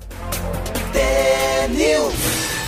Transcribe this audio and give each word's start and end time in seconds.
T-News. 0.91 2.60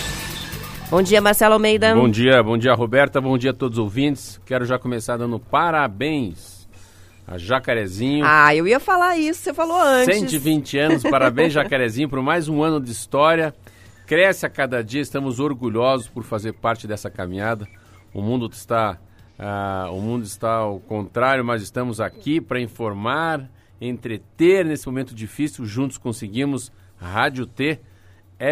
Bom 0.94 1.02
dia, 1.02 1.20
Marcelo 1.20 1.54
Almeida. 1.54 1.92
Bom 1.92 2.08
dia, 2.08 2.40
bom 2.40 2.56
dia, 2.56 2.72
Roberta. 2.72 3.20
Bom 3.20 3.36
dia 3.36 3.50
a 3.50 3.52
todos 3.52 3.78
os 3.78 3.82
ouvintes. 3.82 4.40
Quero 4.46 4.64
já 4.64 4.78
começar 4.78 5.16
dando 5.16 5.40
parabéns 5.40 6.68
a 7.26 7.36
Jacarezinho. 7.36 8.24
Ah, 8.24 8.54
eu 8.54 8.64
ia 8.64 8.78
falar 8.78 9.18
isso, 9.18 9.40
você 9.40 9.52
falou 9.52 9.76
antes. 9.76 10.16
120 10.20 10.78
anos, 10.78 11.02
parabéns, 11.02 11.50
Jacarezinho, 11.52 12.08
por 12.08 12.22
mais 12.22 12.48
um 12.48 12.62
ano 12.62 12.80
de 12.80 12.92
história. 12.92 13.52
Cresce 14.06 14.46
a 14.46 14.48
cada 14.48 14.84
dia, 14.84 15.00
estamos 15.00 15.40
orgulhosos 15.40 16.06
por 16.06 16.22
fazer 16.22 16.52
parte 16.52 16.86
dessa 16.86 17.10
caminhada. 17.10 17.66
O 18.14 18.22
mundo 18.22 18.48
está, 18.52 18.96
ah, 19.36 19.88
o 19.90 20.00
mundo 20.00 20.22
está 20.22 20.58
ao 20.58 20.78
contrário, 20.78 21.44
mas 21.44 21.60
estamos 21.60 22.00
aqui 22.00 22.40
para 22.40 22.60
informar, 22.60 23.50
entreter 23.80 24.64
nesse 24.64 24.86
momento 24.86 25.12
difícil. 25.12 25.66
Juntos 25.66 25.98
conseguimos. 25.98 26.70
Rádio 26.96 27.46
T 27.46 27.80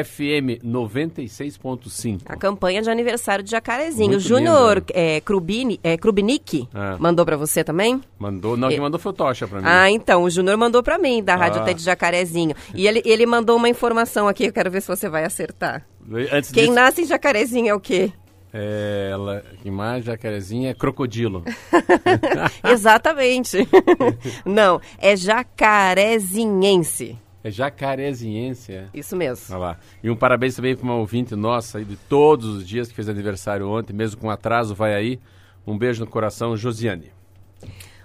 FM 0.05 0.63
96.5. 0.65 2.21
A 2.27 2.37
campanha 2.37 2.81
de 2.81 2.89
aniversário 2.89 3.45
de 3.45 3.51
Jacarezinho. 3.51 4.17
O 4.17 4.21
Júnior 4.21 4.83
é, 4.95 5.21
Krubini, 5.21 5.79
é, 5.83 5.97
Krubinick 5.99 6.67
Ah. 6.75 6.97
mandou 6.99 7.27
pra 7.27 7.37
você 7.37 7.63
também? 7.63 8.01
Mandou, 8.19 8.57
não, 8.57 8.69
E- 8.69 8.73
quem 8.75 8.81
mandou 8.81 8.99
foi 8.99 9.11
o 9.11 9.15
Tocha 9.15 9.47
para 9.47 9.59
mim. 9.61 9.67
Ah, 9.69 9.91
então, 9.91 10.23
o 10.23 10.31
Júnior 10.31 10.57
mandou 10.57 10.83
pra 10.83 10.97
mim, 10.99 11.23
da 11.23 11.37
Rádio 11.37 11.61
Ah. 11.61 11.65
Té 11.65 11.75
de 11.75 11.83
Jacarezinho. 11.83 12.55
E 12.75 12.87
ele, 12.87 13.03
ele 13.05 13.27
mandou 13.27 13.57
uma 13.57 13.69
informação 13.69 14.27
aqui, 14.29 14.47
eu 14.47 14.53
quero 14.53 14.71
ver 14.71 14.81
se 14.81 14.89
você 14.89 15.09
vai 15.09 15.25
acertar. 15.25 15.87
Antes 16.33 16.51
Quem 16.51 16.65
disso, 16.65 16.75
nasce 16.75 17.03
em 17.03 17.07
Jacarezinho 17.07 17.69
é 17.69 17.75
o 17.75 17.81
quê? 17.81 18.11
é, 18.55 19.09
ela, 19.13 19.43
que 19.63 19.71
mais 19.71 20.05
Jacarezinho 20.05 20.69
é 20.69 20.75
crocodilo. 20.75 21.43
Exatamente. 22.65 23.67
Não, 24.45 24.79
é 24.99 25.17
jacarezinhense. 25.17 27.17
É 27.45 27.51
jacareziense, 27.51 28.73
é. 28.73 28.89
Isso 28.95 29.17
mesmo. 29.17 29.47
Olha 29.51 29.59
lá. 29.59 29.79
E 30.03 30.09
um 30.09 30.17
parabéns 30.17 30.55
também 30.55 30.77
para 30.77 30.85
uma 30.85 30.95
ouvinte 30.95 31.35
nossa 31.35 31.79
aí 31.79 31.85
de 31.85 31.97
todos 31.97 32.47
os 32.47 32.67
dias 32.67 32.89
que 32.89 32.95
fez 32.95 33.09
aniversário 33.09 33.69
ontem, 33.69 33.93
mesmo 33.93 34.21
com 34.21 34.31
atraso, 34.31 34.75
vai 34.75 34.95
aí. 34.95 35.21
Um 35.67 35.77
beijo 35.77 36.05
no 36.05 36.11
coração, 36.11 36.57
Josiane. 36.57 37.13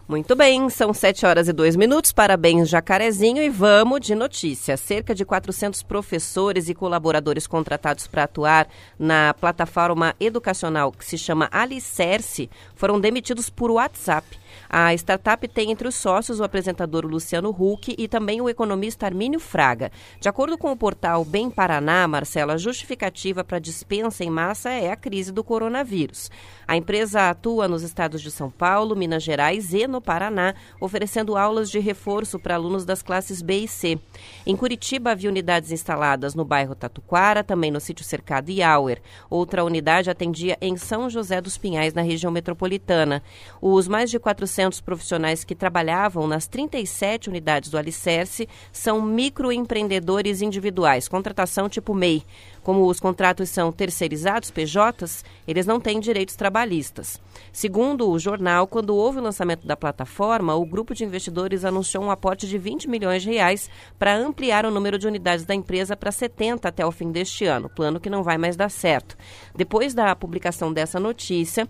Muito 0.07 0.37
bem, 0.37 0.69
são 0.69 0.93
7 0.93 1.25
horas 1.25 1.49
e 1.49 1.53
2 1.53 1.75
minutos. 1.75 2.13
Parabéns, 2.13 2.69
Jacarezinho. 2.69 3.43
E 3.43 3.49
vamos 3.49 3.99
de 3.99 4.15
notícia. 4.15 4.77
Cerca 4.77 5.13
de 5.13 5.25
400 5.25 5.83
professores 5.83 6.69
e 6.69 6.73
colaboradores 6.73 7.45
contratados 7.45 8.07
para 8.07 8.23
atuar 8.23 8.69
na 8.97 9.33
plataforma 9.33 10.15
educacional 10.17 10.93
que 10.93 11.03
se 11.03 11.17
chama 11.17 11.49
Alicerce 11.51 12.49
foram 12.73 13.01
demitidos 13.01 13.49
por 13.49 13.69
WhatsApp. 13.69 14.25
A 14.69 14.93
startup 14.93 15.47
tem 15.47 15.71
entre 15.71 15.87
os 15.87 15.95
sócios 15.95 16.39
o 16.39 16.43
apresentador 16.43 17.05
Luciano 17.05 17.49
Huck 17.49 17.95
e 17.97 18.07
também 18.07 18.41
o 18.41 18.49
economista 18.49 19.05
Armínio 19.05 19.39
Fraga. 19.39 19.91
De 20.19 20.27
acordo 20.27 20.57
com 20.57 20.71
o 20.71 20.77
portal 20.77 21.23
Bem 21.23 21.49
Paraná, 21.49 22.05
Marcela, 22.07 22.53
a 22.53 22.57
justificativa 22.57 23.43
para 23.43 23.59
dispensa 23.59 24.23
em 24.23 24.29
massa 24.29 24.69
é 24.69 24.91
a 24.91 24.95
crise 24.95 25.31
do 25.31 25.43
coronavírus. 25.43 26.29
A 26.67 26.75
empresa 26.75 27.29
atua 27.29 27.67
nos 27.67 27.81
estados 27.81 28.21
de 28.21 28.29
São 28.29 28.49
Paulo, 28.49 28.95
Minas 28.95 29.23
Gerais 29.23 29.73
e 29.73 29.87
no 29.87 30.01
Paraná, 30.01 30.53
oferecendo 30.81 31.37
aulas 31.37 31.69
de 31.69 31.79
reforço 31.79 32.37
para 32.37 32.55
alunos 32.55 32.83
das 32.83 33.01
classes 33.01 33.41
B 33.41 33.59
e 33.59 33.67
C. 33.67 33.97
Em 34.45 34.55
Curitiba, 34.55 35.11
havia 35.11 35.29
unidades 35.29 35.71
instaladas 35.71 36.35
no 36.35 36.43
bairro 36.43 36.75
Tatuquara, 36.75 37.43
também 37.43 37.71
no 37.71 37.79
sítio 37.79 38.03
cercado 38.03 38.49
Iauer. 38.49 39.01
Outra 39.29 39.63
unidade 39.63 40.09
atendia 40.09 40.57
em 40.59 40.75
São 40.75 41.09
José 41.09 41.39
dos 41.39 41.57
Pinhais, 41.57 41.93
na 41.93 42.01
região 42.01 42.31
metropolitana. 42.31 43.23
Os 43.61 43.87
mais 43.87 44.09
de 44.09 44.19
400 44.19 44.56
profissionais 44.81 45.43
que 45.43 45.55
trabalhavam 45.55 46.27
nas 46.27 46.47
37 46.47 47.29
unidades 47.29 47.69
do 47.69 47.77
Alicerce 47.77 48.49
são 48.71 49.01
microempreendedores 49.01 50.41
individuais, 50.41 51.07
contratação 51.07 51.69
tipo 51.69 51.93
MEI. 51.93 52.23
Como 52.63 52.85
os 52.85 52.99
contratos 52.99 53.49
são 53.49 53.71
terceirizados, 53.71 54.51
PJs, 54.51 55.23
eles 55.47 55.65
não 55.65 55.79
têm 55.79 56.01
direitos 56.01 56.35
trabalhistas. 56.35 57.21
Segundo 57.53 58.09
o 58.09 58.19
jornal, 58.19 58.67
quando 58.67 58.93
houve 58.93 59.19
o 59.19 59.23
lançamento 59.23 59.65
da 59.65 59.77
plataforma, 59.77 60.53
o 60.53 60.65
grupo 60.65 60.93
de 60.93 61.05
investidores 61.05 61.63
anunciou 61.63 62.03
um 62.03 62.11
aporte 62.11 62.45
de 62.45 62.57
20 62.57 62.89
milhões 62.89 63.21
de 63.23 63.29
reais 63.29 63.69
para 63.97 64.17
ampliar 64.17 64.65
o 64.65 64.71
número 64.71 64.99
de 64.99 65.07
unidades 65.07 65.45
da 65.45 65.55
empresa 65.55 65.95
para 65.95 66.11
70 66.11 66.67
até 66.67 66.85
o 66.85 66.91
fim 66.91 67.09
deste 67.09 67.45
ano, 67.45 67.69
plano 67.69 68.01
que 68.01 68.09
não 68.09 68.21
vai 68.21 68.37
mais 68.37 68.57
dar 68.57 68.69
certo. 68.69 69.15
Depois 69.55 69.93
da 69.93 70.13
publicação 70.13 70.73
dessa 70.73 70.99
notícia, 70.99 71.69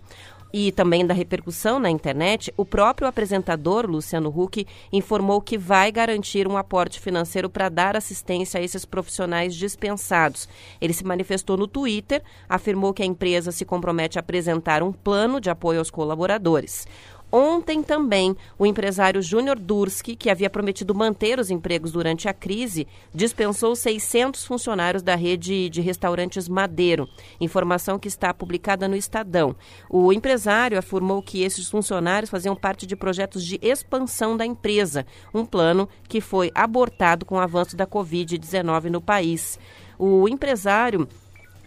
e 0.52 0.72
também 0.72 1.06
da 1.06 1.14
repercussão 1.14 1.78
na 1.78 1.90
internet, 1.90 2.52
o 2.56 2.64
próprio 2.64 3.06
apresentador, 3.06 3.86
Luciano 3.86 4.28
Huck, 4.28 4.66
informou 4.92 5.40
que 5.40 5.58
vai 5.58 5.92
garantir 5.92 6.48
um 6.48 6.56
aporte 6.56 7.00
financeiro 7.00 7.50
para 7.50 7.68
dar 7.68 7.96
assistência 7.96 8.58
a 8.58 8.62
esses 8.62 8.84
profissionais 8.84 9.54
dispensados. 9.54 10.48
Ele 10.80 10.92
se 10.92 11.04
manifestou 11.04 11.56
no 11.56 11.66
Twitter, 11.66 12.22
afirmou 12.48 12.94
que 12.94 13.02
a 13.02 13.06
empresa 13.06 13.52
se 13.52 13.64
compromete 13.64 14.18
a 14.18 14.20
apresentar 14.20 14.82
um 14.82 14.92
plano 14.92 15.40
de 15.40 15.50
apoio 15.50 15.78
aos 15.78 15.90
colaboradores. 15.90 16.86
Ontem 17.30 17.82
também, 17.82 18.34
o 18.58 18.64
empresário 18.64 19.20
Júnior 19.20 19.58
Durski, 19.58 20.16
que 20.16 20.30
havia 20.30 20.48
prometido 20.48 20.94
manter 20.94 21.38
os 21.38 21.50
empregos 21.50 21.92
durante 21.92 22.26
a 22.26 22.32
crise, 22.32 22.86
dispensou 23.14 23.76
600 23.76 24.46
funcionários 24.46 25.02
da 25.02 25.14
rede 25.14 25.68
de 25.68 25.80
restaurantes 25.82 26.48
Madeiro. 26.48 27.06
Informação 27.38 27.98
que 27.98 28.08
está 28.08 28.32
publicada 28.32 28.88
no 28.88 28.96
Estadão. 28.96 29.54
O 29.90 30.10
empresário 30.12 30.78
afirmou 30.78 31.22
que 31.22 31.42
esses 31.42 31.68
funcionários 31.68 32.30
faziam 32.30 32.56
parte 32.56 32.86
de 32.86 32.96
projetos 32.96 33.44
de 33.44 33.58
expansão 33.60 34.34
da 34.34 34.46
empresa, 34.46 35.04
um 35.34 35.44
plano 35.44 35.88
que 36.08 36.22
foi 36.22 36.50
abortado 36.54 37.26
com 37.26 37.34
o 37.34 37.40
avanço 37.40 37.76
da 37.76 37.86
Covid-19 37.86 38.84
no 38.84 39.02
país. 39.02 39.58
O 39.98 40.28
empresário 40.28 41.06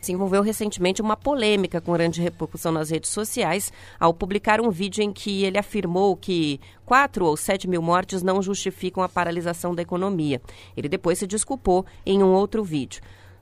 se 0.06 0.12
envolveu 0.12 0.42
recentemente 0.42 1.02
uma 1.02 1.16
polêmica 1.16 1.80
com 1.80 1.94
grande 1.94 2.22
repercussão 2.22 2.72
nas 2.72 2.90
redes 2.90 3.10
sociais 3.10 3.72
ao 4.00 4.14
publicar 4.14 4.60
um 4.60 4.70
vídeo 4.70 5.04
em 5.04 5.12
que 5.12 5.44
ele 5.44 5.58
afirmou 5.58 6.16
que 6.16 6.60
4 6.86 7.26
ou 7.26 7.38
7 7.38 7.68
mil 7.68 7.82
mortes 7.82 8.22
não 8.22 8.42
justificam 8.42 9.04
a 9.04 9.10
paralisação 9.10 9.74
da 9.74 9.82
economia. 9.82 10.42
Ele 10.76 10.90
depois 10.90 11.20
se 11.20 11.28
desculpou 11.28 11.86
em 12.06 12.24
um 12.24 12.34
outro 12.34 12.64
vídeo. 12.64 13.02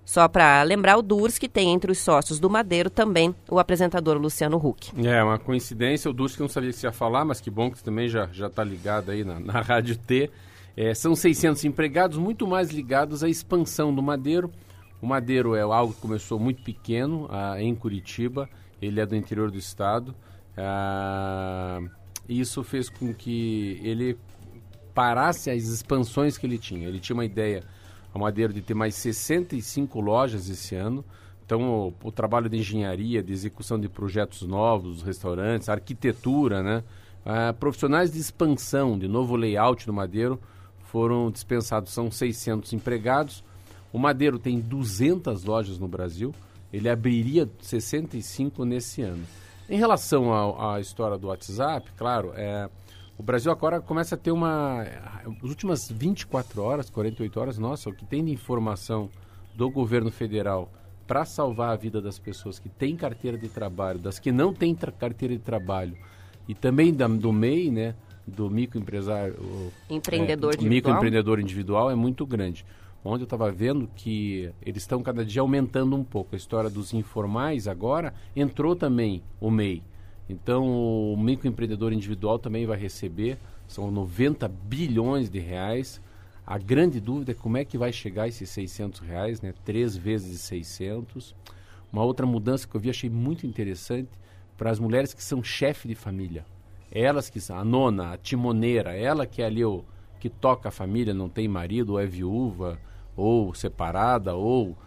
Só 0.09 0.27
para 0.27 0.63
lembrar, 0.63 0.97
o 0.97 1.03
Durs, 1.03 1.37
que 1.37 1.47
tem 1.47 1.71
entre 1.71 1.91
os 1.91 1.99
sócios 1.99 2.39
do 2.39 2.49
Madeiro 2.49 2.89
também 2.89 3.35
o 3.47 3.59
apresentador 3.59 4.17
Luciano 4.17 4.57
Huck. 4.57 4.91
É 5.05 5.23
uma 5.23 5.37
coincidência, 5.37 6.09
o 6.09 6.13
Dulce 6.13 6.35
que 6.35 6.41
não 6.41 6.49
sabia 6.49 6.73
que 6.73 6.83
ia 6.83 6.91
falar, 6.91 7.23
mas 7.23 7.39
que 7.39 7.51
bom 7.51 7.69
que 7.69 7.83
também 7.83 8.09
já 8.09 8.27
já 8.31 8.47
está 8.47 8.63
ligado 8.63 9.11
aí 9.11 9.23
na, 9.23 9.39
na 9.39 9.61
Rádio 9.61 9.95
T. 9.95 10.31
É, 10.75 10.95
são 10.95 11.15
600 11.15 11.63
empregados, 11.65 12.17
muito 12.17 12.47
mais 12.47 12.71
ligados 12.71 13.23
à 13.23 13.29
expansão 13.29 13.93
do 13.93 14.01
Madeiro. 14.01 14.51
O 15.01 15.07
Madeiro 15.07 15.55
é 15.55 15.61
algo 15.61 15.93
que 15.93 16.01
começou 16.01 16.39
muito 16.39 16.61
pequeno 16.61 17.27
ah, 17.29 17.61
em 17.61 17.73
Curitiba, 17.73 18.49
ele 18.81 18.99
é 18.99 19.05
do 19.05 19.15
interior 19.15 19.49
do 19.49 19.57
estado. 19.57 20.13
Ah, 20.57 21.81
isso 22.27 22.63
fez 22.63 22.89
com 22.89 23.13
que 23.13 23.79
ele 23.83 24.17
parasse 24.93 25.49
as 25.49 25.63
expansões 25.63 26.37
que 26.37 26.45
ele 26.45 26.57
tinha. 26.57 26.87
Ele 26.87 26.99
tinha 26.99 27.13
uma 27.13 27.25
ideia, 27.25 27.63
a 28.13 28.19
Madeiro, 28.19 28.53
de 28.53 28.61
ter 28.61 28.73
mais 28.73 28.95
65 28.95 29.99
lojas 30.01 30.49
esse 30.49 30.75
ano. 30.75 31.03
Então, 31.45 31.87
o, 32.03 32.07
o 32.07 32.11
trabalho 32.11 32.49
de 32.49 32.57
engenharia, 32.57 33.23
de 33.23 33.33
execução 33.33 33.79
de 33.79 33.87
projetos 33.87 34.43
novos, 34.43 35.01
restaurantes, 35.01 35.69
arquitetura, 35.69 36.61
né? 36.61 36.83
Ah, 37.25 37.53
profissionais 37.53 38.11
de 38.11 38.19
expansão, 38.19 38.97
de 38.99 39.07
novo 39.07 39.35
layout 39.35 39.87
no 39.87 39.93
Madeiro, 39.93 40.39
foram 40.79 41.31
dispensados. 41.31 41.91
São 41.91 42.11
600 42.11 42.73
empregados. 42.73 43.43
O 43.91 43.99
Madeiro 43.99 44.37
tem 44.37 44.59
200 44.59 45.43
lojas 45.43 45.79
no 45.79 45.87
Brasil. 45.87 46.33
Ele 46.71 46.89
abriria 46.89 47.49
65 47.61 48.63
nesse 48.63 49.01
ano. 49.01 49.23
Em 49.67 49.77
relação 49.77 50.59
à 50.59 50.79
história 50.79 51.17
do 51.17 51.27
WhatsApp, 51.27 51.91
claro, 51.95 52.31
é, 52.35 52.69
o 53.17 53.23
Brasil 53.23 53.51
agora 53.51 53.81
começa 53.81 54.15
a 54.15 54.17
ter 54.17 54.31
uma. 54.31 54.81
As 54.81 55.49
últimas 55.49 55.89
24 55.91 56.61
horas, 56.61 56.89
48 56.89 57.39
horas, 57.39 57.57
nossa, 57.57 57.89
o 57.89 57.93
que 57.93 58.05
tem 58.05 58.23
de 58.23 58.31
informação 58.31 59.09
do 59.55 59.69
governo 59.69 60.09
federal 60.09 60.71
para 61.05 61.25
salvar 61.25 61.71
a 61.71 61.75
vida 61.75 61.99
das 61.99 62.19
pessoas 62.19 62.59
que 62.59 62.69
têm 62.69 62.95
carteira 62.95 63.37
de 63.37 63.49
trabalho, 63.49 63.99
das 63.99 64.19
que 64.19 64.31
não 64.31 64.53
têm 64.53 64.75
carteira 64.75 65.35
de 65.35 65.41
trabalho, 65.41 65.97
e 66.47 66.53
também 66.53 66.93
da, 66.93 67.07
do 67.07 67.33
MEI, 67.33 67.71
né, 67.71 67.95
do 68.25 68.49
microempresário, 68.49 69.35
empreendedor 69.89 70.51
é, 70.51 70.53
individual. 70.53 70.69
microempreendedor 70.69 71.39
individual 71.39 71.91
é 71.91 71.95
muito 71.95 72.25
grande. 72.25 72.65
Onde 73.03 73.23
eu 73.23 73.25
estava 73.25 73.51
vendo 73.51 73.89
que 73.95 74.51
eles 74.61 74.83
estão 74.83 75.01
cada 75.01 75.23
dia 75.23 75.41
aumentando 75.41 75.95
um 75.95 76.03
pouco. 76.03 76.35
A 76.35 76.37
história 76.37 76.69
dos 76.69 76.93
informais 76.93 77.67
agora 77.67 78.13
entrou 78.35 78.75
também 78.75 79.23
o 79.39 79.49
MEI. 79.49 79.81
Então 80.27 80.67
o 81.13 81.17
microempreendedor 81.17 81.93
individual 81.93 82.37
também 82.37 82.65
vai 82.65 82.77
receber, 82.77 83.37
são 83.67 83.89
90 83.89 84.47
bilhões 84.47 85.29
de 85.29 85.39
reais 85.39 86.01
a 86.49 86.57
grande 86.57 86.99
dúvida 86.99 87.31
é 87.31 87.35
como 87.35 87.57
é 87.57 87.63
que 87.63 87.77
vai 87.77 87.93
chegar 87.93 88.27
esses 88.27 88.49
600 88.49 89.01
reais, 89.01 89.39
né? 89.39 89.53
Três 89.63 89.95
vezes 89.95 90.41
600. 90.41 91.35
Uma 91.93 92.03
outra 92.03 92.25
mudança 92.25 92.67
que 92.67 92.75
eu 92.75 92.81
vi, 92.81 92.89
achei 92.89 93.07
muito 93.07 93.45
interessante, 93.45 94.09
para 94.57 94.71
as 94.71 94.79
mulheres 94.79 95.13
que 95.13 95.23
são 95.23 95.43
chefe 95.43 95.87
de 95.87 95.93
família. 95.93 96.43
Elas 96.91 97.29
que 97.29 97.39
são, 97.39 97.55
a 97.55 97.63
nona, 97.63 98.13
a 98.13 98.17
timoneira, 98.17 98.95
ela 98.95 99.27
que 99.27 99.43
é 99.43 99.45
ali 99.45 99.63
o 99.63 99.85
que 100.19 100.29
toca 100.29 100.69
a 100.69 100.71
família, 100.71 101.13
não 101.13 101.29
tem 101.29 101.47
marido, 101.47 101.93
ou 101.93 101.99
é 101.99 102.05
viúva, 102.05 102.79
ou 103.15 103.53
separada, 103.53 104.35
ou 104.35 104.77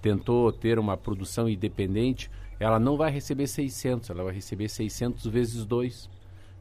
tentou 0.00 0.50
ter 0.52 0.78
uma 0.78 0.96
produção 0.96 1.48
independente, 1.48 2.30
ela 2.58 2.78
não 2.78 2.96
vai 2.96 3.10
receber 3.10 3.46
600, 3.46 4.10
ela 4.10 4.24
vai 4.24 4.34
receber 4.34 4.68
600 4.68 5.26
vezes 5.26 5.64
2. 5.64 6.10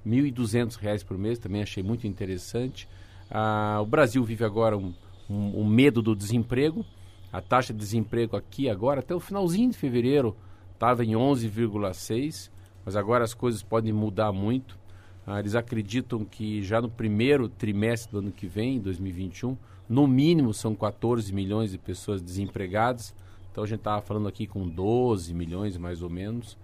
R$ 0.05 0.31
1.200 0.31 1.03
por 1.05 1.17
mês, 1.17 1.39
também 1.39 1.61
achei 1.61 1.83
muito 1.83 2.07
interessante. 2.07 2.87
Ah, 3.29 3.79
o 3.81 3.85
Brasil 3.85 4.23
vive 4.23 4.45
agora 4.45 4.77
um, 4.77 4.93
um, 5.29 5.61
um, 5.61 5.67
medo 5.67 6.01
do 6.01 6.15
desemprego. 6.15 6.85
A 7.31 7.41
taxa 7.41 7.73
de 7.73 7.79
desemprego 7.79 8.35
aqui 8.35 8.69
agora, 8.69 9.01
até 9.01 9.13
o 9.13 9.19
finalzinho 9.19 9.71
de 9.71 9.77
fevereiro, 9.77 10.35
estava 10.73 11.03
em 11.03 11.11
11,6, 11.11 12.49
mas 12.85 12.95
agora 12.95 13.23
as 13.23 13.33
coisas 13.33 13.61
podem 13.61 13.93
mudar 13.93 14.31
muito. 14.31 14.79
Ah, 15.31 15.39
eles 15.39 15.53
acreditam 15.53 16.25
que 16.25 16.63
já 16.63 16.81
no 16.81 16.89
primeiro 16.89 17.47
trimestre 17.47 18.11
do 18.11 18.17
ano 18.17 18.31
que 18.31 18.47
vem, 18.47 18.79
2021, 18.79 19.55
no 19.87 20.07
mínimo 20.07 20.55
são 20.55 20.73
14 20.73 21.31
milhões 21.31 21.69
de 21.69 21.77
pessoas 21.77 22.19
desempregadas. 22.19 23.13
Então 23.51 23.63
a 23.63 23.67
gente 23.67 23.77
estava 23.77 24.01
falando 24.01 24.27
aqui 24.27 24.47
com 24.47 24.67
12 24.67 25.31
milhões 25.35 25.77
mais 25.77 26.01
ou 26.01 26.09
menos. 26.09 26.57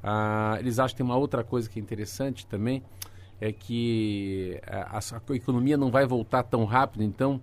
Ah, 0.00 0.56
eles 0.60 0.78
acham 0.78 0.94
que 0.94 0.98
tem 0.98 1.04
uma 1.04 1.16
outra 1.16 1.42
coisa 1.42 1.68
que 1.68 1.80
é 1.80 1.82
interessante 1.82 2.46
também, 2.46 2.80
é 3.40 3.50
que 3.50 4.60
a, 4.68 4.98
a, 4.98 5.34
economia 5.34 5.76
não 5.76 5.90
vai 5.90 6.06
voltar 6.06 6.44
tão 6.44 6.64
rápido, 6.64 7.02
então 7.02 7.40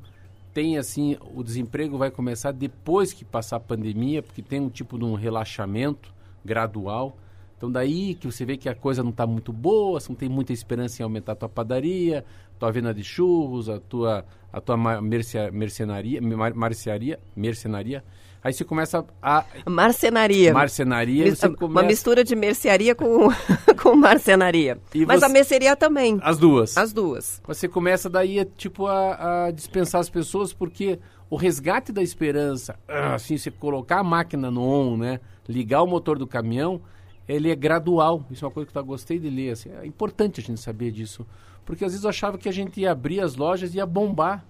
tem 0.53 0.77
assim, 0.77 1.17
o 1.35 1.43
desemprego 1.43 1.97
vai 1.97 2.09
começar 2.09 2.53
depois 2.53 3.11
que 3.11 3.25
passar 3.25 3.57
a 3.57 3.59
pandemia, 3.59 4.23
porque 4.23 4.41
tem 4.41 4.61
um 4.61 4.69
tipo 4.69 4.97
de 4.97 5.03
um 5.03 5.13
relaxamento 5.13 6.13
gradual. 6.43 7.17
Então 7.59 7.69
daí 7.69 8.15
que 8.15 8.25
você 8.25 8.45
vê 8.45 8.55
que 8.55 8.69
a 8.69 8.73
coisa 8.73 9.03
não 9.03 9.09
está 9.09 9.27
muito 9.27 9.51
boa, 9.51 9.99
você 9.99 10.07
não 10.07 10.15
tem 10.15 10.29
muita 10.29 10.53
esperança 10.53 11.01
em 11.01 11.03
aumentar 11.03 11.33
a 11.33 11.35
tua 11.35 11.49
padaria, 11.49 12.23
tua 12.57 12.71
venda 12.71 12.93
de 12.93 13.03
churros, 13.03 13.67
a 13.67 13.81
tua, 13.81 14.25
a 14.51 14.61
tua 14.61 14.77
mercenaria, 15.01 16.21
marcearia, 16.55 17.19
mercenaria. 17.35 18.01
Aí 18.41 18.53
você 18.53 18.63
começa 18.63 19.05
a. 19.21 19.43
Marcenaria. 19.65 20.53
Marcenaria. 20.53 21.25
Mis, 21.25 21.41
começa... 21.41 21.65
Uma 21.65 21.83
mistura 21.83 22.23
de 22.23 22.33
mercearia 22.33 22.95
com, 22.95 23.27
com 23.83 23.93
marcenaria. 23.93 24.77
E 24.95 25.05
Mas 25.05 25.19
você... 25.19 25.25
a 25.25 25.29
mercearia 25.29 25.75
também. 25.75 26.17
As 26.21 26.37
duas. 26.37 26.77
As 26.77 26.93
duas. 26.93 27.41
Você 27.45 27.67
começa 27.67 28.09
daí 28.09 28.45
tipo, 28.55 28.87
a, 28.87 29.47
a 29.47 29.51
dispensar 29.51 29.99
as 29.99 30.09
pessoas, 30.09 30.53
porque 30.53 30.97
o 31.29 31.35
resgate 31.35 31.91
da 31.91 32.01
esperança, 32.01 32.79
ah, 32.87 33.15
assim, 33.15 33.37
você 33.37 33.51
colocar 33.51 33.99
a 33.99 34.03
máquina 34.03 34.49
no 34.49 34.61
on, 34.61 34.95
né? 34.95 35.19
Ligar 35.45 35.83
o 35.83 35.87
motor 35.87 36.17
do 36.17 36.25
caminhão, 36.25 36.81
ele 37.29 37.49
é 37.49 37.55
gradual. 37.55 38.25
Isso 38.29 38.43
é 38.43 38.47
uma 38.47 38.53
coisa 38.53 38.69
que 38.69 38.77
eu 38.77 38.83
gostei 38.83 39.19
de 39.19 39.29
ler. 39.29 39.51
Assim, 39.51 39.69
é 39.69 39.85
importante 39.85 40.41
a 40.41 40.43
gente 40.43 40.59
saber 40.59 40.91
disso. 40.91 41.25
Porque 41.65 41.85
às 41.85 41.91
vezes 41.91 42.03
eu 42.03 42.09
achava 42.09 42.37
que 42.37 42.49
a 42.49 42.51
gente 42.51 42.81
ia 42.81 42.91
abrir 42.91 43.21
as 43.21 43.35
lojas 43.35 43.73
e 43.73 43.77
ia 43.77 43.85
bombar 43.85 44.45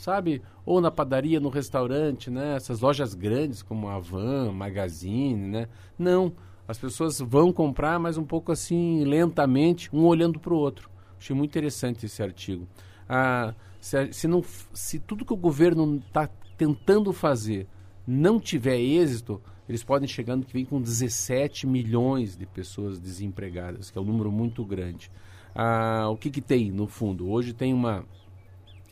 sabe? 0.00 0.42
Ou 0.64 0.80
na 0.80 0.90
padaria, 0.90 1.38
no 1.38 1.48
restaurante, 1.48 2.30
né? 2.30 2.56
Essas 2.56 2.80
lojas 2.80 3.14
grandes 3.14 3.62
como 3.62 3.88
a 3.88 3.98
Van, 3.98 4.50
Magazine, 4.50 5.36
né? 5.36 5.68
Não, 5.98 6.32
as 6.66 6.78
pessoas 6.78 7.20
vão 7.20 7.52
comprar, 7.52 7.98
mas 7.98 8.16
um 8.16 8.24
pouco 8.24 8.50
assim, 8.50 9.04
lentamente, 9.04 9.94
um 9.94 10.06
olhando 10.06 10.40
para 10.40 10.54
o 10.54 10.56
outro. 10.56 10.90
Achei 11.18 11.36
muito 11.36 11.50
interessante 11.50 12.06
esse 12.06 12.22
artigo. 12.22 12.66
Ah, 13.08 13.54
se, 13.80 14.12
se, 14.12 14.28
não, 14.28 14.42
se 14.72 14.98
tudo 14.98 15.24
que 15.24 15.32
o 15.32 15.36
governo 15.36 16.02
está 16.06 16.28
tentando 16.56 17.12
fazer 17.12 17.66
não 18.06 18.40
tiver 18.40 18.78
êxito, 18.78 19.40
eles 19.70 19.84
podem 19.84 20.08
chegando 20.08 20.44
que 20.44 20.52
vem 20.52 20.64
com 20.64 20.82
17 20.82 21.64
milhões 21.64 22.36
de 22.36 22.44
pessoas 22.44 22.98
desempregadas, 22.98 23.88
que 23.88 23.96
é 23.96 24.00
um 24.00 24.04
número 24.04 24.32
muito 24.32 24.64
grande. 24.64 25.08
Ah, 25.54 26.08
o 26.10 26.16
que, 26.16 26.28
que 26.28 26.40
tem 26.40 26.72
no 26.72 26.88
fundo? 26.88 27.30
Hoje 27.30 27.52
tem 27.52 27.72
uma. 27.72 28.04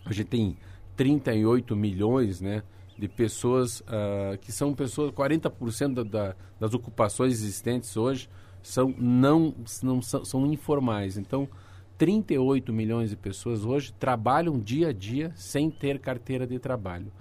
Gente 0.08 0.28
tem 0.28 0.56
38 0.94 1.74
milhões 1.74 2.40
né, 2.40 2.62
de 2.96 3.08
pessoas, 3.08 3.80
uh, 3.80 4.38
que 4.40 4.52
são 4.52 4.72
pessoas, 4.72 5.10
40% 5.10 5.94
da, 5.94 6.02
da, 6.04 6.36
das 6.60 6.74
ocupações 6.74 7.32
existentes 7.32 7.96
hoje 7.96 8.28
são, 8.62 8.94
não, 8.96 9.52
não 9.82 10.00
são, 10.00 10.24
são 10.24 10.46
informais. 10.46 11.18
Então, 11.18 11.48
38 11.96 12.72
milhões 12.72 13.10
de 13.10 13.16
pessoas 13.16 13.64
hoje 13.64 13.92
trabalham 13.94 14.60
dia 14.60 14.90
a 14.90 14.92
dia 14.92 15.32
sem 15.34 15.72
ter 15.72 15.98
carteira 15.98 16.46
de 16.46 16.60
trabalho. 16.60 17.12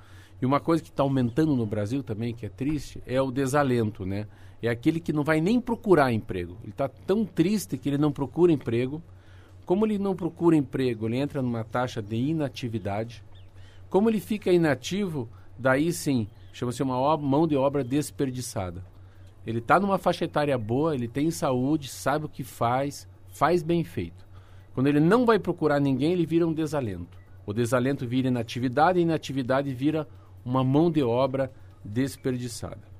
E 0.42 0.45
uma 0.45 0.60
coisa 0.60 0.84
que 0.84 0.89
está 0.89 1.04
aumentando 1.04 1.56
no 1.56 1.66
Brasil 1.66 2.04
também, 2.04 2.34
que 2.34 2.45
é 2.45 2.50
triste, 2.50 3.01
é 3.06 3.22
o 3.22 3.31
desalento, 3.31 4.06
né? 4.06 4.28
É 4.62 4.69
aquele 4.69 5.00
que 5.00 5.13
não 5.13 5.24
vai 5.24 5.42
nem 5.42 5.60
procurar 5.60 6.12
emprego. 6.12 6.57
Ele 6.63 6.72
está 6.72 6.88
tão 6.88 7.25
triste 7.25 7.78
que 7.78 7.89
ele 7.89 7.98
não 7.98 8.12
procura 8.12 8.51
emprego. 8.51 9.01
Como 9.66 9.86
ele 9.86 9.98
não 9.98 10.16
procura 10.16 10.56
emprego, 10.56 11.07
ele 11.07 11.18
entra 11.18 11.42
numa 11.42 11.63
taxa 11.63 12.01
de 12.01 12.16
inatividade. 12.16 13.23
Como 13.90 14.09
ele 14.09 14.19
fica 14.19 14.52
inativo, 14.52 15.28
daí 15.57 15.92
sim, 15.92 16.28
chama-se 16.54 16.81
uma 16.83 17.18
mão 17.18 17.47
de 17.47 17.56
obra 17.56 17.83
desperdiçada. 17.83 18.83
Ele 19.45 19.59
está 19.59 19.80
numa 19.80 19.97
faixa 19.97 20.26
etária 20.26 20.57
boa, 20.57 20.94
ele 20.94 21.07
tem 21.07 21.31
saúde, 21.31 21.88
sabe 21.88 22.26
o 22.26 22.30
que 22.30 22.44
faz, 22.44 23.07
faz 23.30 23.64
bem 23.64 23.83
feito. 23.83 24.26
Quando 24.73 24.88
ele 24.88 25.00
não 25.00 25.26
vai 25.26 25.40
procurar 25.40 25.80
ninguém, 25.80 26.11
ele 26.14 26.26
vira 26.26 26.45
um 26.45 26.54
desalento. 26.54 27.18
O 27.45 27.54
desalento 27.54 28.06
vira 28.06 28.28
inatividade 28.28 29.00
e 29.00 29.04
inatividade 29.04 29.73
vira 29.73 30.07
uma 30.47 30.63
mão 30.63 30.89
de 30.89 31.04
obra 31.04 31.51
desperdiçada. 31.83 32.96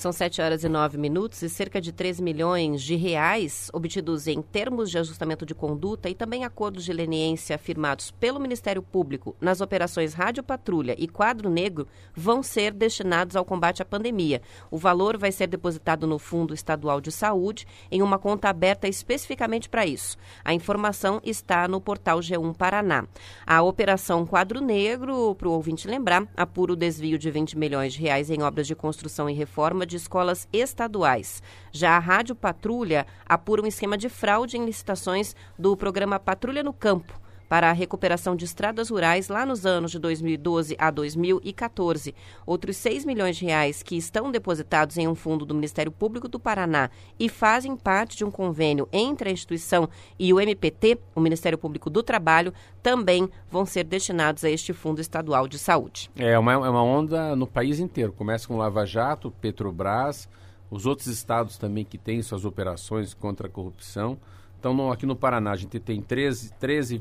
São 0.00 0.12
7 0.12 0.40
horas 0.40 0.64
e 0.64 0.68
9 0.70 0.96
minutos 0.96 1.42
e 1.42 1.50
cerca 1.50 1.78
de 1.78 1.92
3 1.92 2.20
milhões 2.20 2.80
de 2.80 2.96
reais 2.96 3.68
obtidos 3.70 4.26
em 4.26 4.40
termos 4.40 4.90
de 4.90 4.96
ajustamento 4.96 5.44
de 5.44 5.54
conduta 5.54 6.08
e 6.08 6.14
também 6.14 6.42
acordos 6.42 6.86
de 6.86 6.92
leniência 6.94 7.58
firmados 7.58 8.10
pelo 8.12 8.40
Ministério 8.40 8.82
Público 8.82 9.36
nas 9.38 9.60
operações 9.60 10.14
Rádio 10.14 10.42
Patrulha 10.42 10.96
e 10.96 11.06
Quadro 11.06 11.50
Negro 11.50 11.86
vão 12.14 12.42
ser 12.42 12.72
destinados 12.72 13.36
ao 13.36 13.44
combate 13.44 13.82
à 13.82 13.84
pandemia. 13.84 14.40
O 14.70 14.78
valor 14.78 15.18
vai 15.18 15.30
ser 15.30 15.48
depositado 15.48 16.06
no 16.06 16.18
Fundo 16.18 16.54
Estadual 16.54 16.98
de 16.98 17.12
Saúde 17.12 17.66
em 17.90 18.00
uma 18.00 18.18
conta 18.18 18.48
aberta 18.48 18.88
especificamente 18.88 19.68
para 19.68 19.84
isso. 19.84 20.16
A 20.42 20.54
informação 20.54 21.20
está 21.22 21.68
no 21.68 21.78
portal 21.78 22.20
G1 22.20 22.56
Paraná. 22.56 23.04
A 23.46 23.60
operação 23.60 24.24
Quadro 24.24 24.62
Negro, 24.62 25.34
para 25.34 25.48
o 25.48 25.52
ouvinte 25.52 25.86
lembrar, 25.86 26.26
apura 26.34 26.72
o 26.72 26.76
desvio 26.76 27.18
de 27.18 27.30
20 27.30 27.58
milhões 27.58 27.92
de 27.92 28.00
reais 28.00 28.30
em 28.30 28.42
obras 28.42 28.66
de 28.66 28.74
construção 28.74 29.28
e 29.28 29.34
reforma 29.34 29.89
de 29.90 29.96
escolas 29.96 30.48
estaduais. 30.52 31.42
Já 31.72 31.96
a 31.96 31.98
Rádio 31.98 32.34
Patrulha 32.34 33.06
apura 33.26 33.60
um 33.60 33.66
esquema 33.66 33.98
de 33.98 34.08
fraude 34.08 34.56
em 34.56 34.64
licitações 34.64 35.34
do 35.58 35.76
programa 35.76 36.18
Patrulha 36.18 36.62
no 36.62 36.72
Campo 36.72 37.20
para 37.50 37.68
a 37.68 37.72
recuperação 37.72 38.36
de 38.36 38.44
estradas 38.44 38.90
rurais 38.90 39.28
lá 39.28 39.44
nos 39.44 39.66
anos 39.66 39.90
de 39.90 39.98
2012 39.98 40.76
a 40.78 40.88
2014. 40.88 42.14
Outros 42.46 42.76
6 42.76 43.04
milhões 43.04 43.36
de 43.36 43.44
reais 43.44 43.82
que 43.82 43.96
estão 43.96 44.30
depositados 44.30 44.96
em 44.96 45.08
um 45.08 45.16
fundo 45.16 45.44
do 45.44 45.52
Ministério 45.52 45.90
Público 45.90 46.28
do 46.28 46.38
Paraná 46.38 46.90
e 47.18 47.28
fazem 47.28 47.74
parte 47.74 48.16
de 48.16 48.24
um 48.24 48.30
convênio 48.30 48.88
entre 48.92 49.30
a 49.30 49.32
instituição 49.32 49.88
e 50.16 50.32
o 50.32 50.38
MPT, 50.38 51.00
o 51.12 51.20
Ministério 51.20 51.58
Público 51.58 51.90
do 51.90 52.04
Trabalho, 52.04 52.54
também 52.80 53.28
vão 53.50 53.66
ser 53.66 53.82
destinados 53.82 54.44
a 54.44 54.48
este 54.48 54.72
Fundo 54.72 55.00
Estadual 55.00 55.48
de 55.48 55.58
Saúde. 55.58 56.08
É 56.14 56.38
uma, 56.38 56.52
é 56.52 56.56
uma 56.56 56.84
onda 56.84 57.34
no 57.34 57.48
país 57.48 57.80
inteiro. 57.80 58.12
Começa 58.12 58.46
com 58.46 58.56
Lava 58.56 58.86
Jato, 58.86 59.28
Petrobras, 59.28 60.28
os 60.70 60.86
outros 60.86 61.08
estados 61.08 61.58
também 61.58 61.84
que 61.84 61.98
têm 61.98 62.22
suas 62.22 62.44
operações 62.44 63.12
contra 63.12 63.48
a 63.48 63.50
corrupção. 63.50 64.16
Então, 64.60 64.74
no, 64.74 64.92
aqui 64.92 65.06
no 65.06 65.16
Paraná, 65.16 65.52
a 65.52 65.56
gente 65.56 65.80
tem 65.80 66.02
13,4 66.02 66.52
13, 66.58 67.00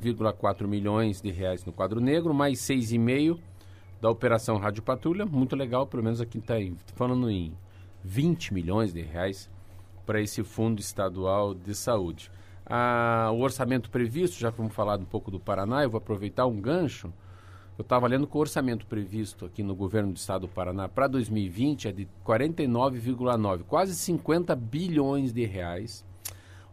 milhões 0.65 1.21
de 1.21 1.29
reais 1.29 1.65
no 1.65 1.73
quadro 1.73 1.99
negro, 1.99 2.33
mais 2.33 2.59
6,5 2.59 3.37
da 3.99 4.09
Operação 4.09 4.55
Rádio 4.55 4.81
Patrulha. 4.81 5.25
Muito 5.25 5.57
legal, 5.57 5.85
pelo 5.85 6.01
menos 6.01 6.21
aqui 6.21 6.37
está 6.37 6.53
falando 6.95 7.29
em 7.29 7.51
20 8.01 8.53
milhões 8.53 8.93
de 8.93 9.01
reais 9.01 9.49
para 10.05 10.21
esse 10.21 10.41
Fundo 10.41 10.79
Estadual 10.79 11.53
de 11.53 11.75
Saúde. 11.75 12.31
Ah, 12.65 13.29
o 13.33 13.41
orçamento 13.41 13.89
previsto, 13.89 14.39
já 14.39 14.51
vamos 14.51 14.73
falar 14.73 14.97
um 14.97 15.03
pouco 15.03 15.29
do 15.29 15.37
Paraná, 15.37 15.83
eu 15.83 15.89
vou 15.89 15.97
aproveitar 15.97 16.45
um 16.45 16.61
gancho. 16.61 17.11
Eu 17.77 17.81
estava 17.81 18.07
lendo 18.07 18.25
que 18.25 18.37
o 18.37 18.39
orçamento 18.39 18.85
previsto 18.85 19.45
aqui 19.45 19.63
no 19.63 19.75
governo 19.75 20.13
do 20.13 20.17
estado 20.17 20.47
do 20.47 20.47
Paraná 20.47 20.87
para 20.87 21.07
2020 21.07 21.89
é 21.89 21.91
de 21.91 22.07
49,9, 22.25 23.63
quase 23.63 23.93
50 23.95 24.55
bilhões 24.55 25.33
de 25.33 25.43
reais. 25.43 26.07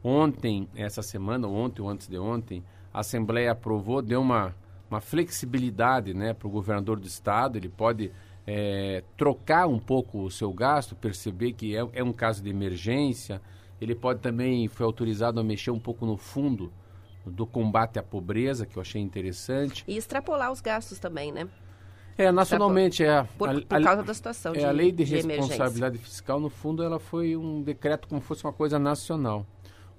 Ontem, 0.09 0.69
essa 0.77 1.03
semana, 1.03 1.49
ontem 1.49 1.83
ou 1.83 1.89
antes 1.89 2.07
de 2.07 2.17
ontem, 2.17 2.63
a 2.95 3.01
Assembleia 3.01 3.51
aprovou, 3.51 4.01
deu 4.01 4.21
uma, 4.21 4.55
uma 4.89 5.01
flexibilidade 5.01 6.15
né, 6.15 6.33
para 6.33 6.47
o 6.47 6.51
governador 6.51 7.01
do 7.01 7.09
estado, 7.09 7.59
ele 7.59 7.69
pode 7.69 8.13
é, 8.47 9.03
trocar 9.17 9.67
um 9.67 9.81
pouco 9.81 10.23
o 10.23 10.31
seu 10.31 10.53
gasto, 10.53 10.95
perceber 10.95 11.55
que 11.55 11.77
é, 11.77 11.85
é 11.93 12.05
um 12.05 12.13
caso 12.13 12.41
de 12.41 12.49
emergência, 12.49 13.43
ele 13.81 13.97
pode 13.97 14.21
também, 14.21 14.69
foi 14.69 14.87
autorizado 14.87 15.41
a 15.41 15.43
mexer 15.43 15.73
um 15.73 15.81
pouco 15.81 16.07
no 16.07 16.17
fundo 16.17 16.73
do 17.27 17.45
combate 17.45 17.99
à 17.99 18.03
pobreza, 18.05 18.65
que 18.65 18.77
eu 18.77 18.83
achei 18.83 19.03
interessante. 19.03 19.83
E 19.89 19.97
extrapolar 19.97 20.53
os 20.53 20.61
gastos 20.61 21.01
também, 21.01 21.33
né? 21.33 21.49
É, 22.17 22.31
nacionalmente 22.31 23.05
é. 23.05 23.25
Por, 23.37 23.51
a, 23.51 23.55
por 23.55 23.83
causa 23.83 24.05
da 24.05 24.15
situação 24.15 24.53
é, 24.55 24.59
de 24.59 24.65
A 24.65 24.71
lei 24.71 24.93
de, 24.93 25.05
de 25.05 25.17
responsabilidade 25.17 25.79
emergência. 25.79 26.05
fiscal, 26.05 26.39
no 26.39 26.49
fundo, 26.49 26.85
ela 26.85 27.01
foi 27.01 27.37
um 27.37 27.61
decreto 27.61 28.07
como 28.07 28.21
fosse 28.21 28.45
uma 28.45 28.53
coisa 28.53 28.79
nacional. 28.79 29.45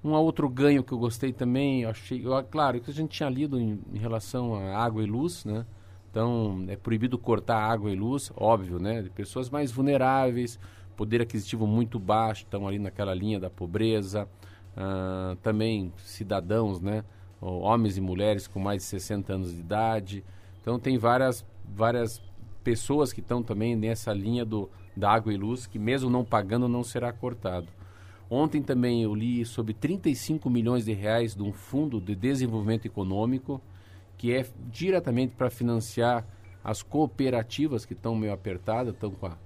Um 0.02 0.12
outro 0.12 0.48
ganho 0.48 0.84
que 0.84 0.92
eu 0.92 0.98
gostei 0.98 1.32
também, 1.32 1.82
eu 1.82 1.90
achei, 1.90 2.24
eu, 2.24 2.42
claro, 2.44 2.80
que 2.80 2.90
a 2.90 2.94
gente 2.94 3.10
tinha 3.10 3.28
lido 3.28 3.58
em, 3.58 3.80
em 3.92 3.98
relação 3.98 4.54
a 4.54 4.78
água 4.78 5.02
e 5.02 5.06
luz, 5.06 5.44
né? 5.44 5.66
Então, 6.10 6.64
é 6.68 6.76
proibido 6.76 7.18
cortar 7.18 7.58
água 7.58 7.90
e 7.90 7.96
luz, 7.96 8.32
óbvio, 8.36 8.78
né? 8.78 9.02
De 9.02 9.10
pessoas 9.10 9.50
mais 9.50 9.70
vulneráveis, 9.72 10.58
poder 10.96 11.20
aquisitivo 11.22 11.66
muito 11.66 11.98
baixo, 11.98 12.44
estão 12.44 12.66
ali 12.66 12.78
naquela 12.78 13.14
linha 13.14 13.38
da 13.38 13.50
pobreza. 13.50 14.28
Uh, 14.76 15.34
também 15.36 15.92
cidadãos, 15.98 16.80
né? 16.80 17.04
Homens 17.40 17.96
e 17.96 18.00
mulheres 18.00 18.46
com 18.46 18.60
mais 18.60 18.82
de 18.82 18.88
60 18.88 19.32
anos 19.32 19.52
de 19.52 19.60
idade. 19.60 20.24
Então, 20.60 20.78
tem 20.78 20.96
várias, 20.96 21.44
várias 21.64 22.22
pessoas 22.62 23.12
que 23.12 23.20
estão 23.20 23.42
também 23.42 23.74
nessa 23.76 24.12
linha 24.12 24.44
do, 24.44 24.70
da 24.96 25.10
água 25.10 25.32
e 25.32 25.36
luz, 25.36 25.66
que 25.66 25.78
mesmo 25.78 26.08
não 26.10 26.24
pagando, 26.24 26.68
não 26.68 26.84
será 26.84 27.12
cortado. 27.12 27.66
Ontem 28.30 28.62
também 28.62 29.02
eu 29.02 29.14
li 29.14 29.44
sobre 29.44 29.72
35 29.72 30.50
milhões 30.50 30.84
de 30.84 30.92
reais 30.92 31.34
de 31.34 31.42
um 31.42 31.52
fundo 31.52 32.00
de 32.00 32.14
desenvolvimento 32.14 32.84
econômico, 32.84 33.60
que 34.18 34.34
é 34.34 34.46
diretamente 34.70 35.34
para 35.34 35.48
financiar 35.48 36.26
as 36.62 36.82
cooperativas 36.82 37.86
que 37.86 37.94
estão 37.94 38.14
meio 38.14 38.32
apertadas, 38.32 38.92
estão 38.92 39.10
com 39.10 39.26
a, 39.26 39.38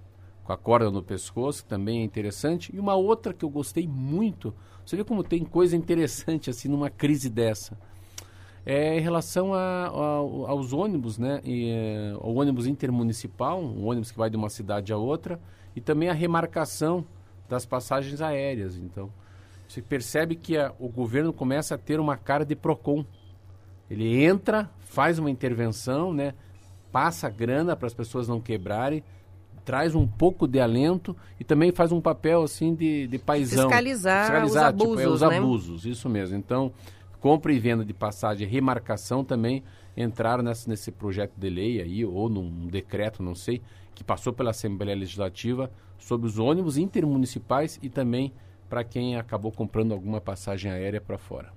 com 0.43 0.53
a 0.53 0.57
corda 0.57 0.91
no 0.91 1.03
pescoço, 1.03 1.63
que 1.63 1.69
também 1.69 2.01
é 2.01 2.05
interessante. 2.05 2.75
E 2.75 2.81
uma 2.81 2.97
outra 2.97 3.33
que 3.33 3.45
eu 3.45 3.51
gostei 3.51 3.87
muito, 3.87 4.53
você 4.85 4.97
vê 4.97 5.05
como 5.05 5.23
tem 5.23 5.45
coisa 5.45 5.77
interessante 5.77 6.51
assim 6.51 6.69
numa 6.69 6.91
crise 6.91 7.31
dessa, 7.31 7.79
é 8.67 8.99
em 8.99 9.01
relação 9.01 9.55
a, 9.55 9.87
a, 9.87 9.91
aos 10.51 10.73
ônibus, 10.73 11.19
né? 11.19 11.41
E, 11.45 11.71
é, 11.71 12.17
o 12.21 12.35
ônibus 12.35 12.67
intermunicipal, 12.67 13.61
um 13.61 13.87
ônibus 13.87 14.11
que 14.11 14.19
vai 14.19 14.31
de 14.31 14.37
uma 14.37 14.49
cidade 14.49 14.93
a 14.93 14.97
outra, 14.97 15.41
e 15.77 15.81
também 15.81 16.09
a 16.09 16.13
remarcação 16.13 17.05
das 17.53 17.65
passagens 17.65 18.21
aéreas. 18.21 18.77
Então, 18.77 19.11
você 19.69 19.81
percebe 19.81 20.35
que 20.35 20.57
a, 20.57 20.73
o 20.79 20.89
governo 20.89 21.33
começa 21.33 21.75
a 21.75 21.79
ter 21.79 22.01
uma 22.01 22.17
cara 22.17 22.45
de 22.45 22.57
PROCON. 22.57 23.05
Ele 23.91 24.25
entra, 24.25 24.71
faz 24.81 25.19
uma 25.19 25.31
intervenção, 25.31 26.13
né? 26.13 26.35
passa 26.91 27.29
grana 27.31 27.75
para 27.75 27.87
as 27.87 27.95
pessoas 27.95 28.29
não 28.29 28.39
quebrarem, 28.39 29.03
traz 29.65 29.95
um 29.95 30.07
pouco 30.07 30.47
de 30.47 30.61
alento 30.61 31.17
e 31.41 31.45
também 31.45 31.73
faz 31.73 31.91
um 31.91 32.01
papel 32.01 32.43
assim 32.43 32.75
de, 32.75 33.07
de 33.07 33.19
paisão. 33.19 33.69
Fiscalizar, 33.69 34.27
Fiscalizar 34.27 34.63
os 34.63 34.69
abusos. 34.69 34.97
Tipo, 34.99 35.01
é, 35.01 35.15
os 35.15 35.21
né? 35.21 35.39
abusos, 35.39 35.87
isso 35.87 36.09
mesmo. 36.09 36.37
Então, 36.37 36.73
compra 37.19 37.53
e 37.53 37.59
venda 37.59 37.85
de 37.85 37.95
passagem 37.95 38.47
remarcação 38.47 39.25
também 39.25 39.63
entraram 39.97 40.43
nesse, 40.43 40.69
nesse 40.69 40.93
projeto 40.93 41.33
de 41.37 41.49
lei 41.49 41.81
aí, 41.81 42.05
ou 42.05 42.29
num 42.29 42.67
decreto, 42.67 43.23
não 43.23 43.35
sei, 43.35 43.63
que 43.95 44.05
passou 44.05 44.33
pela 44.33 44.51
Assembleia 44.51 44.97
Legislativa 44.97 45.71
sobre 45.99 46.27
os 46.27 46.39
ônibus 46.39 46.77
intermunicipais 46.77 47.79
e 47.83 47.89
também 47.89 48.33
para 48.69 48.85
quem 48.85 49.17
acabou 49.17 49.53
comprando 49.53 49.93
alguma 49.93 50.21
passagem 50.21 50.71
aérea 50.71 51.01
para 51.01 51.19
fora. 51.19 51.53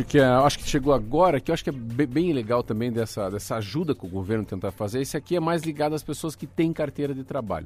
Que 0.06 0.20
é, 0.20 0.26
acho 0.26 0.60
que 0.60 0.68
chegou 0.68 0.94
agora, 0.94 1.40
que 1.40 1.50
eu 1.50 1.54
acho 1.54 1.64
que 1.64 1.70
é 1.70 1.74
be- 1.74 2.06
bem 2.06 2.34
legal 2.34 2.62
também 2.62 2.92
dessa, 2.92 3.30
dessa 3.30 3.56
ajuda 3.56 3.96
que 3.96 4.06
o 4.06 4.10
governo 4.10 4.44
tentar 4.44 4.70
fazer. 4.72 5.00
Esse 5.00 5.16
aqui 5.16 5.34
é 5.34 5.40
mais 5.40 5.62
ligado 5.64 5.96
às 5.96 6.04
pessoas 6.04 6.36
que 6.36 6.46
têm 6.46 6.74
carteira 6.74 7.14
de 7.14 7.24
trabalho. 7.24 7.66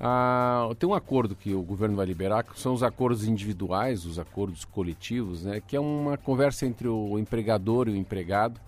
Ah, 0.00 0.66
tem 0.78 0.88
um 0.88 0.94
acordo 0.94 1.36
que 1.36 1.52
o 1.52 1.60
governo 1.60 1.94
vai 1.94 2.06
liberar, 2.06 2.42
que 2.42 2.58
são 2.58 2.72
os 2.72 2.82
acordos 2.82 3.28
individuais, 3.28 4.06
os 4.06 4.18
acordos 4.18 4.64
coletivos, 4.64 5.42
né, 5.44 5.60
que 5.60 5.76
é 5.76 5.80
uma 5.80 6.16
conversa 6.16 6.64
entre 6.64 6.88
o 6.88 7.18
empregador 7.18 7.86
e 7.86 7.90
o 7.90 7.96
empregado, 7.96 8.58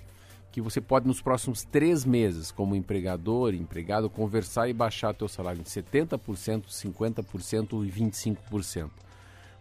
que 0.52 0.60
você 0.60 0.78
pode 0.78 1.06
nos 1.06 1.22
próximos 1.22 1.64
três 1.64 2.04
meses, 2.04 2.52
como 2.52 2.76
empregador 2.76 3.54
e 3.54 3.58
empregado, 3.58 4.10
conversar 4.10 4.68
e 4.68 4.75
baixar 4.75 5.14
teu 5.14 5.26
salário 5.26 5.62
em 5.62 5.64
70%, 5.64 6.64
50% 6.68 7.87
e 7.87 7.90
25%. 7.90 8.90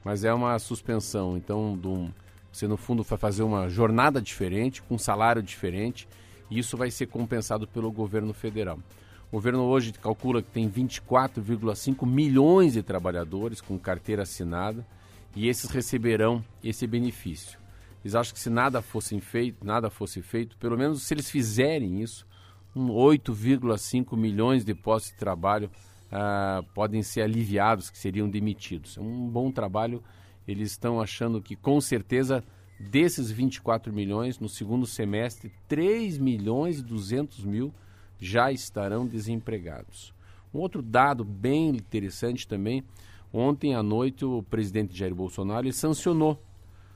Mas 0.04 0.26
é 0.26 0.34
uma 0.34 0.60
suspensão, 0.60 1.38
então, 1.38 1.78
de 1.78 1.88
um, 1.88 2.12
você 2.52 2.68
no 2.68 2.78
fundo 2.78 3.04
vai 3.04 3.18
fazer 3.18 3.44
uma 3.44 3.70
jornada 3.70 4.22
diferente, 4.22 4.82
com 4.82 4.96
um 4.96 5.00
salário 5.00 5.42
diferente, 5.42 6.08
e 6.50 6.60
isso 6.60 6.78
vai 6.78 6.90
ser 6.90 7.08
compensado 7.08 7.68
pelo 7.68 7.92
governo 7.92 8.34
federal. 8.34 8.80
O 9.30 9.36
governo 9.36 9.64
hoje 9.64 9.92
calcula 9.92 10.42
que 10.42 10.50
tem 10.50 10.70
24,5 10.70 12.06
milhões 12.06 12.74
de 12.74 12.82
trabalhadores 12.82 13.60
com 13.60 13.78
carteira 13.78 14.24
assinada 14.24 14.86
e 15.36 15.48
esses 15.50 15.70
receberão 15.70 16.44
esse 16.64 16.88
benefício. 16.88 17.60
Eles 18.04 18.16
acham 18.16 18.34
que 18.34 18.40
se 18.40 18.50
nada 18.50 18.82
fosse 18.82 19.20
feito, 19.20 19.66
nada 19.66 19.90
fosse 19.90 20.22
feito, 20.22 20.58
pelo 20.58 20.78
menos 20.78 21.04
se 21.04 21.14
eles 21.14 21.30
fizerem 21.30 22.02
isso, 22.02 22.26
8,5 22.76 24.16
milhões 24.16 24.64
de 24.64 24.74
postos 24.74 25.12
de 25.12 25.18
trabalho 25.18 25.70
uh, 26.08 26.64
podem 26.74 27.02
ser 27.02 27.22
aliviados, 27.22 27.90
que 27.90 27.98
seriam 27.98 28.30
demitidos. 28.30 28.98
É 28.98 29.02
um 29.02 29.28
bom 29.28 29.52
trabalho. 29.52 30.04
Eles 30.48 30.72
estão 30.72 31.02
achando 31.02 31.42
que, 31.42 31.56
com 31.56 31.82
certeza, 31.82 32.44
desses 32.80 33.30
24 33.30 33.92
milhões, 33.92 34.40
no 34.40 34.48
segundo 34.48 34.86
semestre, 34.86 35.52
3 35.68 36.18
milhões 36.18 36.80
e 36.80 36.84
200 36.84 37.44
mil 37.44 37.74
já 38.20 38.52
estarão 38.52 39.06
desempregados. 39.06 40.14
Um 40.54 40.60
outro 40.60 40.82
dado 40.82 41.24
bem 41.24 41.70
interessante 41.70 42.48
também, 42.48 42.84
ontem 43.34 43.76
à 43.76 43.84
noite 43.84 44.26
o 44.26 44.42
presidente 44.44 44.98
Jair 44.98 45.14
Bolsonaro 45.14 45.72
sancionou, 45.74 46.42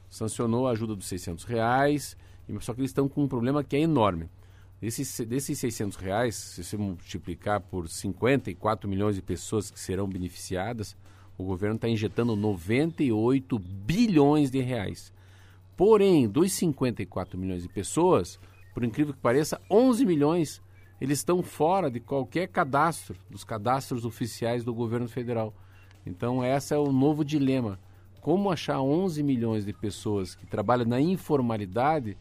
sancionou 0.10 0.68
a 0.68 0.72
ajuda 0.72 0.96
dos 0.96 1.08
600 1.08 1.44
reais, 1.44 2.18
só 2.60 2.74
que 2.74 2.82
eles 2.82 2.92
estão 2.92 3.08
com 3.08 3.24
um 3.24 3.28
problema 3.28 3.64
que 3.64 3.76
é 3.76 3.80
enorme. 3.80 4.30
Desses, 4.80 5.20
desses 5.28 5.60
600 5.60 5.98
reais, 5.98 6.36
se 6.36 6.64
você 6.64 6.76
multiplicar 6.76 7.62
por 7.62 7.88
54 7.88 8.90
milhões 8.90 9.16
de 9.16 9.22
pessoas 9.22 9.70
que 9.70 9.80
serão 9.80 10.08
beneficiadas, 10.08 10.98
o 11.38 11.44
governo 11.44 11.76
está 11.76 11.88
injetando 11.90 12.36
98 12.36 13.58
bilhões 13.60 14.52
de 14.52 14.60
reais. 14.60 15.14
Porém, 15.76 16.28
dos 16.28 16.52
54 16.54 17.38
milhões 17.38 17.64
de 17.64 17.70
pessoas, 17.70 18.40
por 18.74 18.84
incrível 18.84 19.14
que 19.14 19.20
pareça, 19.20 19.60
11 19.70 20.06
milhões 20.06 20.62
eles 21.02 21.18
estão 21.18 21.42
fora 21.42 21.90
de 21.90 22.00
qualquer 22.00 22.48
cadastro, 22.48 23.18
dos 23.28 23.44
cadastros 23.44 24.06
oficiais 24.06 24.64
do 24.64 24.72
governo 24.72 25.10
federal. 25.10 25.52
Então, 26.06 26.46
esse 26.46 26.76
é 26.76 26.78
o 26.78 26.92
novo 26.92 27.26
dilema. 27.26 27.80
Como 28.22 28.52
achar 28.52 28.80
11 28.80 29.24
milhões 29.24 29.66
de 29.66 29.74
pessoas 29.74 30.36
que 30.36 30.46
trabalham 30.46 30.86
na 30.86 31.02
informalidade, 31.02 32.16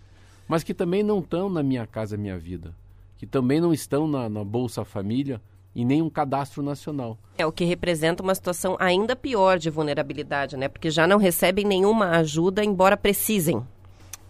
mas 0.49 0.64
que 0.64 0.73
também 0.73 1.02
não 1.02 1.19
estão 1.19 1.50
na 1.50 1.62
Minha 1.62 1.87
Casa 1.87 2.17
Minha 2.17 2.38
Vida, 2.38 2.75
que 3.19 3.26
também 3.26 3.61
não 3.61 3.71
estão 3.71 4.09
na, 4.09 4.31
na 4.31 4.43
Bolsa 4.43 4.83
Família 4.83 5.43
e 5.75 5.85
nem 5.85 6.03
um 6.03 6.11
cadastro 6.11 6.62
nacional. 6.62 7.19
É 7.39 7.47
o 7.47 7.53
que 7.53 7.65
representa 7.65 8.23
uma 8.23 8.35
situação 8.35 8.77
ainda 8.79 9.15
pior 9.15 9.59
de 9.59 9.71
vulnerabilidade, 9.71 10.57
né? 10.57 10.69
Porque 10.69 10.91
já 10.91 11.07
não 11.07 11.19
recebem 11.19 11.65
nenhuma 11.65 12.11
ajuda, 12.11 12.65
embora 12.65 12.97
precisem. 12.97 13.62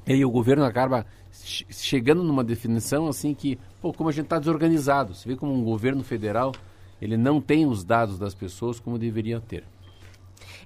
E 0.07 0.13
aí 0.13 0.25
o 0.25 0.31
governo 0.31 0.65
acaba 0.65 1.07
chegando 1.33 2.23
numa 2.23 2.45
definição 2.45 3.07
assim 3.07 3.35
que, 3.35 3.59
pô, 3.81 3.93
como 3.93 4.09
a 4.09 4.13
gente 4.13 4.25
está 4.25 4.39
desorganizado. 4.39 5.15
Você 5.15 5.29
vê 5.29 5.37
como 5.37 5.53
um 5.53 5.65
governo 5.65 6.03
federal, 6.03 6.53
ele 7.01 7.17
não 7.17 7.41
tem 7.41 7.67
os 7.67 7.85
dados 7.85 8.19
das 8.19 8.35
pessoas 8.35 8.81
como 8.81 8.99
deveria 8.99 9.41
ter. 9.41 9.65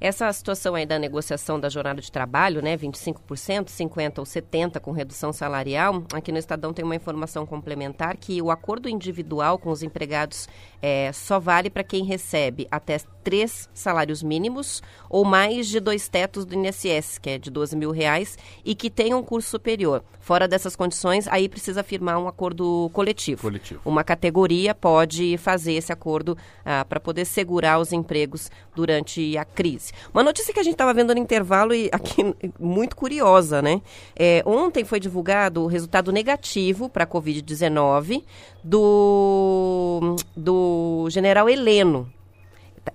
Essa 0.01 0.33
situação 0.33 0.75
aí 0.75 0.87
da 0.87 0.99
negociação 0.99 1.59
da 1.59 1.69
jornada 1.69 2.01
de 2.01 2.11
trabalho, 2.11 2.63
né, 2.63 2.77
25%, 2.77 3.69
50 3.69 4.21
ou 4.21 4.25
70 4.25 4.81
com 4.81 4.93
redução 4.93 5.33
salarial, 5.33 6.05
aqui 6.13 6.33
no 6.33 6.39
Estadão 6.39 6.73
tem 6.73 6.85
uma 6.85 6.97
informação 6.97 7.47
complementar 7.47 8.17
que 8.17 8.41
o 8.41 8.51
acordo 8.51 8.89
individual 8.89 9.59
com 9.59 9.71
os 9.71 9.83
empregados 9.83 10.49
é, 10.83 11.11
só 11.13 11.39
vale 11.39 11.71
para 11.71 11.85
quem 11.85 12.05
recebe 12.05 12.67
até 12.71 12.99
três 13.23 13.69
salários 13.73 14.23
mínimos 14.23 14.83
ou 15.09 15.25
mais 15.25 15.67
de 15.67 15.81
dois 15.81 16.09
tetos 16.09 16.45
do 16.45 16.55
INSS, 16.55 17.19
que 17.19 17.31
é 17.31 17.39
de 17.39 17.51
12 17.51 17.75
mil 17.75 17.91
reais, 17.91 18.39
e 18.65 18.75
que 18.75 18.91
tenha 18.91 19.17
um 19.17 19.23
curso 19.23 19.49
superior. 19.49 20.05
Fora 20.21 20.47
dessas 20.49 20.77
condições, 20.77 21.27
aí 21.29 21.49
precisa 21.49 21.83
firmar 21.83 22.19
um 22.19 22.29
acordo 22.29 22.91
coletivo. 22.93 23.43
coletivo. 23.43 23.81
Uma 23.85 24.05
categoria 24.05 24.75
pode 24.75 25.37
fazer 25.39 25.73
esse 25.73 25.93
acordo 25.93 26.37
ah, 26.65 26.85
para 26.85 27.01
poder 27.01 27.25
segurar 27.25 27.79
os 27.79 27.93
empregos 27.93 28.51
durante 28.75 29.37
a 29.37 29.45
crise. 29.45 29.84
Uma 30.13 30.23
notícia 30.23 30.53
que 30.53 30.61
a 30.61 30.63
gente 30.63 30.75
estava 30.75 30.95
vendo 30.95 31.15
no 31.15 31.21
intervalo 31.21 31.75
e 31.75 31.89
aqui 31.93 32.35
muito 32.59 32.97
curiosa, 32.97 33.61
né? 33.61 33.83
É, 34.17 34.43
ontem 34.47 34.85
foi 34.85 35.01
divulgado 35.01 35.63
o 35.63 35.67
resultado 35.67 36.13
negativo 36.13 36.89
para 36.89 37.05
a 37.05 37.07
Covid-19 37.07 38.23
do, 38.63 40.17
do 40.37 41.09
general 41.11 41.49
Heleno, 41.49 42.11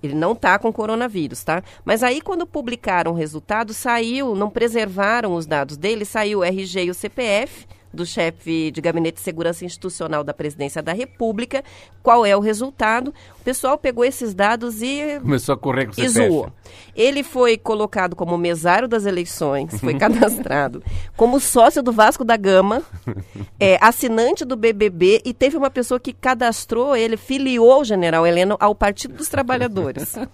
ele 0.02 0.14
não 0.14 0.32
está 0.32 0.58
com 0.58 0.72
coronavírus, 0.72 1.42
tá? 1.42 1.62
Mas 1.84 2.02
aí, 2.02 2.20
quando 2.20 2.46
publicaram 2.46 3.12
o 3.12 3.14
resultado, 3.14 3.74
saiu, 3.74 4.34
não 4.34 4.48
preservaram 4.48 5.34
os 5.34 5.46
dados 5.46 5.76
dele, 5.76 6.04
saiu 6.04 6.40
o 6.40 6.44
RG 6.44 6.84
e 6.84 6.90
o 6.90 6.94
CPF 6.94 7.66
do 7.92 8.06
chefe 8.06 8.70
de 8.70 8.80
Gabinete 8.80 9.16
de 9.16 9.20
Segurança 9.20 9.64
Institucional 9.64 10.22
da 10.22 10.32
Presidência 10.32 10.82
da 10.82 10.92
República. 10.92 11.62
Qual 12.02 12.24
é 12.24 12.36
o 12.36 12.40
resultado? 12.40 13.12
O 13.40 13.44
pessoal 13.44 13.76
pegou 13.76 14.04
esses 14.04 14.34
dados 14.34 14.82
e. 14.82 15.18
Começou 15.20 15.54
a 15.54 15.58
correr 15.58 15.86
com 15.86 15.92
o 15.92 15.94
CPF. 15.94 16.12
zoou. 16.12 16.52
Ele 16.94 17.22
foi 17.22 17.56
colocado 17.56 18.14
como 18.14 18.36
mesário 18.38 18.88
das 18.88 19.06
eleições, 19.06 19.78
foi 19.80 19.94
cadastrado 19.98 20.82
como 21.16 21.40
sócio 21.40 21.82
do 21.82 21.92
Vasco 21.92 22.24
da 22.24 22.36
Gama, 22.36 22.82
é, 23.58 23.78
assinante 23.80 24.44
do 24.44 24.56
BBB 24.56 25.22
e 25.24 25.34
teve 25.34 25.56
uma 25.56 25.70
pessoa 25.70 25.98
que 25.98 26.12
cadastrou 26.12 26.96
ele, 26.96 27.16
filiou 27.16 27.80
o 27.80 27.84
general 27.84 28.26
Heleno 28.26 28.56
ao 28.60 28.74
Partido 28.74 29.14
dos 29.14 29.28
Trabalhadores. 29.28 30.14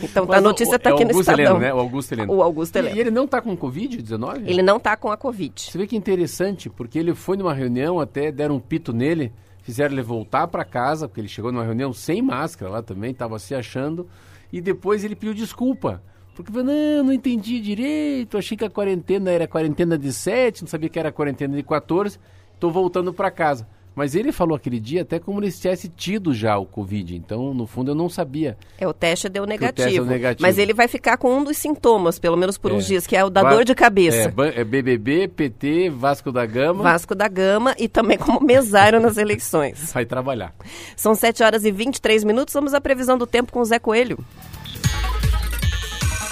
Então 0.00 0.26
tá, 0.26 0.36
a 0.36 0.40
notícia 0.40 0.76
está 0.76 0.90
é 0.90 0.92
aqui 0.92 1.04
no 1.04 1.10
Augusto 1.10 1.30
Estadão. 1.30 1.56
Heleno, 1.56 1.58
né? 1.58 1.74
O 1.74 1.78
Augusto 1.78 2.12
Heleno. 2.12 2.32
O 2.32 2.42
Augusto 2.42 2.76
Heleno. 2.76 2.96
E 2.96 3.00
ele 3.00 3.10
não 3.10 3.24
está 3.24 3.40
com 3.40 3.56
Covid-19? 3.56 4.42
Ele 4.46 4.62
não 4.62 4.76
está 4.76 4.96
com 4.96 5.10
a 5.10 5.16
Covid. 5.16 5.60
Você 5.60 5.76
vê 5.76 5.86
que 5.86 5.96
interessante, 5.96 6.70
porque 6.70 6.97
ele 6.98 7.14
foi 7.14 7.36
numa 7.36 7.54
reunião, 7.54 8.00
até 8.00 8.30
deram 8.32 8.56
um 8.56 8.60
pito 8.60 8.92
nele, 8.92 9.32
fizeram 9.62 9.94
ele 9.94 10.02
voltar 10.02 10.48
para 10.48 10.64
casa, 10.64 11.08
porque 11.08 11.20
ele 11.20 11.28
chegou 11.28 11.52
numa 11.52 11.64
reunião 11.64 11.92
sem 11.92 12.22
máscara 12.22 12.70
lá 12.70 12.82
também, 12.82 13.10
estava 13.10 13.38
se 13.38 13.54
achando, 13.54 14.08
e 14.52 14.60
depois 14.60 15.04
ele 15.04 15.14
pediu 15.14 15.34
desculpa. 15.34 16.02
Porque 16.34 16.52
falou, 16.52 16.66
não, 16.66 17.04
não 17.04 17.12
entendi 17.12 17.60
direito, 17.60 18.38
achei 18.38 18.56
que 18.56 18.64
a 18.64 18.70
quarentena 18.70 19.30
era 19.30 19.48
quarentena 19.48 19.98
de 19.98 20.12
7, 20.12 20.62
não 20.62 20.68
sabia 20.68 20.88
que 20.88 20.98
era 20.98 21.10
quarentena 21.10 21.56
de 21.56 21.62
14, 21.62 22.18
estou 22.54 22.70
voltando 22.70 23.12
para 23.12 23.30
casa. 23.30 23.66
Mas 23.98 24.14
ele 24.14 24.30
falou 24.30 24.54
aquele 24.56 24.78
dia 24.78 25.02
até 25.02 25.18
como 25.18 25.40
ele 25.40 25.50
tivesse 25.50 25.88
tido 25.88 26.32
já 26.32 26.56
o 26.56 26.64
Covid. 26.64 27.16
Então, 27.16 27.52
no 27.52 27.66
fundo, 27.66 27.90
eu 27.90 27.94
não 27.96 28.08
sabia. 28.08 28.56
É, 28.78 28.86
o 28.86 28.92
teste 28.92 29.28
deu 29.28 29.44
negativo. 29.44 29.74
teste 29.88 29.94
deu 29.94 30.04
negativo. 30.04 30.46
Mas 30.46 30.56
ele 30.56 30.72
vai 30.72 30.86
ficar 30.86 31.16
com 31.16 31.36
um 31.36 31.42
dos 31.42 31.56
sintomas, 31.56 32.16
pelo 32.18 32.36
menos 32.36 32.56
por 32.56 32.70
É. 32.70 32.74
uns 32.74 32.86
dias, 32.86 33.06
que 33.08 33.16
é 33.16 33.24
o 33.24 33.28
da 33.28 33.42
Va- 33.42 33.50
dor 33.54 33.64
de 33.64 33.74
cabeça. 33.74 34.16
É, 34.16 34.28
ban- 34.30 34.52
é 34.54 34.62
BBB, 34.62 35.26
PT, 35.26 35.90
Vasco 35.90 36.30
da 36.30 36.46
Gama. 36.46 36.84
Vasco 36.84 37.12
da 37.14 37.26
Gama 37.26 37.74
e 37.76 37.88
também 37.88 38.16
como 38.16 38.40
mesário 38.40 39.00
nas 39.00 39.16
eleições. 39.16 39.92
Vai 39.92 40.06
trabalhar. 40.06 40.54
São 40.96 41.14
7 41.14 41.42
horas 41.42 41.64
e 41.64 41.72
23 41.72 42.22
minutos. 42.22 42.54
Vamos 42.54 42.74
à 42.74 42.80
previsão 42.80 43.18
do 43.18 43.26
tempo 43.26 43.50
com 43.52 43.58
o 43.60 43.64
Zé 43.64 43.80
Coelho. 43.80 44.18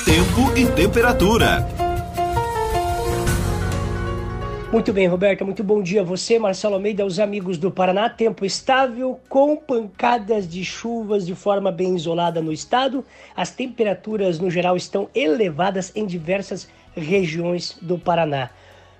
Tempo 0.05 0.57
e 0.57 0.67
temperatura. 0.67 1.67
Muito 4.73 4.93
bem, 4.93 5.07
Roberta, 5.07 5.45
muito 5.45 5.63
bom 5.63 5.81
dia 5.81 6.01
a 6.01 6.05
você, 6.05 6.41
Marcelo 6.41 6.75
Almeida, 6.75 7.05
aos 7.05 7.21
amigos 7.21 7.57
do 7.57 7.71
Paraná. 7.71 8.11
Tempo 8.11 8.45
estável, 8.45 9.21
com 9.29 9.57
pancadas 9.57 10.49
de 10.49 10.65
chuvas 10.65 11.25
de 11.25 11.37
forma 11.37 11.71
bem 11.71 11.95
isolada 11.95 12.43
no 12.43 12.53
estado. 12.53 13.05
As 13.35 13.53
temperaturas, 13.53 14.41
no 14.41 14.51
geral, 14.51 14.77
estão 14.77 15.09
elevadas 15.15 15.93
em 15.95 16.05
diversas 16.05 16.69
regiões 16.97 17.79
do 17.81 17.97
Paraná. 17.97 18.51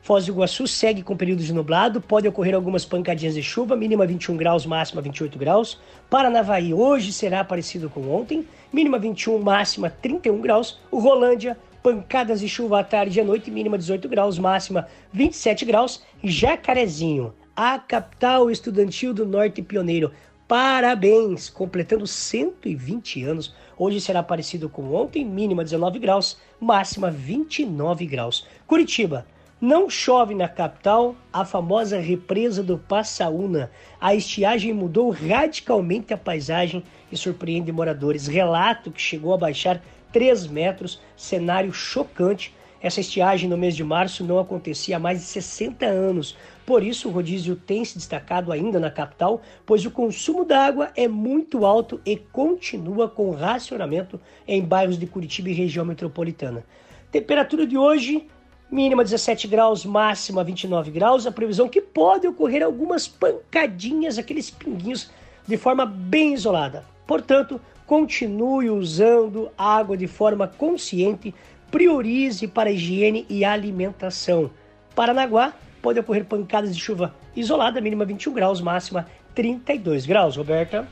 Foz 0.03 0.27
do 0.27 0.31
Iguaçu 0.31 0.69
segue 0.69 1.03
com 1.03 1.17
períodos 1.17 1.47
de 1.47 1.53
nublado, 1.53 2.01
pode 2.01 2.29
ocorrer 2.29 2.55
algumas 2.55 2.85
pancadinhas 2.85 3.35
de 3.35 3.43
chuva, 3.43 3.75
mínima 3.75 4.07
21 4.07 4.37
graus, 4.37 4.65
máxima 4.65 5.03
28 5.03 5.37
graus. 5.37 5.81
Paranavaí 6.09 6.73
hoje 6.73 7.13
será 7.13 7.43
parecido 7.43 7.91
com 7.91 8.09
ontem, 8.09 8.47
mínima 8.73 9.01
21, 9.01 9.41
máxima 9.41 9.91
31 9.91 10.41
graus. 10.41 10.79
O 10.93 11.01
Rolândia, 11.01 11.59
pancadas 11.87 12.41
de 12.41 12.49
chuva 12.49 12.81
à 12.81 12.83
tarde 12.83 13.17
e 13.17 13.23
à 13.23 13.25
noite, 13.25 13.49
mínima 13.49 13.79
18 13.79 14.09
graus, 14.09 14.41
máxima 14.41 14.89
27 15.13 15.65
graus. 15.65 16.03
Jacarezinho, 16.21 17.33
a 17.55 17.79
capital 17.79 18.51
estudantil 18.51 19.15
do 19.15 19.25
Norte 19.25 19.63
Pioneiro. 19.63 20.11
Parabéns, 20.49 21.49
completando 21.49 22.05
120 22.05 23.23
anos. 23.23 23.55
Hoje 23.79 24.01
será 24.01 24.21
parecido 24.21 24.69
com 24.69 24.93
ontem, 24.93 25.25
mínima 25.25 25.63
19 25.63 26.01
graus, 26.01 26.37
máxima 26.59 27.09
29 27.09 28.05
graus. 28.05 28.45
Curitiba, 28.67 29.25
não 29.61 29.89
chove 29.89 30.35
na 30.35 30.49
capital, 30.49 31.15
a 31.33 31.45
famosa 31.45 32.01
represa 32.01 32.65
do 32.65 32.77
Passaúna. 32.77 33.71
A 34.01 34.13
estiagem 34.13 34.75
mudou 34.75 35.09
radicalmente 35.11 36.13
a 36.13 36.19
paisagem 36.19 36.83
e 37.13 37.17
surpreende 37.17 37.71
moradores. 37.71 38.27
Relato 38.27 38.91
que 38.91 39.01
chegou 39.01 39.33
a 39.33 39.39
baixar 39.39 39.81
3 40.13 40.47
metros, 40.47 41.01
cenário 41.17 41.73
chocante. 41.73 42.55
Essa 42.81 43.01
estiagem 43.01 43.49
no 43.49 43.57
mês 43.57 43.75
de 43.75 43.83
março 43.83 44.23
não 44.23 44.39
acontecia 44.39 44.97
há 44.97 44.99
mais 44.99 45.21
de 45.21 45.27
60 45.27 45.87
anos. 45.87 46.37
Por 46.65 46.83
isso, 46.83 47.09
o 47.09 47.13
rodízio 47.13 47.57
tem 47.57 47.85
se 47.85 47.97
destacado 47.97 48.53
ainda 48.53 48.79
na 48.79 48.91
capital, 48.91 49.41
pois 49.65 49.87
o 49.87 49.91
consumo 49.91 50.45
d'água 50.45 50.91
é 50.97 51.09
muito 51.09 51.65
alto 51.65 52.01
e 52.05 52.17
continua 52.17 53.09
com 53.09 53.31
racionamento 53.31 54.21
em 54.47 54.63
bairros 54.63 54.99
de 54.99 55.07
Curitiba 55.07 55.49
e 55.49 55.55
região 55.55 55.85
metropolitana. 55.85 56.65
Temperatura 57.11 57.67
de 57.67 57.79
hoje, 57.79 58.27
mínima 58.71 59.05
17 59.05 59.49
graus, 59.49 59.85
máxima 59.85 60.45
29 60.45 60.91
graus. 60.91 61.27
A 61.27 61.33
previsão 61.33 61.69
que 61.69 61.81
pode 61.81 62.27
ocorrer 62.27 62.63
algumas 62.63 63.07
pancadinhas, 63.09 64.19
aqueles 64.19 64.51
pinguinhos, 64.51 65.11
de 65.47 65.57
forma 65.57 65.87
bem 65.87 66.35
isolada. 66.35 66.85
Portanto, 67.07 67.61
continue 67.87 68.69
usando 68.69 69.51
água 69.57 69.97
de 69.97 70.07
forma 70.07 70.49
consciente, 70.49 71.35
priorize 71.71 72.47
para 72.49 72.71
higiene 72.71 73.25
e 73.29 73.45
alimentação. 73.45 74.51
Paranaguá 74.95 75.55
pode 75.81 76.01
ocorrer 76.01 76.25
pancadas 76.25 76.75
de 76.75 76.83
chuva 76.83 77.15
isolada, 77.35 77.81
mínima 77.81 78.05
21 78.05 78.33
graus, 78.33 78.61
máxima 78.61 79.07
32 79.35 80.07
graus, 80.07 80.37
Roberta. 80.37 80.89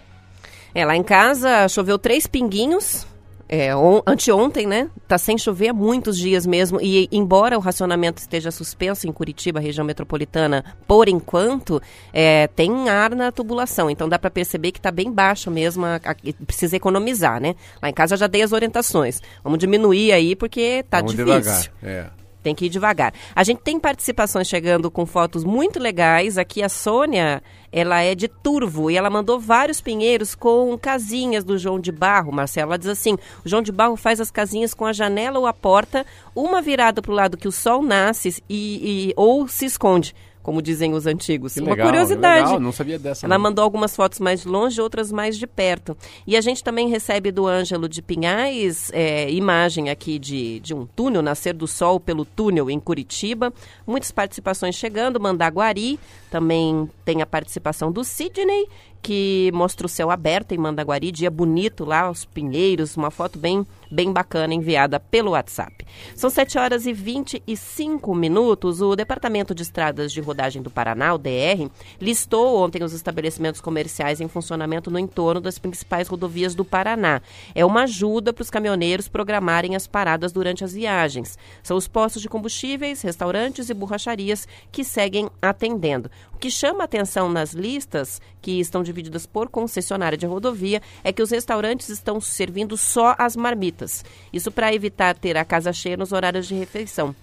É, 0.75 0.85
lá 0.85 0.97
em 0.97 1.03
casa 1.03 1.69
choveu 1.69 1.99
três 1.99 2.27
pinguinhos, 2.27 3.07
é, 3.49 3.75
on, 3.75 4.01
anteontem, 4.07 4.67
né? 4.67 4.89
Tá 5.07 5.19
sem 5.19 5.37
chover 5.37 5.69
há 5.69 5.73
muitos 5.73 6.19
dias 6.19 6.47
mesmo. 6.47 6.81
E 6.81 7.09
embora 7.13 7.57
o 7.57 7.61
racionamento 7.61 8.21
esteja 8.21 8.51
suspenso 8.51 9.07
em 9.07 9.13
Curitiba, 9.13 9.61
região 9.61 9.85
metropolitana, 9.85 10.65
por 10.87 11.09
enquanto, 11.09 11.81
é, 12.13 12.47
tem 12.49 12.89
ar 12.89 13.15
na 13.15 13.31
tubulação. 13.31 13.91
Então 13.91 14.09
dá 14.09 14.19
para 14.19 14.31
perceber 14.31 14.73
que 14.73 14.81
tá 14.81 14.91
bem 14.91 15.13
baixo 15.13 15.51
mesmo. 15.51 15.85
A, 15.85 15.97
a, 15.97 16.45
precisa 16.47 16.77
economizar, 16.77 17.41
né? 17.41 17.55
Lá 17.83 17.89
em 17.89 17.95
casa 17.95 18.15
eu 18.15 18.19
já 18.19 18.27
dei 18.27 18.43
as 18.43 18.53
orientações. 18.53 19.21
Vamos 19.43 19.59
diminuir 19.59 20.13
aí 20.13 20.35
porque 20.35 20.85
tá 20.89 20.99
Vamos 20.99 21.13
difícil. 21.13 21.41
devagar. 21.41 21.71
É. 21.83 22.24
Tem 22.45 22.55
que 22.55 22.67
ir 22.67 22.69
devagar. 22.69 23.15
A 23.35 23.43
gente 23.43 23.63
tem 23.63 23.81
participações 23.81 24.47
chegando 24.47 24.91
com 24.91 25.07
fotos 25.07 25.45
muito 25.45 25.81
legais. 25.81 26.37
Aqui 26.37 26.63
a 26.63 26.69
Sônia, 26.69 27.43
ela 27.73 28.03
é 28.03 28.15
de 28.15 28.29
Turvo 28.29 28.91
e 28.91 28.97
ela 28.99 29.09
mandou 29.09 29.41
vários 29.41 29.81
pinheiros 29.81 30.35
com 30.35 30.77
casinhas 30.79 31.43
do 31.43 31.57
João 31.57 31.81
de 31.81 31.91
Barro, 31.91 32.31
Marcelo. 32.31 32.73
Ela 32.73 32.79
diz 32.79 32.89
assim: 32.89 33.15
o 33.15 33.49
João 33.49 33.63
de 33.63 33.73
Barro 33.73 33.97
faz 33.97 34.21
as 34.21 34.31
casinhas 34.31 34.75
com 34.75 34.85
a 34.85 34.93
janela 34.93 35.39
ou 35.39 35.47
a 35.47 35.55
porta, 35.55 36.05
uma 36.37 36.61
virada 36.61 37.01
para 37.01 37.11
o 37.11 37.15
lado 37.15 37.39
que 37.39 37.49
o 37.49 37.53
sol 37.53 37.83
nasce 37.83 38.43
e, 38.47 39.09
e 39.09 39.15
ou 39.17 39.49
se 39.49 39.65
esconde 39.65 40.15
como 40.45 40.61
dizem 40.61 40.93
os 40.93 41.07
antigos. 41.07 41.55
Que 41.55 41.61
Uma 41.61 41.71
legal, 41.71 41.89
curiosidade. 41.89 42.45
legal, 42.45 42.61
não 42.61 42.71
sabia 42.71 42.99
dessa. 42.99 43.27
Ela 43.27 43.37
não. 43.37 43.43
mandou 43.43 43.65
algumas 43.65 43.97
fotos 43.97 44.21
mais 44.21 44.43
de 44.43 44.49
longe, 44.49 44.79
outras 44.79 45.11
mais 45.11 45.39
de 45.39 45.47
perto. 45.47 45.97
E 46.27 46.37
a 46.37 46.41
gente 46.43 46.63
também 46.63 46.87
recebe 46.89 47.33
do 47.33 47.47
Ângelo 47.47 47.89
de 47.89 48.03
Pinhais 48.03 48.91
é, 48.93 49.31
imagem 49.31 49.89
aqui 49.89 50.19
de, 50.19 50.61
de 50.61 50.75
um 50.75 50.85
túnel, 50.85 51.23
nascer 51.23 51.55
do 51.55 51.67
sol 51.67 51.99
pelo 51.99 52.27
túnel 52.27 52.71
em 52.71 52.79
Curitiba. 52.79 53.55
Muitas 53.87 54.13
participações 54.13 54.75
chegando, 54.75 55.19
Mandaguari, 55.19 55.99
também 56.31 56.91
tem 57.07 57.23
a 57.23 57.27
participação 57.27 57.91
do 57.91 58.05
Sidney, 58.05 58.69
que 59.05 59.51
mostra 59.53 59.85
o 59.85 59.89
céu 59.89 60.11
aberto 60.11 60.53
em 60.53 60.59
Mandaguari, 60.59 61.13
dia 61.13 61.31
bonito 61.31 61.85
lá, 61.85 62.11
os 62.11 62.25
pinheiros, 62.25 62.97
uma 62.97 63.11
foto 63.11 63.39
bem, 63.39 63.67
bem 63.93 64.11
bacana 64.11 64.55
enviada 64.55 64.99
pelo 64.99 65.33
WhatsApp. 65.33 65.85
São 66.17 66.31
7 66.31 66.59
horas 66.59 66.87
e 66.87 66.93
25 66.95 68.15
minutos. 68.15 68.81
O 68.81 68.97
Departamento 68.97 69.55
de 69.55 69.63
Estradas 69.63 70.11
de 70.11 70.23
Rodagem 70.23 70.63
do 70.63 70.71
Paraná, 70.71 71.13
o 71.13 71.19
DR, 71.19 71.69
listou 72.01 72.57
ontem 72.65 72.83
os 72.83 72.95
estabelecimentos 72.95 73.61
comerciais 73.61 74.23
em 74.23 74.29
funcionamento 74.29 74.91
no 74.91 74.99
entorno 74.99 75.39
das 75.39 75.59
principais 75.59 76.09
rodovias 76.09 76.55
do 76.55 76.65
Paraná. 76.65 77.21
É 77.55 77.63
uma 77.63 77.83
ajuda 77.83 78.33
para 78.33 78.43
os 78.43 78.49
caminhoneiros 78.49 79.07
programarem 79.07 79.77
as 79.77 79.87
paradas 79.87 80.33
durante 80.33 80.65
as 80.65 80.73
viagens. 80.73 81.39
São 81.63 81.77
os 81.77 81.87
postos 81.87 82.23
de 82.23 82.29
combustíveis, 82.31 83.03
restaurantes 83.03 83.69
e 83.69 83.75
borracharias 83.75 84.49
que 84.73 84.83
seguem 84.83 85.29
atendendo. 85.43 86.11
O 86.33 86.39
que 86.39 86.51
chama 86.51 86.85
atenção 86.85 87.29
nas 87.29 87.53
listas, 87.53 88.21
que 88.45 88.61
estão 88.61 88.83
divididas 88.83 89.25
por 89.25 89.49
concessionária 89.49 90.19
de 90.19 90.27
rodovia, 90.27 90.83
é 91.03 91.11
que 91.11 91.23
os 91.23 91.31
restaurantes 91.31 91.89
estão 91.89 92.21
servindo 92.21 92.77
só 92.77 93.15
as 93.17 93.35
marmitas. 93.35 94.05
Isso 94.31 94.53
para 94.53 94.75
evitar 94.75 95.17
ter 95.17 95.35
a 95.39 95.47
casa 95.47 95.73
cheia 95.73 95.97
nos 95.97 96.13
horários 96.13 96.47
de 96.47 96.55
refeição. 96.55 97.17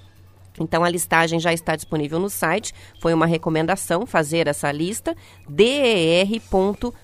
Então 0.60 0.84
a 0.84 0.90
listagem 0.90 1.40
já 1.40 1.54
está 1.54 1.76
disponível 1.76 2.20
no 2.20 2.30
site. 2.30 2.74
Foi 3.00 3.14
uma 3.14 3.26
recomendação 3.26 4.06
fazer 4.06 4.48
essa 4.48 4.72
lista 4.72 5.16
der.pr.gov.br. 5.48 6.96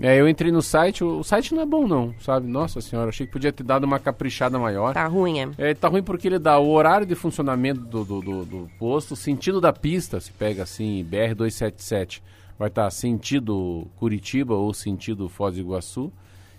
É, 0.00 0.20
eu 0.20 0.28
entrei 0.28 0.50
no 0.50 0.62
site, 0.62 1.04
o, 1.04 1.18
o 1.18 1.24
site 1.24 1.54
não 1.54 1.62
é 1.62 1.66
bom 1.66 1.86
não, 1.86 2.14
sabe? 2.20 2.46
Nossa 2.46 2.80
senhora, 2.80 3.08
achei 3.10 3.26
que 3.26 3.32
podia 3.32 3.52
ter 3.52 3.62
dado 3.64 3.84
uma 3.84 3.98
caprichada 3.98 4.58
maior. 4.58 4.94
Tá 4.94 5.06
ruim, 5.06 5.40
é? 5.40 5.50
É, 5.58 5.74
tá 5.74 5.88
ruim 5.88 6.02
porque 6.02 6.28
ele 6.28 6.38
dá 6.38 6.58
o 6.58 6.70
horário 6.70 7.06
de 7.06 7.14
funcionamento 7.14 7.80
do, 7.80 8.04
do, 8.04 8.20
do, 8.20 8.44
do 8.44 8.70
posto, 8.78 9.12
o 9.12 9.16
sentido 9.16 9.60
da 9.60 9.72
pista, 9.72 10.20
se 10.20 10.32
pega 10.32 10.62
assim, 10.62 11.06
BR-277, 11.10 12.20
vai 12.58 12.68
estar 12.68 12.90
sentido 12.90 13.86
Curitiba 13.96 14.54
ou 14.54 14.72
sentido 14.72 15.28
Foz 15.28 15.54
do 15.54 15.60
Iguaçu, 15.60 16.12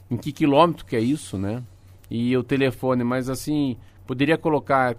em 0.10 0.17
que 0.17 0.32
quilômetro 0.32 0.86
que 0.86 0.95
é 0.95 1.00
isso, 1.00 1.38
né? 1.38 1.63
E 2.10 2.36
o 2.38 2.43
telefone, 2.43 3.04
mas 3.04 3.30
assim, 3.30 3.78
poderia 4.06 4.38
colocar 4.38 4.96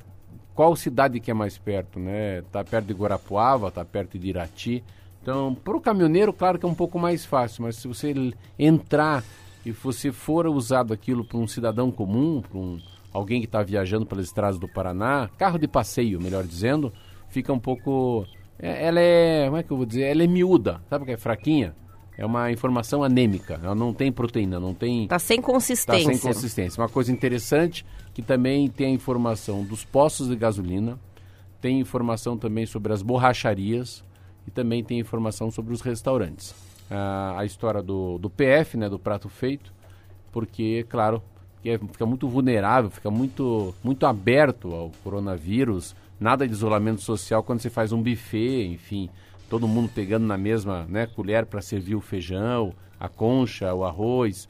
qual 0.55 0.75
cidade 0.75 1.21
que 1.21 1.31
é 1.31 1.35
mais 1.35 1.59
perto, 1.59 1.99
né? 1.99 2.43
Tá 2.51 2.65
perto 2.65 2.87
de 2.87 2.95
Guarapuava, 2.95 3.71
tá 3.71 3.85
perto 3.85 4.19
de 4.19 4.29
Irati. 4.29 4.83
Então, 5.23 5.55
para 5.55 5.77
o 5.77 5.81
caminhoneiro, 5.81 6.33
claro 6.33 6.59
que 6.59 6.65
é 6.65 6.69
um 6.69 6.75
pouco 6.75 6.99
mais 6.99 7.25
fácil, 7.27 7.65
mas 7.65 7.77
se 7.77 7.89
você 7.89 8.15
entrar 8.59 9.25
e 9.65 9.73
você 9.73 10.13
for 10.13 10.47
usado 10.47 10.93
aquilo 10.95 11.25
para 11.25 11.37
um 11.37 11.47
cidadão 11.47 11.91
comum, 11.91 12.41
para 12.41 12.59
um, 12.59 12.79
alguém 13.13 13.41
que 13.41 13.47
está 13.47 13.63
viajando 13.63 14.07
pelas 14.07 14.27
estradas 14.27 14.59
do 14.59 14.69
Paraná, 14.69 15.29
carro 15.37 15.59
de 15.59 15.67
passeio, 15.67 16.21
melhor 16.23 16.45
dizendo, 16.45 16.93
fica 17.29 17.53
um 17.53 17.59
pouco. 17.59 18.25
é- 18.59 18.87
ela 18.87 19.01
é. 19.01 19.45
Como 19.47 19.57
é 19.57 19.63
que 19.63 19.71
eu 19.73 19.77
vou 19.77 19.85
dizer? 19.87 20.05
Ela 20.05 20.23
é 20.23 20.27
miúda, 20.27 20.81
sabe 20.89 21.05
que 21.05 21.13
é 21.13 21.17
fraquinha? 21.17 21.75
É 22.19 22.25
uma 22.25 22.51
informação 22.51 23.05
anêmica, 23.05 23.61
ela 23.63 23.75
não 23.75 23.93
tem 23.93 24.11
proteína, 24.11 24.59
não 24.59 24.73
tem. 24.73 25.07
Tá 25.07 25.19
sem 25.19 25.39
Está 25.39 25.53
consistência. 25.53 26.07
sem 26.15 26.19
consistência. 26.19 26.81
Uma 26.83 26.89
coisa 26.89 27.13
interessante 27.13 27.85
que 28.15 28.23
também 28.23 28.69
tem 28.71 28.87
a 28.87 28.91
informação 28.91 29.63
dos 29.63 29.85
postos 29.85 30.29
de 30.29 30.37
gasolina, 30.37 30.99
tem 31.61 31.79
informação 31.81 32.37
também 32.39 32.65
sobre 32.65 32.93
as 32.93 33.03
borracharias 33.03 34.03
e 34.47 34.51
também 34.51 34.83
tem 34.83 34.99
informação 34.99 35.51
sobre 35.51 35.75
os 35.75 35.83
restaurantes. 35.83 36.55
Ah, 36.91 37.35
a 37.39 37.45
história 37.45 37.83
do, 37.83 38.17
do 38.17 38.31
PF, 38.31 38.77
né, 38.79 38.89
do 38.89 38.99
prato 38.99 39.29
feito, 39.29 39.71
porque, 40.33 40.87
claro, 40.89 41.23
que 41.63 41.69
é- 41.71 41.79
fica 41.79 42.07
muito 42.07 42.29
vulnerável, 42.29 42.91
fica 42.91 43.11
muito, 43.11 43.75
muito 43.85 44.07
aberto 44.07 44.73
ao 44.73 44.91
coronavírus, 45.03 45.95
nada 46.19 46.47
de 46.47 46.53
isolamento 46.55 47.03
social 47.03 47.43
quando 47.43 47.61
você 47.61 47.69
faz 47.69 47.93
um 47.93 48.03
buffet, 48.03 48.67
enfim, 48.69 49.11
todo 49.49 49.67
mundo 49.69 49.91
pegando 49.95 50.27
na 50.27 50.37
mesma 50.37 50.87
né, 50.89 51.07
colher 51.07 51.47
para 51.47 51.61
servir 51.61 51.95
o 51.95 52.01
feijão, 52.01 52.73
a 52.99 53.09
concha, 53.09 53.73
o 53.73 53.85
arroz. 53.85 54.49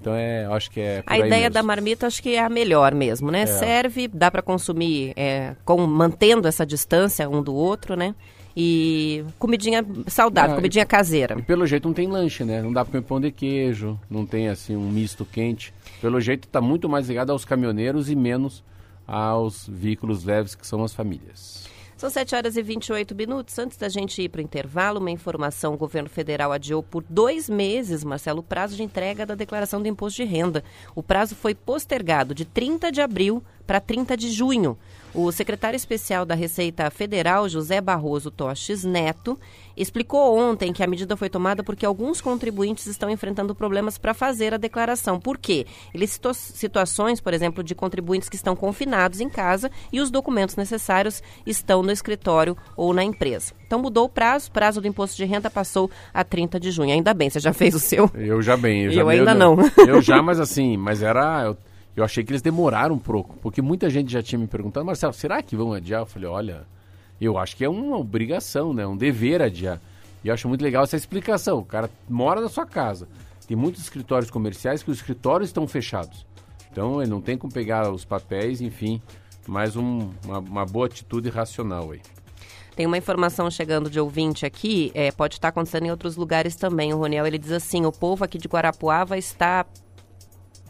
Então 0.00 0.14
é, 0.14 0.46
acho 0.46 0.70
que 0.70 0.80
é 0.80 1.02
A 1.06 1.18
ideia 1.18 1.50
da 1.50 1.62
marmita 1.62 2.06
acho 2.06 2.22
que 2.22 2.34
é 2.34 2.40
a 2.40 2.48
melhor 2.48 2.94
mesmo, 2.94 3.30
né? 3.30 3.46
Serve, 3.46 4.06
dá 4.08 4.30
para 4.30 4.42
consumir 4.42 5.12
é, 5.16 5.56
com, 5.64 5.86
mantendo 5.86 6.46
essa 6.46 6.64
distância 6.64 7.28
um 7.28 7.42
do 7.42 7.54
outro, 7.54 7.96
né? 7.96 8.14
E 8.56 9.24
comidinha 9.38 9.84
saudável, 10.06 10.52
Ah, 10.52 10.56
comidinha 10.56 10.84
caseira. 10.84 11.36
E 11.38 11.42
pelo 11.42 11.66
jeito 11.66 11.86
não 11.86 11.94
tem 11.94 12.08
lanche, 12.08 12.44
né? 12.44 12.62
Não 12.62 12.72
dá 12.72 12.84
pra 12.84 12.92
comer 12.92 13.04
pão 13.04 13.20
de 13.20 13.30
queijo, 13.30 13.98
não 14.08 14.24
tem 14.24 14.48
assim 14.48 14.74
um 14.76 14.88
misto 14.88 15.24
quente. 15.24 15.72
Pelo 16.00 16.20
jeito 16.20 16.48
tá 16.48 16.60
muito 16.60 16.88
mais 16.88 17.08
ligado 17.08 17.30
aos 17.30 17.44
caminhoneiros 17.44 18.10
e 18.10 18.16
menos 18.16 18.64
aos 19.06 19.68
veículos 19.68 20.24
leves 20.24 20.54
que 20.54 20.66
são 20.66 20.84
as 20.84 20.92
famílias. 20.92 21.66
São 21.98 22.08
7 22.08 22.36
horas 22.36 22.56
e 22.56 22.62
28 22.62 23.12
minutos. 23.12 23.58
Antes 23.58 23.76
da 23.76 23.88
gente 23.88 24.22
ir 24.22 24.28
para 24.28 24.38
o 24.38 24.44
intervalo, 24.44 25.00
uma 25.00 25.10
informação: 25.10 25.74
o 25.74 25.76
governo 25.76 26.08
federal 26.08 26.52
adiou 26.52 26.80
por 26.80 27.02
dois 27.02 27.50
meses, 27.50 28.04
Marcelo, 28.04 28.38
o 28.38 28.42
prazo 28.42 28.76
de 28.76 28.84
entrega 28.84 29.26
da 29.26 29.34
declaração 29.34 29.82
do 29.82 29.88
imposto 29.88 30.22
de 30.22 30.24
renda. 30.24 30.62
O 30.94 31.02
prazo 31.02 31.34
foi 31.34 31.56
postergado 31.56 32.36
de 32.36 32.44
30 32.44 32.92
de 32.92 33.00
abril 33.00 33.42
para 33.66 33.80
30 33.80 34.16
de 34.16 34.30
junho. 34.30 34.78
O 35.14 35.32
secretário 35.32 35.76
especial 35.76 36.26
da 36.26 36.34
Receita 36.34 36.90
Federal, 36.90 37.48
José 37.48 37.80
Barroso 37.80 38.30
Toches 38.30 38.84
Neto, 38.84 39.38
explicou 39.76 40.38
ontem 40.38 40.72
que 40.72 40.82
a 40.82 40.86
medida 40.86 41.16
foi 41.16 41.30
tomada 41.30 41.62
porque 41.62 41.86
alguns 41.86 42.20
contribuintes 42.20 42.86
estão 42.86 43.08
enfrentando 43.08 43.54
problemas 43.54 43.96
para 43.96 44.12
fazer 44.12 44.52
a 44.52 44.58
declaração. 44.58 45.18
Por 45.18 45.38
quê? 45.38 45.66
Ele 45.94 46.06
citou 46.06 46.34
situações, 46.34 47.20
por 47.20 47.32
exemplo, 47.32 47.64
de 47.64 47.74
contribuintes 47.74 48.28
que 48.28 48.36
estão 48.36 48.54
confinados 48.54 49.20
em 49.20 49.28
casa 49.28 49.70
e 49.92 50.00
os 50.00 50.10
documentos 50.10 50.56
necessários 50.56 51.22
estão 51.46 51.82
no 51.82 51.90
escritório 51.90 52.56
ou 52.76 52.92
na 52.92 53.02
empresa. 53.02 53.54
Então 53.66 53.80
mudou 53.80 54.06
o 54.06 54.08
prazo, 54.08 54.48
o 54.48 54.52
prazo 54.52 54.80
do 54.80 54.86
imposto 54.86 55.16
de 55.16 55.24
renda 55.24 55.48
passou 55.48 55.90
a 56.12 56.22
30 56.22 56.60
de 56.60 56.70
junho. 56.70 56.92
Ainda 56.92 57.14
bem, 57.14 57.30
você 57.30 57.40
já 57.40 57.52
fez 57.52 57.74
o 57.74 57.80
seu? 57.80 58.10
Eu 58.14 58.42
já 58.42 58.56
bem, 58.56 58.84
eu, 58.84 58.92
já 58.92 59.00
Eu 59.00 59.08
ainda 59.08 59.34
não. 59.34 59.56
Eu 59.86 60.02
já, 60.02 60.22
mas 60.22 60.40
assim, 60.40 60.76
mas 60.76 61.02
era 61.02 61.44
eu, 61.44 61.56
eu 61.98 62.04
achei 62.04 62.22
que 62.24 62.30
eles 62.30 62.42
demoraram 62.42 62.94
um 62.94 62.98
pouco, 62.98 63.36
porque 63.42 63.60
muita 63.62 63.88
gente 63.90 64.12
já 64.12 64.22
tinha 64.22 64.38
me 64.38 64.46
perguntado, 64.46 64.84
Marcelo, 64.86 65.12
será 65.12 65.42
que 65.42 65.56
vão 65.56 65.72
adiar? 65.72 66.02
Eu 66.02 66.06
falei, 66.06 66.28
olha, 66.28 66.66
eu 67.20 67.36
acho 67.38 67.56
que 67.56 67.64
é 67.64 67.68
uma 67.68 67.96
obrigação, 67.96 68.72
né? 68.72 68.86
Um 68.86 68.96
dever 68.96 69.42
adiar. 69.42 69.80
E 70.22 70.28
eu 70.28 70.34
acho 70.34 70.48
muito 70.48 70.62
legal 70.62 70.84
essa 70.84 70.96
explicação. 70.96 71.58
O 71.58 71.64
cara 71.64 71.90
mora 72.08 72.40
na 72.40 72.48
sua 72.48 72.66
casa. 72.66 73.08
Tem 73.46 73.56
muitos 73.56 73.82
escritórios 73.82 74.30
comerciais 74.30 74.82
que 74.82 74.90
os 74.90 74.98
escritórios 74.98 75.48
estão 75.48 75.66
fechados. 75.66 76.26
Então 76.70 77.00
ele 77.00 77.10
não 77.10 77.20
tem 77.20 77.36
como 77.38 77.52
pegar 77.52 77.90
os 77.90 78.04
papéis, 78.04 78.60
enfim. 78.60 79.00
Mais 79.46 79.74
um- 79.76 80.10
uma, 80.24 80.38
uma 80.38 80.66
boa 80.66 80.86
atitude 80.86 81.28
racional 81.30 81.90
aí. 81.92 82.00
Tem 82.76 82.86
uma 82.86 82.98
informação 82.98 83.50
chegando 83.50 83.90
de 83.90 83.98
ouvinte 83.98 84.46
aqui, 84.46 84.92
é, 84.94 85.10
pode 85.10 85.34
estar 85.34 85.48
acontecendo 85.48 85.86
em 85.86 85.90
outros 85.90 86.14
lugares 86.16 86.54
também. 86.54 86.92
O 86.94 86.98
Roniel, 86.98 87.26
ele 87.26 87.38
diz 87.38 87.50
assim, 87.50 87.84
o 87.84 87.90
povo 87.90 88.22
aqui 88.24 88.38
de 88.38 88.46
Guarapuava 88.46 89.18
está 89.18 89.66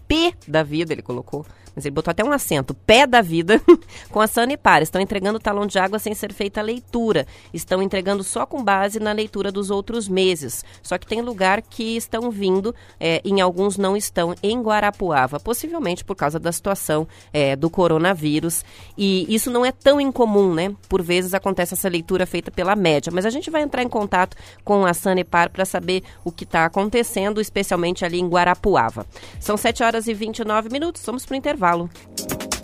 P 0.09 0.35
da 0.49 0.63
vida, 0.63 0.93
ele 0.93 1.03
colocou, 1.03 1.45
Mas 1.79 1.85
ele 1.85 1.95
botou 1.95 2.11
até 2.11 2.25
um 2.25 2.33
acento, 2.33 2.75
pé 2.75 3.07
da 3.07 3.23
vida, 3.23 3.63
com 4.11 4.21
a 4.21 4.27
Sanepar. 4.27 4.83
Estão 4.83 5.01
entregando 5.01 5.39
talão 5.39 5.65
de 5.65 5.79
água 5.79 6.01
sem 6.01 6.13
ser 6.13 6.33
feita 6.33 6.59
a 6.59 6.63
leitura. 6.63 7.25
Estão 7.55 7.81
entregando 7.81 8.25
só 8.25 8.45
com 8.45 8.65
base 8.65 8.99
na 8.99 9.13
leitura 9.13 9.53
dos 9.53 9.71
outros 9.71 10.09
meses. 10.09 10.65
Só 10.83 10.99
que 10.99 11.07
tem 11.07 11.21
lugar 11.21 11.63
que 11.63 11.97
estão 11.97 12.33
vindo, 12.33 12.75
é, 12.99 13.21
em 13.25 13.41
alguns 13.41 13.79
não 13.79 13.97
estão, 13.97 14.35
em 14.43 14.61
Guarapuava, 14.61 15.39
possivelmente 15.39 16.05
por 16.05 16.17
causa 16.17 16.41
da 16.41 16.51
situação 16.51 17.07
é, 17.33 17.55
do 17.55 17.71
coronavírus. 17.71 18.65
E 18.97 19.33
isso 19.33 19.49
não 19.49 19.65
é 19.65 19.71
tão 19.71 20.01
incomum, 20.01 20.53
né? 20.53 20.75
Por 20.89 21.01
vezes 21.01 21.33
acontece 21.33 21.75
essa 21.75 21.89
leitura 21.89 22.27
feita 22.27 22.51
pela 22.51 22.75
média. 22.75 23.13
Mas 23.15 23.25
a 23.25 23.31
gente 23.31 23.53
vai 23.53 23.63
entrar 23.63 23.85
em 23.85 23.89
contato 23.89 24.37
com 24.65 24.85
a 24.85 24.93
Sanepar 24.93 25.49
para 25.49 25.65
saber 25.65 26.03
o 26.25 26.33
que 26.33 26.43
está 26.43 26.65
acontecendo, 26.65 27.41
especialmente 27.41 28.05
ali 28.05 28.19
em 28.19 28.29
Guarapuava. 28.29 29.07
São 29.39 29.57
7 29.57 29.85
horas 29.85 30.09
e 30.09 30.13
29 30.13 30.71
minutos, 30.71 31.03
vamos 31.07 31.25
para 31.25 31.35
o 31.35 31.37
intervalo. 31.37 31.68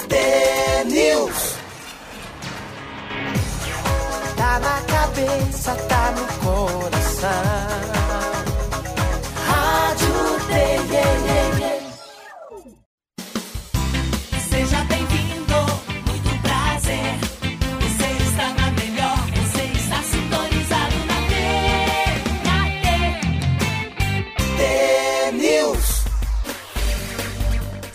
T-News. 0.09 1.57
Tá 4.35 4.59
na 4.61 4.81
cabeça, 4.81 5.75
tá 5.75 6.13
no 6.13 6.27
coração. 6.43 7.29
Rádio 9.47 10.15
T, 10.49 10.55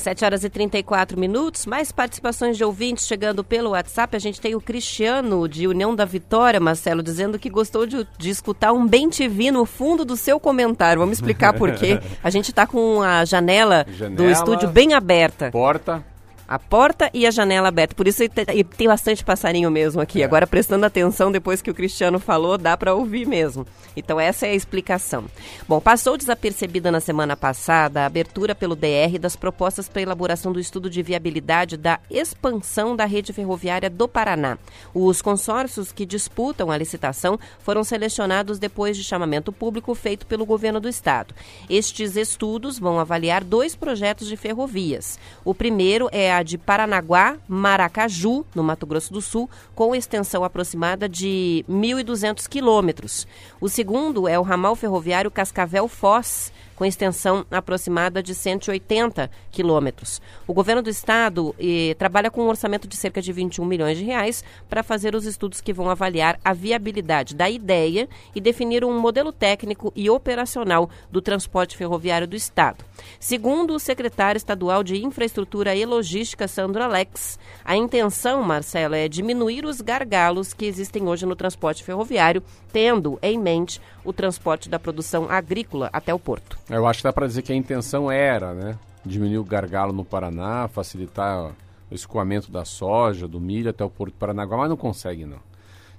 7 0.09 0.25
horas 0.25 0.43
e 0.43 0.49
34 0.49 1.19
minutos. 1.19 1.65
Mais 1.67 1.91
participações 1.91 2.57
de 2.57 2.63
ouvintes 2.63 3.05
chegando 3.05 3.43
pelo 3.43 3.71
WhatsApp. 3.71 4.15
A 4.15 4.19
gente 4.19 4.41
tem 4.41 4.55
o 4.55 4.61
Cristiano, 4.61 5.47
de 5.47 5.67
União 5.67 5.95
da 5.95 6.05
Vitória, 6.05 6.59
Marcelo, 6.59 7.03
dizendo 7.03 7.37
que 7.37 7.49
gostou 7.49 7.85
de, 7.85 8.07
de 8.17 8.29
escutar 8.29 8.73
um 8.73 8.87
bem 8.87 9.09
TV 9.09 9.51
no 9.51 9.65
fundo 9.65 10.03
do 10.03 10.17
seu 10.17 10.39
comentário. 10.39 10.99
Vamos 10.99 11.17
explicar 11.17 11.53
por 11.53 11.73
quê. 11.73 11.99
A 12.23 12.29
gente 12.29 12.49
está 12.49 12.65
com 12.65 13.01
a 13.01 13.23
janela, 13.23 13.83
do 13.83 13.93
Janela. 13.93 14.31
estúdio 14.31 14.69
bem 14.69 14.93
aberta. 14.93 15.51
Porta, 15.51 16.03
A 16.49 16.57
porta 16.57 17.11
e 17.13 17.27
a 17.27 17.31
janela 17.31 17.67
aberta. 17.67 17.93
Por 17.93 18.07
isso 18.07 18.23
e 18.23 18.63
tem 18.63 18.87
bastante 18.87 19.23
passarinho 19.23 19.69
mesmo 19.69 20.01
aqui. 20.01 20.23
É. 20.23 20.25
Agora, 20.25 20.47
prestando 20.47 20.83
atenção 20.83 21.31
depois 21.31 21.61
que 21.61 21.69
o 21.69 21.75
Cristiano 21.75 22.17
falou, 22.17 22.57
dá 22.57 22.75
para 22.75 22.95
ouvir 22.95 23.27
mesmo. 23.27 23.67
Então, 23.95 24.19
essa 24.19 24.47
é 24.47 24.49
a 24.49 24.55
explicação. 24.55 25.25
Bom, 25.67 25.79
passou 25.79 26.17
desapercebida 26.17 26.91
na 26.91 26.99
semana 26.99 27.37
passada 27.37 28.01
a 28.01 28.07
abertura 28.07 28.55
pelo 28.55 28.75
DR 28.75 29.19
das 29.19 29.35
propostas 29.35 29.87
para 29.87 30.01
elaboração 30.01 30.51
do 30.51 30.59
estudo 30.59 30.89
de 30.89 31.03
viabilidade 31.03 31.77
da 31.77 31.99
expansão 32.09 32.95
da 32.95 33.05
rede 33.05 33.31
ferroviária 33.31 33.87
do 33.87 34.07
Paraná. 34.07 34.57
Os 34.91 35.21
consórcios 35.21 35.91
que 35.91 36.03
disputam 36.03 36.71
a 36.71 36.77
licitação 36.77 37.39
foram 37.59 37.83
selecionados 37.83 38.57
depois 38.57 38.97
de 38.97 39.03
chamamento 39.03 39.51
público 39.51 39.93
feito 39.93 40.25
pelo 40.25 40.47
governo 40.47 40.79
do 40.79 40.89
estado. 40.89 41.35
Estes 41.69 42.15
estudos 42.15 42.79
vão 42.79 42.99
avaliar 42.99 43.43
dois 43.43 43.75
projetos 43.75 44.27
de 44.27 44.35
ferrovias. 44.35 45.19
O 45.45 45.53
primeiro 45.53 46.09
é 46.11 46.31
a 46.31 46.38
de 46.43 46.57
Paranaguá, 46.57 47.37
Maracaju, 47.47 48.45
no 48.55 48.63
Mato 48.63 48.85
Grosso 48.85 49.13
do 49.13 49.21
Sul, 49.21 49.49
com 49.75 49.95
extensão 49.95 50.43
aproximada 50.43 51.07
de 51.07 51.65
1.200 51.69 52.47
quilômetros. 52.47 53.27
O 53.59 53.69
segundo 53.69 54.27
é 54.27 54.37
o 54.37 54.43
ramal 54.43 54.75
ferroviário 54.75 55.31
Cascavel-Foz, 55.31 56.51
com 56.79 56.85
extensão 56.85 57.45
aproximada 57.51 58.23
de 58.23 58.33
180 58.33 59.29
quilômetros. 59.51 60.21
O 60.47 60.53
governo 60.53 60.81
do 60.81 60.89
estado 60.89 61.53
eh, 61.59 61.93
trabalha 61.99 62.31
com 62.31 62.43
um 62.43 62.47
orçamento 62.47 62.87
de 62.87 62.95
cerca 62.95 63.21
de 63.21 63.33
21 63.33 63.65
milhões 63.65 63.97
de 63.97 64.05
reais 64.05 64.45
para 64.69 64.81
fazer 64.81 65.13
os 65.13 65.25
estudos 65.25 65.59
que 65.59 65.73
vão 65.73 65.89
avaliar 65.89 66.39
a 66.41 66.53
viabilidade 66.53 67.35
da 67.35 67.49
ideia 67.49 68.07
e 68.33 68.39
definir 68.39 68.85
um 68.85 68.97
modelo 68.97 69.33
técnico 69.33 69.91
e 69.93 70.09
operacional 70.09 70.89
do 71.11 71.21
transporte 71.21 71.75
ferroviário 71.75 72.25
do 72.25 72.35
estado. 72.37 72.85
Segundo 73.19 73.75
o 73.75 73.79
secretário 73.79 74.37
estadual 74.37 74.81
de 74.81 75.03
Infraestrutura 75.03 75.75
e 75.75 75.85
Logística, 75.85 76.47
Sandro 76.47 76.81
Alex, 76.81 77.37
a 77.65 77.75
intenção, 77.75 78.41
Marcelo, 78.41 78.95
é 78.95 79.09
diminuir 79.09 79.65
os 79.65 79.81
gargalos 79.81 80.53
que 80.53 80.65
existem 80.65 81.09
hoje 81.09 81.25
no 81.25 81.35
transporte 81.35 81.83
ferroviário, 81.83 82.41
tendo 82.71 83.19
em 83.21 83.37
mente 83.37 83.81
o 84.05 84.13
transporte 84.13 84.69
da 84.69 84.79
produção 84.79 85.29
agrícola 85.29 85.89
até 85.91 86.13
o 86.13 86.19
porto. 86.19 86.57
Eu 86.69 86.85
acho 86.85 86.99
que 86.99 87.03
dá 87.03 87.13
para 87.13 87.27
dizer 87.27 87.41
que 87.41 87.51
a 87.51 87.55
intenção 87.55 88.11
era, 88.11 88.53
né? 88.53 88.77
Diminuir 89.05 89.39
o 89.39 89.43
gargalo 89.43 89.91
no 89.91 90.05
Paraná, 90.05 90.67
facilitar 90.67 91.51
o 91.89 91.95
escoamento 91.95 92.51
da 92.51 92.63
soja, 92.65 93.27
do 93.27 93.39
milho 93.39 93.69
até 93.69 93.83
o 93.83 93.89
Porto 93.89 94.13
de 94.13 94.19
Paranaguá, 94.19 94.57
mas 94.57 94.69
não 94.69 94.77
consegue, 94.77 95.25
não. 95.25 95.39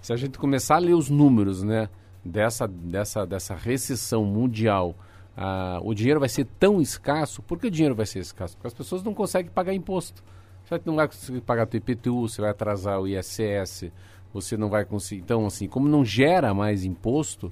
Se 0.01 0.13
a 0.13 0.17
gente 0.17 0.39
começar 0.39 0.77
a 0.77 0.79
ler 0.79 0.95
os 0.95 1.11
números, 1.11 1.63
né? 1.63 1.89
Dessa, 2.25 2.69
dessa, 2.69 3.27
dessa 3.27 3.55
recessão 3.55 4.25
mundial, 4.25 4.95
ah, 5.37 5.81
o 5.83 5.95
dinheiro 5.95 6.21
vai 6.21 6.29
ser 6.29 6.47
tão 6.59 6.81
escasso. 6.81 7.43
Por 7.43 7.59
que 7.59 7.67
o 7.67 7.71
dinheiro 7.71 7.95
vai 7.95 8.05
ser 8.05 8.19
escasso? 8.19 8.57
Porque 8.57 8.69
as 8.69 8.75
pessoas 8.75 9.03
não 9.03 9.15
conseguem 9.15 9.51
pagar 9.51 9.73
imposto. 9.73 10.23
Você 10.65 10.81
não 10.85 10.97
vai 10.97 11.09
conseguir 11.09 11.41
pagar 11.41 11.67
o 11.67 11.77
IPTU, 11.77 12.29
você 12.29 12.41
vai 12.41 12.51
atrasar 12.51 13.01
o 13.01 13.09
ISS, 13.09 13.91
você 14.33 14.57
não 14.57 14.69
vai 14.69 14.85
conseguir. 14.85 15.23
Então, 15.23 15.47
assim, 15.47 15.67
como 15.67 15.89
não 15.89 16.05
gera 16.05 16.55
mais 16.55 16.85
imposto, 16.85 17.51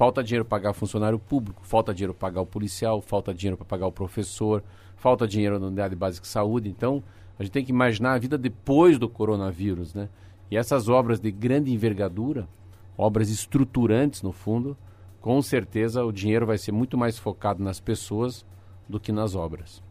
falta 0.00 0.24
dinheiro 0.24 0.46
para 0.46 0.58
pagar 0.58 0.72
funcionário 0.72 1.18
público, 1.18 1.60
falta 1.62 1.92
dinheiro 1.92 2.14
para 2.14 2.30
pagar 2.30 2.40
o 2.40 2.46
policial, 2.46 3.02
falta 3.02 3.34
dinheiro 3.34 3.58
para 3.58 3.66
pagar 3.66 3.86
o 3.86 3.92
professor, 3.92 4.64
falta 4.96 5.28
dinheiro 5.28 5.60
na 5.60 5.66
unidade 5.66 5.94
básica 5.94 6.22
de 6.22 6.28
saúde. 6.28 6.70
Então, 6.70 7.02
a 7.38 7.42
gente 7.42 7.52
tem 7.52 7.62
que 7.62 7.70
imaginar 7.70 8.14
a 8.14 8.18
vida 8.18 8.38
depois 8.38 8.98
do 8.98 9.10
coronavírus, 9.10 9.92
né? 9.92 10.08
E 10.50 10.56
essas 10.56 10.88
obras 10.88 11.20
de 11.20 11.30
grande 11.30 11.70
envergadura, 11.70 12.48
obras 12.96 13.28
estruturantes 13.28 14.22
no 14.22 14.32
fundo, 14.32 14.74
com 15.20 15.42
certeza 15.42 16.02
o 16.02 16.10
dinheiro 16.10 16.46
vai 16.46 16.56
ser 16.56 16.72
muito 16.72 16.96
mais 16.96 17.18
focado 17.18 17.62
nas 17.62 17.78
pessoas 17.78 18.46
do 18.88 18.98
que 18.98 19.12
nas 19.12 19.34
obras. 19.34 19.82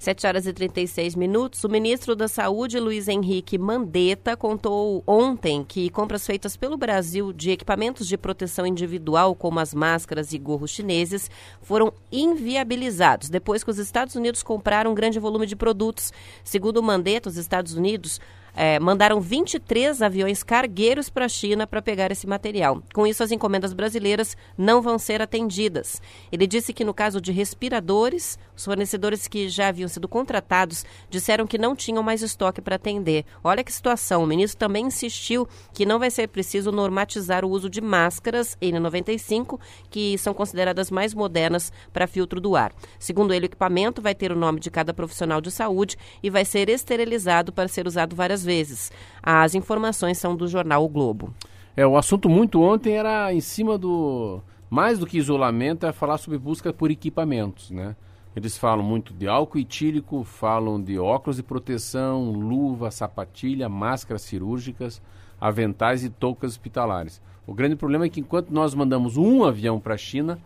7 0.00 0.26
horas 0.26 0.46
e 0.46 0.52
36 0.54 1.14
minutos. 1.14 1.62
O 1.62 1.68
ministro 1.68 2.16
da 2.16 2.26
Saúde, 2.26 2.80
Luiz 2.80 3.06
Henrique 3.06 3.58
Mandetta, 3.58 4.34
contou 4.34 5.04
ontem 5.06 5.62
que 5.62 5.90
compras 5.90 6.26
feitas 6.26 6.56
pelo 6.56 6.78
Brasil 6.78 7.34
de 7.34 7.50
equipamentos 7.50 8.08
de 8.08 8.16
proteção 8.16 8.66
individual, 8.66 9.34
como 9.34 9.60
as 9.60 9.74
máscaras 9.74 10.32
e 10.32 10.38
gorros 10.38 10.70
chineses, 10.70 11.30
foram 11.60 11.92
inviabilizados 12.10 13.28
depois 13.28 13.62
que 13.62 13.70
os 13.70 13.78
Estados 13.78 14.14
Unidos 14.14 14.42
compraram 14.42 14.92
um 14.92 14.94
grande 14.94 15.18
volume 15.18 15.46
de 15.46 15.54
produtos. 15.54 16.14
Segundo 16.42 16.82
Mandetta, 16.82 17.28
os 17.28 17.36
Estados 17.36 17.74
Unidos 17.74 18.18
eh, 18.54 18.78
mandaram 18.80 19.20
23 19.20 20.02
aviões 20.02 20.42
cargueiros 20.42 21.08
para 21.08 21.24
a 21.24 21.28
China 21.28 21.66
para 21.66 21.82
pegar 21.82 22.10
esse 22.10 22.26
material. 22.26 22.82
Com 22.94 23.06
isso, 23.06 23.22
as 23.22 23.30
encomendas 23.30 23.72
brasileiras 23.72 24.36
não 24.56 24.82
vão 24.82 24.98
ser 24.98 25.22
atendidas. 25.22 26.00
Ele 26.30 26.46
disse 26.46 26.72
que, 26.72 26.84
no 26.84 26.94
caso 26.94 27.20
de 27.20 27.32
respiradores, 27.32 28.38
os 28.56 28.64
fornecedores 28.64 29.26
que 29.26 29.48
já 29.48 29.68
haviam 29.68 29.88
sido 29.88 30.08
contratados 30.08 30.84
disseram 31.08 31.46
que 31.46 31.58
não 31.58 31.74
tinham 31.74 32.02
mais 32.02 32.22
estoque 32.22 32.60
para 32.60 32.76
atender. 32.76 33.24
Olha 33.42 33.64
que 33.64 33.72
situação. 33.72 34.22
O 34.22 34.26
ministro 34.26 34.58
também 34.58 34.86
insistiu 34.86 35.48
que 35.72 35.86
não 35.86 35.98
vai 35.98 36.10
ser 36.10 36.28
preciso 36.28 36.70
normatizar 36.70 37.44
o 37.44 37.48
uso 37.48 37.70
de 37.70 37.80
máscaras 37.80 38.56
N95, 38.60 39.58
que 39.90 40.18
são 40.18 40.34
consideradas 40.34 40.90
mais 40.90 41.14
modernas 41.14 41.72
para 41.92 42.06
filtro 42.06 42.40
do 42.40 42.54
ar. 42.56 42.72
Segundo 42.98 43.32
ele, 43.32 43.46
o 43.46 43.48
equipamento 43.48 44.02
vai 44.02 44.14
ter 44.14 44.32
o 44.32 44.36
nome 44.36 44.60
de 44.60 44.70
cada 44.70 44.92
profissional 44.92 45.40
de 45.40 45.50
saúde 45.50 45.96
e 46.22 46.30
vai 46.30 46.44
ser 46.44 46.68
esterilizado 46.68 47.52
para 47.52 47.68
ser 47.68 47.86
usado 47.86 48.14
várias 48.14 48.39
vezes. 48.44 48.90
As 49.22 49.54
informações 49.54 50.18
são 50.18 50.34
do 50.34 50.48
jornal 50.48 50.84
O 50.84 50.88
Globo. 50.88 51.34
É, 51.76 51.86
o 51.86 51.96
assunto 51.96 52.28
muito 52.28 52.60
ontem 52.60 52.94
era 52.94 53.32
em 53.32 53.40
cima 53.40 53.78
do. 53.78 54.40
Mais 54.68 54.98
do 54.98 55.06
que 55.06 55.18
isolamento, 55.18 55.86
é 55.86 55.92
falar 55.92 56.18
sobre 56.18 56.38
busca 56.38 56.72
por 56.72 56.90
equipamentos, 56.90 57.70
né? 57.70 57.96
Eles 58.36 58.56
falam 58.56 58.84
muito 58.84 59.12
de 59.12 59.26
álcool 59.26 59.58
etílico, 59.58 60.22
falam 60.22 60.80
de 60.80 60.98
óculos 60.98 61.36
de 61.36 61.42
proteção, 61.42 62.30
luva, 62.30 62.90
sapatilha, 62.90 63.68
máscaras 63.68 64.22
cirúrgicas, 64.22 65.02
aventais 65.40 66.04
e 66.04 66.10
toucas 66.10 66.52
hospitalares. 66.52 67.20
O 67.44 67.52
grande 67.52 67.74
problema 67.74 68.04
é 68.04 68.08
que 68.08 68.20
enquanto 68.20 68.50
nós 68.50 68.72
mandamos 68.72 69.16
um 69.16 69.42
avião 69.42 69.80
para 69.80 69.94
a 69.94 69.98
China, 69.98 70.38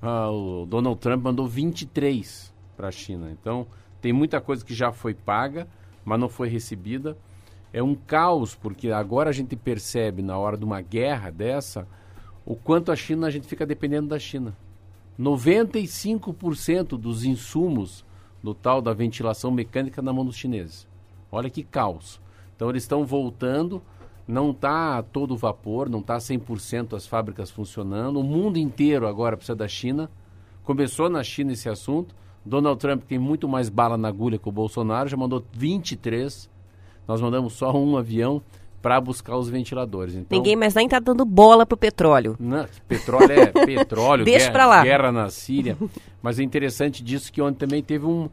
ah, 0.00 0.30
o 0.30 0.64
Donald 0.64 0.98
Trump 0.98 1.22
mandou 1.22 1.46
23 1.46 2.54
para 2.76 2.88
a 2.88 2.92
China. 2.92 3.30
Então, 3.30 3.66
tem 4.00 4.12
muita 4.12 4.40
coisa 4.40 4.64
que 4.64 4.74
já 4.74 4.92
foi 4.92 5.12
paga, 5.12 5.68
mas 6.04 6.18
não 6.18 6.28
foi 6.28 6.48
recebida. 6.48 7.16
É 7.76 7.82
um 7.82 7.94
caos, 7.94 8.54
porque 8.54 8.90
agora 8.90 9.28
a 9.28 9.32
gente 9.34 9.54
percebe, 9.54 10.22
na 10.22 10.38
hora 10.38 10.56
de 10.56 10.64
uma 10.64 10.80
guerra 10.80 11.28
dessa, 11.28 11.86
o 12.42 12.56
quanto 12.56 12.90
a 12.90 12.96
China, 12.96 13.26
a 13.26 13.30
gente 13.30 13.46
fica 13.46 13.66
dependendo 13.66 14.08
da 14.08 14.18
China. 14.18 14.56
95% 15.20 16.96
dos 16.96 17.22
insumos 17.22 18.02
do 18.42 18.54
tal 18.54 18.80
da 18.80 18.94
ventilação 18.94 19.50
mecânica 19.50 20.00
na 20.00 20.10
mão 20.10 20.24
dos 20.24 20.36
chineses. 20.36 20.88
Olha 21.30 21.50
que 21.50 21.62
caos. 21.62 22.18
Então 22.56 22.70
eles 22.70 22.82
estão 22.82 23.04
voltando, 23.04 23.82
não 24.26 24.52
está 24.52 25.02
todo 25.02 25.36
vapor, 25.36 25.90
não 25.90 26.00
está 26.00 26.16
100% 26.16 26.96
as 26.96 27.06
fábricas 27.06 27.50
funcionando. 27.50 28.18
O 28.18 28.24
mundo 28.24 28.56
inteiro 28.56 29.06
agora 29.06 29.36
precisa 29.36 29.54
da 29.54 29.68
China. 29.68 30.10
Começou 30.64 31.10
na 31.10 31.22
China 31.22 31.52
esse 31.52 31.68
assunto, 31.68 32.14
Donald 32.42 32.80
Trump 32.80 33.02
tem 33.02 33.18
muito 33.18 33.46
mais 33.46 33.68
bala 33.68 33.98
na 33.98 34.08
agulha 34.08 34.38
que 34.38 34.48
o 34.48 34.52
Bolsonaro, 34.52 35.10
já 35.10 35.16
mandou 35.18 35.44
23. 35.52 36.55
Nós 37.06 37.20
mandamos 37.20 37.52
só 37.54 37.72
um 37.76 37.96
avião 37.96 38.42
para 38.82 39.00
buscar 39.00 39.36
os 39.36 39.48
ventiladores. 39.48 40.14
Então, 40.14 40.38
Ninguém 40.38 40.54
mais 40.54 40.74
nem 40.74 40.88
tá 40.88 40.98
dando 41.00 41.24
bola 41.24 41.66
pro 41.66 41.76
petróleo. 41.76 42.36
Não, 42.38 42.66
petróleo 42.86 43.32
é 43.32 43.46
petróleo, 43.66 44.24
Deixa 44.24 44.50
guerra, 44.50 44.66
lá. 44.66 44.82
guerra 44.84 45.12
na 45.12 45.28
Síria. 45.28 45.76
Mas 46.22 46.38
é 46.38 46.42
interessante 46.42 47.02
disso 47.02 47.32
que 47.32 47.42
ontem 47.42 47.58
também 47.66 47.82
teve 47.82 48.06
um. 48.06 48.28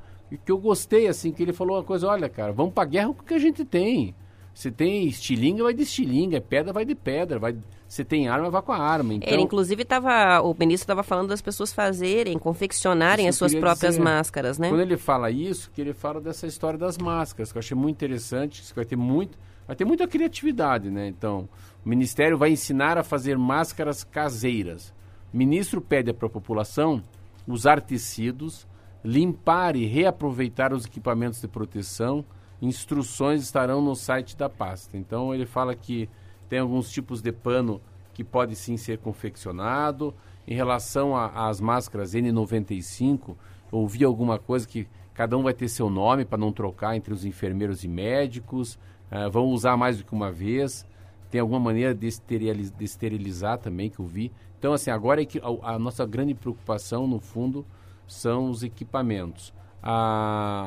que 0.45 0.51
eu 0.51 0.57
gostei, 0.57 1.07
assim, 1.07 1.31
que 1.31 1.41
ele 1.41 1.53
falou 1.53 1.77
uma 1.77 1.83
coisa: 1.83 2.07
olha, 2.07 2.29
cara, 2.29 2.51
vamos 2.51 2.73
pra 2.73 2.85
guerra 2.85 3.07
com 3.13 3.21
o 3.21 3.25
que 3.25 3.33
a 3.33 3.39
gente 3.39 3.65
tem. 3.65 4.13
Se 4.53 4.69
tem 4.69 5.07
estilinga, 5.07 5.63
vai 5.63 5.73
de 5.73 5.81
estilinga. 5.81 6.39
Pedra, 6.39 6.71
vai 6.71 6.85
de 6.85 6.93
pedra. 6.93 7.39
Vai... 7.39 7.55
Se 7.93 8.03
tem 8.03 8.27
arma, 8.27 8.49
vai 8.49 8.59
com 8.63 8.71
a 8.71 8.79
arma. 8.79 9.13
Então, 9.13 9.31
Ele, 9.31 9.43
inclusive, 9.43 9.85
tava, 9.85 10.41
o 10.41 10.55
ministro 10.57 10.85
estava 10.85 11.03
falando 11.03 11.27
das 11.27 11.43
pessoas 11.43 11.71
fazerem, 11.71 12.39
confeccionarem 12.39 13.27
Isso 13.27 13.45
as 13.45 13.51
suas 13.51 13.61
próprias 13.61 13.93
dizer. 13.93 14.03
máscaras, 14.03 14.57
né? 14.57 14.69
Quando 14.69 14.81
ele 14.81 14.97
fala 14.97 15.29
isso, 15.29 15.69
que 15.69 15.79
ele 15.79 15.93
fala 15.93 16.19
dessa 16.19 16.47
história 16.47 16.79
das 16.79 16.97
máscaras, 16.97 17.51
que 17.51 17.57
eu 17.59 17.59
achei 17.59 17.77
muito 17.77 17.97
interessante, 17.97 18.63
que 18.63 18.73
vai 18.73 18.83
ter 18.83 18.95
muito, 18.95 19.37
vai 19.67 19.75
ter 19.75 19.85
muita 19.85 20.07
criatividade, 20.07 20.89
né? 20.89 21.07
Então, 21.07 21.47
o 21.85 21.89
Ministério 21.89 22.35
vai 22.35 22.49
ensinar 22.49 22.97
a 22.97 23.03
fazer 23.03 23.37
máscaras 23.37 24.03
caseiras. 24.03 24.91
O 25.31 25.37
ministro 25.37 25.79
pede 25.79 26.11
para 26.13 26.25
a 26.25 26.31
população 26.31 26.99
usar 27.47 27.79
tecidos, 27.79 28.65
limpar 29.05 29.75
e 29.75 29.85
reaproveitar 29.85 30.73
os 30.73 30.87
equipamentos 30.87 31.39
de 31.39 31.47
proteção. 31.47 32.25
Instruções 32.59 33.43
estarão 33.43 33.83
no 33.83 33.93
site 33.93 34.35
da 34.35 34.49
pasta. 34.49 34.97
Então, 34.97 35.31
ele 35.31 35.45
fala 35.45 35.75
que 35.75 36.09
tem 36.53 36.59
alguns 36.59 36.91
tipos 36.91 37.19
de 37.19 37.31
pano 37.31 37.81
que 38.13 38.23
pode 38.23 38.55
sim 38.55 38.77
ser 38.77 38.99
confeccionado. 38.99 40.13
Em 40.47 40.53
relação 40.53 41.15
às 41.15 41.59
máscaras 41.59 42.13
N95, 42.13 43.29
eu 43.71 43.79
ouvi 43.79 44.03
alguma 44.03 44.37
coisa 44.37 44.67
que 44.67 44.87
cada 45.15 45.35
um 45.35 45.41
vai 45.41 45.53
ter 45.55 45.67
seu 45.67 45.89
nome 45.89 46.25
para 46.25 46.37
não 46.37 46.51
trocar 46.51 46.95
entre 46.95 47.11
os 47.11 47.25
enfermeiros 47.25 47.83
e 47.83 47.87
médicos. 47.87 48.77
ah, 49.09 49.29
vão 49.29 49.47
usar 49.47 49.75
mais 49.75 49.97
do 49.97 50.03
que 50.03 50.13
uma 50.13 50.31
vez. 50.31 50.85
Tem 51.31 51.41
alguma 51.41 51.59
maneira 51.59 51.95
de, 51.95 52.05
esteriliz- 52.05 52.69
de 52.69 52.85
esterilizar 52.85 53.57
também 53.57 53.89
que 53.89 53.97
eu 53.99 54.05
vi. 54.05 54.31
Então, 54.59 54.73
assim, 54.73 54.91
agora 54.91 55.23
é 55.23 55.25
que 55.25 55.39
a, 55.39 55.73
a 55.73 55.79
nossa 55.79 56.05
grande 56.05 56.35
preocupação, 56.35 57.07
no 57.07 57.19
fundo, 57.19 57.65
são 58.07 58.51
os 58.51 58.61
equipamentos. 58.61 59.51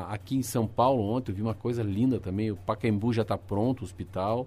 Aqui 0.09 0.35
em 0.35 0.43
São 0.43 0.67
Paulo, 0.67 1.01
ontem 1.01 1.31
eu 1.31 1.35
vi 1.37 1.41
uma 1.41 1.53
coisa 1.55 1.81
linda 1.81 2.19
também. 2.19 2.51
O 2.51 2.57
Pacaembu 2.57 3.13
já 3.13 3.21
está 3.21 3.37
pronto, 3.37 3.79
o 3.79 3.83
hospital. 3.85 4.45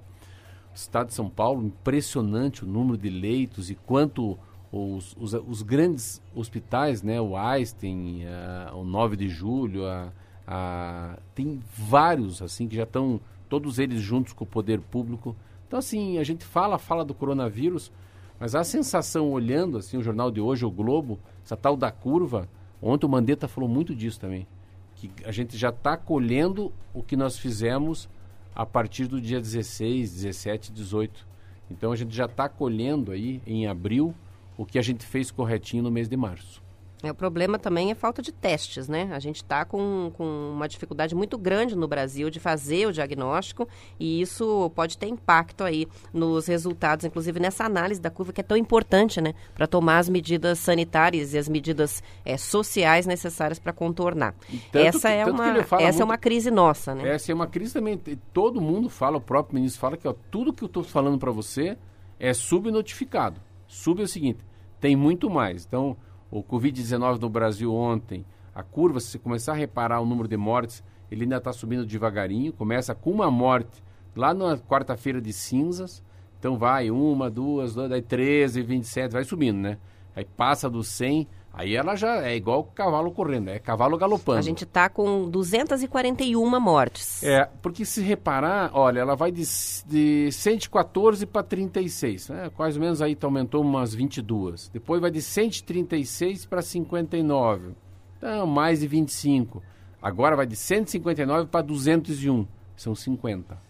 Estado 0.74 1.08
de 1.08 1.14
São 1.14 1.28
Paulo, 1.28 1.62
impressionante 1.64 2.64
o 2.64 2.66
número 2.66 2.96
de 2.96 3.10
leitos 3.10 3.70
e 3.70 3.74
quanto 3.74 4.38
os, 4.72 5.16
os, 5.18 5.34
os 5.34 5.62
grandes 5.62 6.22
hospitais, 6.34 7.02
né, 7.02 7.20
o 7.20 7.36
Einstein, 7.36 8.24
ah, 8.26 8.72
o 8.74 8.84
9 8.84 9.16
de 9.16 9.28
julho, 9.28 9.84
a, 9.86 10.12
a- 10.46 11.18
tem 11.34 11.60
vários 11.76 12.40
assim 12.40 12.68
que 12.68 12.76
já 12.76 12.84
estão, 12.84 13.20
todos 13.48 13.78
eles 13.78 14.00
juntos 14.00 14.32
com 14.32 14.44
o 14.44 14.46
poder 14.46 14.80
público. 14.80 15.34
Então 15.66 15.78
assim, 15.78 16.18
a 16.18 16.24
gente 16.24 16.44
fala, 16.44 16.78
fala 16.78 17.04
do 17.04 17.14
coronavírus, 17.14 17.90
mas 18.38 18.54
a 18.54 18.62
sensação 18.64 19.30
olhando 19.30 19.76
assim 19.76 19.96
o 19.98 20.02
jornal 20.02 20.30
de 20.30 20.40
hoje, 20.40 20.64
o 20.64 20.70
Globo, 20.70 21.18
essa 21.44 21.56
tal 21.56 21.76
da 21.76 21.90
curva, 21.90 22.48
ontem 22.80 23.06
o 23.06 23.08
Mandetta 23.08 23.48
falou 23.48 23.68
muito 23.68 23.94
disso 23.94 24.20
também, 24.20 24.46
que 24.94 25.10
a 25.24 25.32
gente 25.32 25.56
já 25.58 25.70
está 25.70 25.96
colhendo 25.96 26.72
o 26.94 27.02
que 27.02 27.16
nós 27.16 27.36
fizemos 27.38 28.08
a 28.54 28.66
partir 28.66 29.06
do 29.06 29.20
dia 29.20 29.40
16, 29.40 30.12
17, 30.12 30.72
18. 30.72 31.26
Então 31.70 31.92
a 31.92 31.96
gente 31.96 32.14
já 32.14 32.24
está 32.24 32.48
colhendo 32.48 33.12
aí 33.12 33.40
em 33.46 33.66
abril 33.66 34.14
o 34.56 34.66
que 34.66 34.78
a 34.78 34.82
gente 34.82 35.04
fez 35.06 35.30
corretinho 35.30 35.82
no 35.82 35.90
mês 35.90 36.08
de 36.08 36.16
março. 36.16 36.62
É, 37.02 37.10
o 37.10 37.14
problema 37.14 37.58
também 37.58 37.90
é 37.90 37.94
falta 37.94 38.20
de 38.20 38.30
testes, 38.30 38.86
né? 38.88 39.08
A 39.12 39.18
gente 39.18 39.36
está 39.36 39.64
com, 39.64 40.12
com 40.16 40.52
uma 40.54 40.68
dificuldade 40.68 41.14
muito 41.14 41.38
grande 41.38 41.74
no 41.74 41.88
Brasil 41.88 42.28
de 42.28 42.38
fazer 42.38 42.86
o 42.86 42.92
diagnóstico 42.92 43.66
e 43.98 44.20
isso 44.20 44.70
pode 44.74 44.98
ter 44.98 45.06
impacto 45.06 45.64
aí 45.64 45.86
nos 46.12 46.46
resultados, 46.46 47.04
inclusive 47.06 47.40
nessa 47.40 47.64
análise 47.64 48.00
da 48.00 48.10
curva 48.10 48.32
que 48.32 48.40
é 48.40 48.44
tão 48.44 48.56
importante, 48.56 49.20
né? 49.20 49.34
Para 49.54 49.66
tomar 49.66 49.98
as 49.98 50.08
medidas 50.08 50.58
sanitárias 50.58 51.32
e 51.32 51.38
as 51.38 51.48
medidas 51.48 52.02
é, 52.24 52.36
sociais 52.36 53.06
necessárias 53.06 53.58
para 53.58 53.72
contornar. 53.72 54.34
Essa, 54.72 55.08
que- 55.08 55.14
é, 55.14 55.24
uma, 55.26 55.58
essa 55.58 55.76
é 55.76 55.90
muito- 55.90 56.04
uma 56.04 56.18
crise 56.18 56.50
nossa, 56.50 56.94
né? 56.94 57.08
Essa 57.14 57.32
é 57.32 57.34
uma 57.34 57.46
crise 57.46 57.72
também. 57.72 57.98
Todo 58.32 58.60
mundo 58.60 58.90
fala, 58.90 59.16
o 59.16 59.20
próprio 59.20 59.54
ministro 59.56 59.80
fala 59.80 59.96
que 59.96 60.06
ó, 60.06 60.14
tudo 60.30 60.52
que 60.52 60.62
eu 60.62 60.66
estou 60.66 60.82
falando 60.84 61.18
para 61.18 61.30
você 61.30 61.78
é 62.18 62.34
subnotificado. 62.34 63.40
Sub 63.66 64.00
é 64.00 64.04
o 64.04 64.08
seguinte, 64.08 64.40
tem 64.80 64.94
muito 64.96 65.30
mais. 65.30 65.64
Então, 65.64 65.96
o 66.30 66.42
Covid-19 66.42 67.20
no 67.20 67.28
Brasil 67.28 67.74
ontem, 67.74 68.24
a 68.54 68.62
curva, 68.62 69.00
se 69.00 69.18
começar 69.18 69.52
a 69.52 69.56
reparar 69.56 70.00
o 70.00 70.06
número 70.06 70.28
de 70.28 70.36
mortes, 70.36 70.82
ele 71.10 71.24
ainda 71.24 71.38
está 71.38 71.52
subindo 71.52 71.84
devagarinho. 71.84 72.52
Começa 72.52 72.94
com 72.94 73.10
uma 73.10 73.30
morte 73.30 73.82
lá 74.14 74.32
na 74.32 74.56
quarta-feira 74.58 75.20
de 75.20 75.32
cinzas. 75.32 76.02
Então 76.38 76.56
vai 76.56 76.90
uma, 76.90 77.30
duas, 77.30 77.74
duas, 77.74 77.90
daí 77.90 78.02
13, 78.02 78.62
27, 78.62 79.12
vai 79.12 79.24
subindo, 79.24 79.58
né? 79.58 79.78
Aí 80.14 80.24
passa 80.24 80.68
dos 80.70 80.88
100, 80.88 81.26
aí 81.52 81.74
ela 81.74 81.96
já 81.96 82.26
é 82.26 82.36
igual 82.36 82.64
cavalo 82.64 83.10
correndo, 83.10 83.48
é 83.48 83.58
cavalo 83.58 83.96
galopando. 83.98 84.38
A 84.38 84.42
gente 84.42 84.64
está 84.64 84.88
com 84.88 85.28
241 85.28 86.60
mortes. 86.60 87.22
É, 87.22 87.48
porque 87.60 87.84
se 87.84 88.00
reparar, 88.00 88.70
olha, 88.72 89.00
ela 89.00 89.14
vai 89.14 89.32
de, 89.32 89.44
de 89.86 90.30
114 90.32 91.26
para 91.26 91.42
36, 91.42 92.28
né? 92.28 92.50
quase 92.54 92.78
menos 92.78 93.02
aí 93.02 93.14
tá, 93.14 93.26
aumentou 93.26 93.62
umas 93.62 93.94
22. 93.94 94.68
Depois 94.68 95.00
vai 95.00 95.10
de 95.10 95.22
136 95.22 96.46
para 96.46 96.62
59, 96.62 97.74
então 98.16 98.46
mais 98.46 98.80
de 98.80 98.86
25. 98.86 99.62
Agora 100.02 100.34
vai 100.34 100.46
de 100.46 100.56
159 100.56 101.48
para 101.48 101.62
201, 101.62 102.46
são 102.74 102.94
50. 102.94 103.60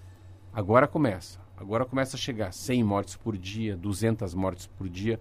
Agora 0.53 0.87
começa, 0.87 1.41
agora 1.57 1.85
começa 1.85 2.17
a 2.17 2.19
chegar 2.19 2.53
100 2.53 2.85
mortes 2.85 3.17
por 3.17 3.37
dia, 3.37 3.77
200 3.77 4.35
mortes 4.35 4.67
por 4.67 4.89
dia, 4.89 5.19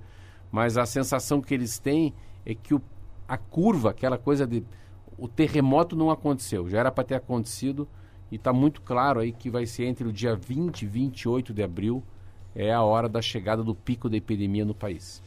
mas 0.52 0.78
a 0.78 0.86
sensação 0.86 1.42
que 1.42 1.54
eles 1.54 1.80
têm 1.80 2.14
é 2.52 2.56
que 2.56 2.74
o, 2.74 2.82
a 3.28 3.38
curva, 3.38 3.92
aquela 3.92 4.18
coisa 4.18 4.48
de 4.48 4.64
o 5.18 5.28
terremoto 5.28 5.96
não 5.96 6.10
aconteceu, 6.10 6.70
já 6.70 6.80
era 6.80 6.92
para 6.92 7.04
ter 7.04 7.16
acontecido 7.16 7.88
e 8.32 8.36
está 8.36 8.54
muito 8.54 8.82
claro 8.82 9.20
aí 9.20 9.32
que 9.32 9.50
vai 9.50 9.66
ser 9.66 9.86
entre 9.86 10.08
o 10.08 10.14
dia 10.14 10.36
20 10.36 10.84
e 10.84 10.86
28 10.86 11.54
de 11.54 11.62
abril 11.62 12.04
é 12.56 12.74
a 12.74 12.82
hora 12.82 13.08
da 13.08 13.22
chegada 13.22 13.64
do 13.64 13.76
pico 13.76 14.10
da 14.10 14.18
epidemia 14.18 14.66
no 14.66 14.74
país. 14.74 15.22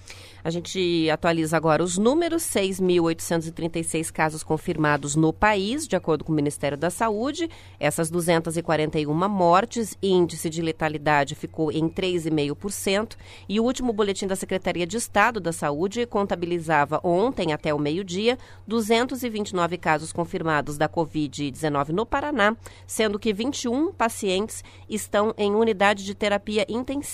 A 0.44 0.50
gente 0.50 1.08
atualiza 1.08 1.56
agora 1.56 1.84
os 1.84 1.96
números: 1.96 2.42
6.836 2.42 4.10
casos 4.10 4.42
confirmados 4.42 5.14
no 5.14 5.32
país, 5.32 5.86
de 5.86 5.94
acordo 5.94 6.24
com 6.24 6.32
o 6.32 6.34
Ministério 6.34 6.76
da 6.76 6.90
Saúde. 6.90 7.48
Essas 7.78 8.10
241 8.10 9.28
mortes, 9.28 9.96
índice 10.02 10.50
de 10.50 10.60
letalidade 10.60 11.36
ficou 11.36 11.70
em 11.70 11.88
3,5%. 11.88 13.16
E 13.48 13.60
o 13.60 13.62
último 13.62 13.92
boletim 13.92 14.26
da 14.26 14.34
Secretaria 14.34 14.86
de 14.86 14.96
Estado 14.96 15.38
da 15.38 15.52
Saúde 15.52 16.06
contabilizava 16.06 17.00
ontem, 17.04 17.52
até 17.52 17.72
o 17.72 17.78
meio-dia, 17.78 18.36
229 18.66 19.78
casos 19.78 20.12
confirmados 20.12 20.76
da 20.76 20.88
Covid-19 20.88 21.90
no 21.90 22.04
Paraná, 22.04 22.56
sendo 22.84 23.16
que 23.16 23.32
21 23.32 23.92
pacientes 23.92 24.64
estão 24.90 25.32
em 25.38 25.54
unidade 25.54 26.04
de 26.04 26.16
terapia 26.16 26.66
intensiva 26.68 27.11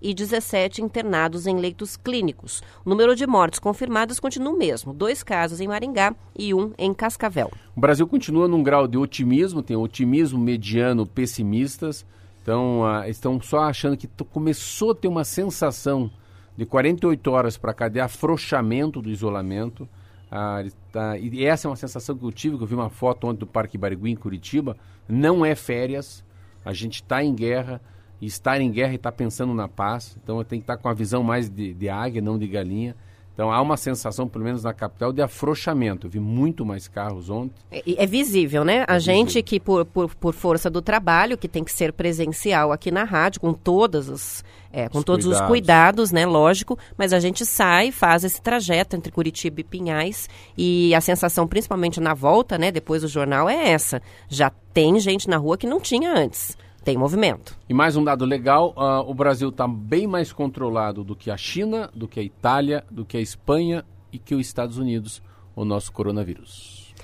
e 0.00 0.14
17 0.14 0.82
internados 0.82 1.46
em 1.46 1.56
leitos 1.56 1.96
clínicos. 1.96 2.62
O 2.84 2.88
número 2.88 3.14
de 3.14 3.26
mortes 3.26 3.58
confirmadas 3.58 4.18
continua 4.18 4.52
o 4.52 4.58
mesmo: 4.58 4.92
dois 4.94 5.22
casos 5.22 5.60
em 5.60 5.68
Maringá 5.68 6.14
e 6.38 6.54
um 6.54 6.72
em 6.78 6.94
Cascavel. 6.94 7.50
O 7.76 7.80
Brasil 7.80 8.06
continua 8.06 8.48
num 8.48 8.62
grau 8.62 8.86
de 8.88 8.96
otimismo, 8.96 9.62
tem 9.62 9.76
otimismo 9.76 10.38
mediano, 10.38 11.06
pessimistas. 11.06 12.06
Então, 12.42 12.84
ah, 12.86 13.08
estão 13.08 13.40
só 13.40 13.60
achando 13.64 13.96
que 13.96 14.08
começou 14.30 14.92
a 14.92 14.94
ter 14.94 15.08
uma 15.08 15.24
sensação 15.24 16.10
de 16.56 16.64
48 16.64 17.30
horas 17.30 17.58
para 17.58 17.74
cá 17.74 17.88
de 17.88 18.00
afrouxamento 18.00 19.02
do 19.02 19.10
isolamento. 19.10 19.88
Ah, 20.30 20.64
tá- 20.90 21.18
e 21.18 21.44
essa 21.44 21.66
é 21.66 21.70
uma 21.70 21.76
sensação 21.76 22.16
que 22.16 22.24
eu 22.24 22.32
tive, 22.32 22.56
que 22.56 22.62
eu 22.62 22.66
vi 22.66 22.74
uma 22.74 22.90
foto 22.90 23.26
ontem 23.26 23.40
do 23.40 23.46
Parque 23.46 23.76
Barigui, 23.76 24.10
em 24.10 24.16
Curitiba. 24.16 24.76
Não 25.08 25.44
é 25.44 25.54
férias, 25.54 26.24
a 26.64 26.72
gente 26.72 26.96
está 27.02 27.22
em 27.22 27.34
guerra, 27.34 27.80
e 28.20 28.26
estar 28.26 28.60
em 28.60 28.70
guerra 28.70 28.92
e 28.92 28.96
estar 28.96 29.12
pensando 29.12 29.52
na 29.54 29.68
paz. 29.68 30.16
Então, 30.22 30.38
eu 30.38 30.44
tenho 30.44 30.60
que 30.60 30.64
estar 30.64 30.76
com 30.76 30.88
a 30.88 30.94
visão 30.94 31.22
mais 31.22 31.48
de, 31.50 31.74
de 31.74 31.88
águia, 31.88 32.22
não 32.22 32.38
de 32.38 32.46
galinha. 32.46 32.94
Então, 33.34 33.52
há 33.52 33.60
uma 33.60 33.76
sensação, 33.76 34.26
pelo 34.26 34.42
menos 34.42 34.62
na 34.64 34.72
capital, 34.72 35.12
de 35.12 35.20
afrouxamento. 35.20 36.06
Eu 36.06 36.10
vi 36.10 36.18
muito 36.18 36.64
mais 36.64 36.88
carros 36.88 37.28
ontem. 37.28 37.54
É, 37.70 37.82
é 38.02 38.06
visível, 38.06 38.64
né? 38.64 38.86
A 38.88 38.98
gente 38.98 39.42
que, 39.42 39.60
por, 39.60 39.84
por, 39.84 40.14
por 40.14 40.32
força 40.32 40.70
do 40.70 40.80
trabalho, 40.80 41.36
que 41.36 41.46
tem 41.46 41.62
que 41.62 41.70
ser 41.70 41.92
presencial 41.92 42.72
aqui 42.72 42.90
na 42.90 43.04
rádio, 43.04 43.42
com 43.42 43.52
todas 43.52 44.08
as. 44.08 44.42
é, 44.72 44.88
com 44.88 45.00
Os 45.00 45.04
todos 45.04 45.26
os 45.26 45.32
cuidados. 45.32 45.48
cuidados, 45.50 46.12
né? 46.12 46.24
Lógico, 46.24 46.78
mas 46.96 47.12
a 47.12 47.20
gente 47.20 47.44
sai, 47.44 47.92
faz 47.92 48.24
esse 48.24 48.40
trajeto 48.40 48.96
entre 48.96 49.12
Curitiba 49.12 49.60
e 49.60 49.64
Pinhais 49.64 50.30
e 50.56 50.94
a 50.94 51.00
sensação, 51.02 51.46
principalmente 51.46 52.00
na 52.00 52.14
volta, 52.14 52.56
né? 52.56 52.72
Depois 52.72 53.02
do 53.02 53.08
jornal, 53.08 53.50
é 53.50 53.68
essa. 53.70 54.00
Já 54.30 54.48
tem 54.72 54.98
gente 54.98 55.28
na 55.28 55.36
rua 55.36 55.58
que 55.58 55.66
não 55.66 55.78
tinha 55.78 56.10
antes. 56.10 56.56
Tem 56.86 56.96
movimento. 56.96 57.58
E 57.68 57.74
mais 57.74 57.96
um 57.96 58.04
dado 58.04 58.24
legal, 58.24 58.72
ah, 58.76 59.00
o 59.00 59.12
Brasil 59.12 59.48
está 59.48 59.66
bem 59.66 60.06
mais 60.06 60.32
controlado 60.32 61.02
do 61.02 61.16
que 61.16 61.32
a 61.32 61.36
China, 61.36 61.90
do 61.92 62.06
que 62.06 62.20
a 62.20 62.22
Itália, 62.22 62.84
do 62.88 63.04
que 63.04 63.16
a 63.16 63.20
Espanha 63.20 63.84
e 64.12 64.20
que 64.20 64.36
os 64.36 64.46
Estados 64.46 64.78
Unidos, 64.78 65.20
o 65.56 65.64
nosso 65.64 65.90
coronavírus. 65.90 66.94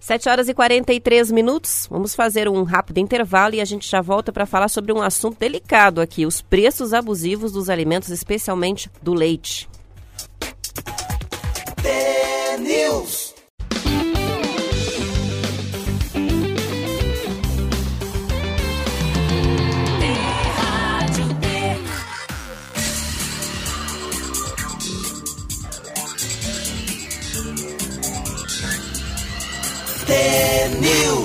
7 0.00 0.30
horas 0.30 0.48
e 0.48 0.54
43 0.54 1.30
minutos. 1.32 1.86
Vamos 1.90 2.14
fazer 2.14 2.48
um 2.48 2.62
rápido 2.62 2.96
intervalo 2.96 3.54
e 3.54 3.60
a 3.60 3.64
gente 3.66 3.86
já 3.86 4.00
volta 4.00 4.32
para 4.32 4.46
falar 4.46 4.68
sobre 4.68 4.90
um 4.90 5.02
assunto 5.02 5.38
delicado 5.38 6.00
aqui: 6.00 6.24
os 6.24 6.40
preços 6.40 6.94
abusivos 6.94 7.52
dos 7.52 7.68
alimentos, 7.68 8.08
especialmente 8.08 8.90
do 9.02 9.12
leite. 9.12 9.68
News. 12.58 13.35
News. 30.80 31.15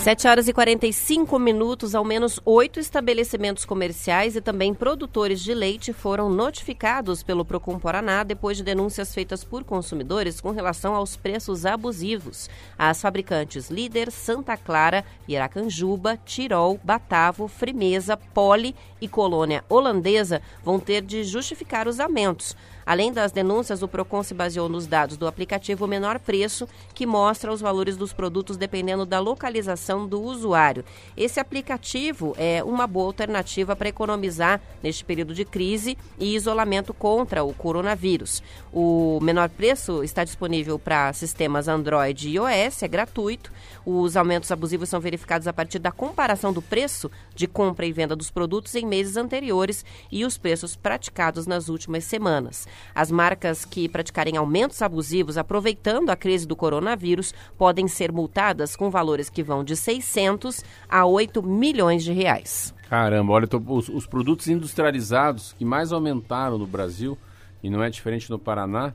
7 0.00 0.28
horas 0.28 0.48
e 0.48 0.52
45 0.54 1.38
minutos, 1.38 1.94
ao 1.94 2.02
menos 2.02 2.40
oito 2.46 2.80
estabelecimentos 2.80 3.66
comerciais 3.66 4.34
e 4.34 4.40
também 4.40 4.72
produtores 4.72 5.42
de 5.42 5.52
leite 5.52 5.92
foram 5.92 6.30
notificados 6.30 7.22
pelo 7.22 7.44
Procon 7.44 7.78
Paraná 7.78 8.22
depois 8.22 8.56
de 8.56 8.62
denúncias 8.62 9.12
feitas 9.12 9.44
por 9.44 9.62
consumidores 9.62 10.40
com 10.40 10.52
relação 10.52 10.94
aos 10.94 11.16
preços 11.16 11.66
abusivos. 11.66 12.48
As 12.78 13.02
fabricantes 13.02 13.68
Líder, 13.68 14.10
Santa 14.10 14.56
Clara, 14.56 15.04
Iracanjuba, 15.28 16.18
Tirol, 16.24 16.80
Batavo, 16.82 17.46
Frimeza, 17.46 18.16
Poli 18.16 18.74
e 19.02 19.06
Colônia 19.06 19.62
Holandesa 19.68 20.40
vão 20.64 20.80
ter 20.80 21.02
de 21.02 21.24
justificar 21.24 21.86
os 21.86 22.00
aumentos. 22.00 22.56
Além 22.86 23.12
das 23.12 23.30
denúncias, 23.30 23.82
o 23.82 23.88
Procon 23.88 24.22
se 24.22 24.34
baseou 24.34 24.68
nos 24.68 24.86
dados 24.86 25.16
do 25.16 25.26
aplicativo 25.26 25.86
Menor 25.86 26.18
Preço, 26.18 26.68
que 26.94 27.06
mostra 27.06 27.52
os 27.52 27.60
valores 27.60 27.96
dos 27.96 28.12
produtos 28.12 28.56
dependendo 28.56 29.06
da 29.06 29.20
localização 29.20 29.89
do 30.06 30.20
usuário. 30.20 30.84
Esse 31.16 31.40
aplicativo 31.40 32.34
é 32.38 32.62
uma 32.62 32.86
boa 32.86 33.06
alternativa 33.06 33.74
para 33.74 33.88
economizar 33.88 34.60
neste 34.82 35.04
período 35.04 35.34
de 35.34 35.44
crise 35.44 35.96
e 36.18 36.34
isolamento 36.34 36.92
contra 36.92 37.42
o 37.42 37.52
coronavírus. 37.52 38.42
O 38.72 39.18
Menor 39.22 39.48
Preço 39.48 40.02
está 40.04 40.24
disponível 40.24 40.78
para 40.78 41.12
sistemas 41.12 41.68
Android 41.68 42.28
e 42.28 42.34
iOS, 42.34 42.82
é 42.82 42.88
gratuito. 42.88 43.52
Os 43.84 44.16
aumentos 44.16 44.50
abusivos 44.52 44.88
são 44.88 45.00
verificados 45.00 45.48
a 45.48 45.52
partir 45.52 45.78
da 45.78 45.90
comparação 45.90 46.52
do 46.52 46.62
preço 46.62 47.10
de 47.40 47.48
compra 47.48 47.86
e 47.86 47.92
venda 47.92 48.14
dos 48.14 48.30
produtos 48.30 48.74
em 48.74 48.86
meses 48.86 49.16
anteriores 49.16 49.82
e 50.12 50.26
os 50.26 50.36
preços 50.36 50.76
praticados 50.76 51.46
nas 51.46 51.70
últimas 51.70 52.04
semanas. 52.04 52.68
As 52.94 53.10
marcas 53.10 53.64
que 53.64 53.88
praticarem 53.88 54.36
aumentos 54.36 54.82
abusivos 54.82 55.38
aproveitando 55.38 56.10
a 56.10 56.16
crise 56.16 56.46
do 56.46 56.54
coronavírus 56.54 57.32
podem 57.56 57.88
ser 57.88 58.12
multadas 58.12 58.76
com 58.76 58.90
valores 58.90 59.30
que 59.30 59.42
vão 59.42 59.64
de 59.64 59.74
600 59.74 60.62
a 60.86 61.06
8 61.06 61.42
milhões 61.42 62.04
de 62.04 62.12
reais. 62.12 62.74
Caramba, 62.90 63.32
olha, 63.32 63.48
os, 63.68 63.88
os 63.88 64.06
produtos 64.06 64.48
industrializados 64.48 65.54
que 65.54 65.64
mais 65.64 65.92
aumentaram 65.92 66.58
no 66.58 66.66
Brasil, 66.66 67.16
e 67.62 67.70
não 67.70 67.82
é 67.82 67.88
diferente 67.88 68.28
no 68.28 68.38
Paraná, 68.38 68.92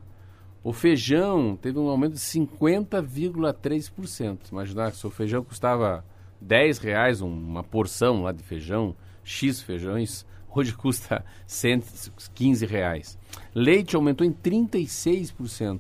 o 0.64 0.72
feijão 0.72 1.58
teve 1.60 1.80
um 1.80 1.88
aumento 1.88 2.14
de 2.14 2.20
50,3%. 2.20 4.52
Imaginar 4.52 4.92
que 4.92 4.98
se 4.98 5.08
o 5.08 5.10
feijão 5.10 5.44
custava 5.44 6.06
10 6.46 6.78
reais 6.78 7.22
um- 7.22 7.28
uma 7.30 7.64
porção 7.64 8.22
lá 8.24 8.32
de 8.32 8.44
feijão, 8.44 8.96
X 9.24 9.62
feijões, 9.62 10.26
hoje 10.56 10.74
custa 10.74 11.26
115 11.48 12.66
reais. 12.66 13.18
Leite 13.54 13.96
aumentou 13.96 14.26
em 14.26 14.32
36%. 14.32 15.80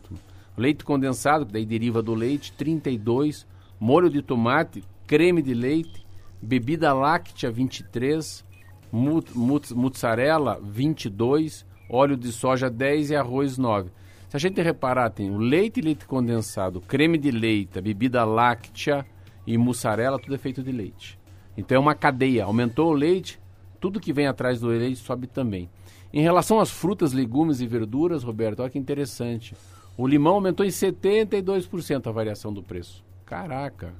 Leite 0.57 0.84
condensado, 0.84 1.45
que 1.45 1.53
daí 1.53 1.66
deriva 1.66 2.01
do 2.01 2.13
leite, 2.13 2.53
32%. 2.57 3.45
Molho 3.80 4.09
de 4.09 4.22
tomate, 4.22 4.84
creme 5.05 5.41
de 5.41 5.53
leite, 5.53 6.05
bebida 6.41 6.93
láctea, 6.93 7.51
23%. 7.51 8.43
Mut, 8.91 9.38
mut, 9.38 9.74
mussarela, 9.74 10.59
22%. 10.61 11.66
Óleo 11.88 12.18
de 12.18 12.32
soja, 12.32 12.70
10% 12.72 13.11
e 13.11 13.16
arroz, 13.16 13.57
9%. 13.59 13.91
Se 14.30 14.36
a 14.38 14.39
gente 14.39 14.59
reparar, 14.61 15.11
tem 15.11 15.30
o 15.30 15.38
leite 15.38 15.80
e 15.80 15.84
leite 15.84 16.05
condensado, 16.07 16.82
creme 16.82 17.18
de 17.18 17.30
leite, 17.30 17.80
bebida 17.80 18.26
láctea 18.26 19.05
e 19.46 19.58
mussarela, 19.58 20.20
tudo 20.20 20.36
é 20.36 20.38
feito 20.38 20.64
de 20.64 20.72
leite. 20.72 21.20
Então 21.58 21.76
é 21.76 21.80
uma 21.80 21.96
cadeia. 21.96 22.46
Aumentou 22.46 22.91
o 22.91 22.93
leite, 22.93 23.39
tudo 23.80 24.00
que 24.00 24.14
vem 24.14 24.28
atrás 24.28 24.60
do 24.60 24.68
leite 24.68 24.98
sobe 24.98 25.28
também. 25.28 25.70
Em 26.14 26.22
relação 26.22 26.60
às 26.60 26.70
frutas, 26.70 27.14
legumes 27.14 27.60
e 27.62 27.68
verduras, 27.68 28.24
Roberto, 28.24 28.62
olha 28.62 28.70
que 28.70 28.80
interessante. 28.80 29.56
O 29.98 30.08
limão 30.08 30.36
aumentou 30.36 30.66
em 30.66 30.70
72% 30.70 32.08
a 32.08 32.12
variação 32.12 32.54
do 32.54 32.64
preço. 32.64 33.04
Caraca. 33.26 33.93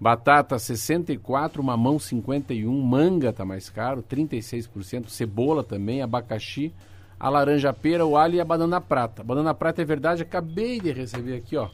Batata 0.00 0.58
64, 0.58 1.62
mamão 1.62 1.96
51, 1.96 2.80
manga 2.82 3.32
tá 3.32 3.44
mais 3.44 3.70
caro, 3.70 4.02
36%, 4.02 5.08
cebola 5.08 5.62
também, 5.62 6.02
abacaxi, 6.02 6.72
a 7.20 7.28
laranja 7.28 7.72
pera, 7.72 8.04
o 8.04 8.16
alho 8.16 8.34
e 8.34 8.40
a 8.40 8.44
banana 8.44 8.80
prata. 8.80 9.22
Banana 9.22 9.54
prata 9.54 9.80
é 9.80 9.84
verdade, 9.84 10.22
acabei 10.22 10.80
de 10.80 10.90
receber 10.90 11.36
aqui, 11.36 11.56
ó, 11.56 11.68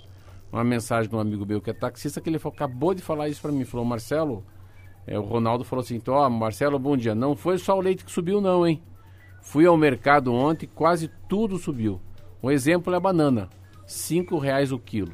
uma 0.52 0.64
mensagem 0.64 1.08
de 1.08 1.16
um 1.16 1.20
amigo 1.20 1.44
meu 1.44 1.60
que 1.60 1.70
é 1.70 1.74
taxista 1.74 2.20
que 2.20 2.28
ele 2.28 2.40
acabou 2.42 2.94
de 2.94 3.02
falar 3.02 3.28
isso 3.28 3.40
para 3.42 3.52
mim, 3.52 3.64
falou: 3.64 3.84
"Marcelo, 3.84 4.44
é, 5.08 5.18
o 5.18 5.22
Ronaldo 5.22 5.64
falou 5.64 5.82
assim: 5.82 6.00
ó, 6.06 6.28
Marcelo, 6.28 6.78
bom 6.78 6.94
dia. 6.94 7.14
Não 7.14 7.34
foi 7.34 7.56
só 7.56 7.78
o 7.78 7.80
leite 7.80 8.04
que 8.04 8.12
subiu, 8.12 8.42
não, 8.42 8.66
hein? 8.66 8.82
Fui 9.40 9.64
ao 9.64 9.76
mercado 9.76 10.34
ontem, 10.34 10.68
quase 10.74 11.10
tudo 11.26 11.56
subiu. 11.56 11.98
Um 12.42 12.50
exemplo 12.50 12.92
é 12.92 12.96
a 12.98 13.00
banana, 13.00 13.48
cinco 13.86 14.36
reais 14.36 14.70
o 14.70 14.78
quilo. 14.78 15.12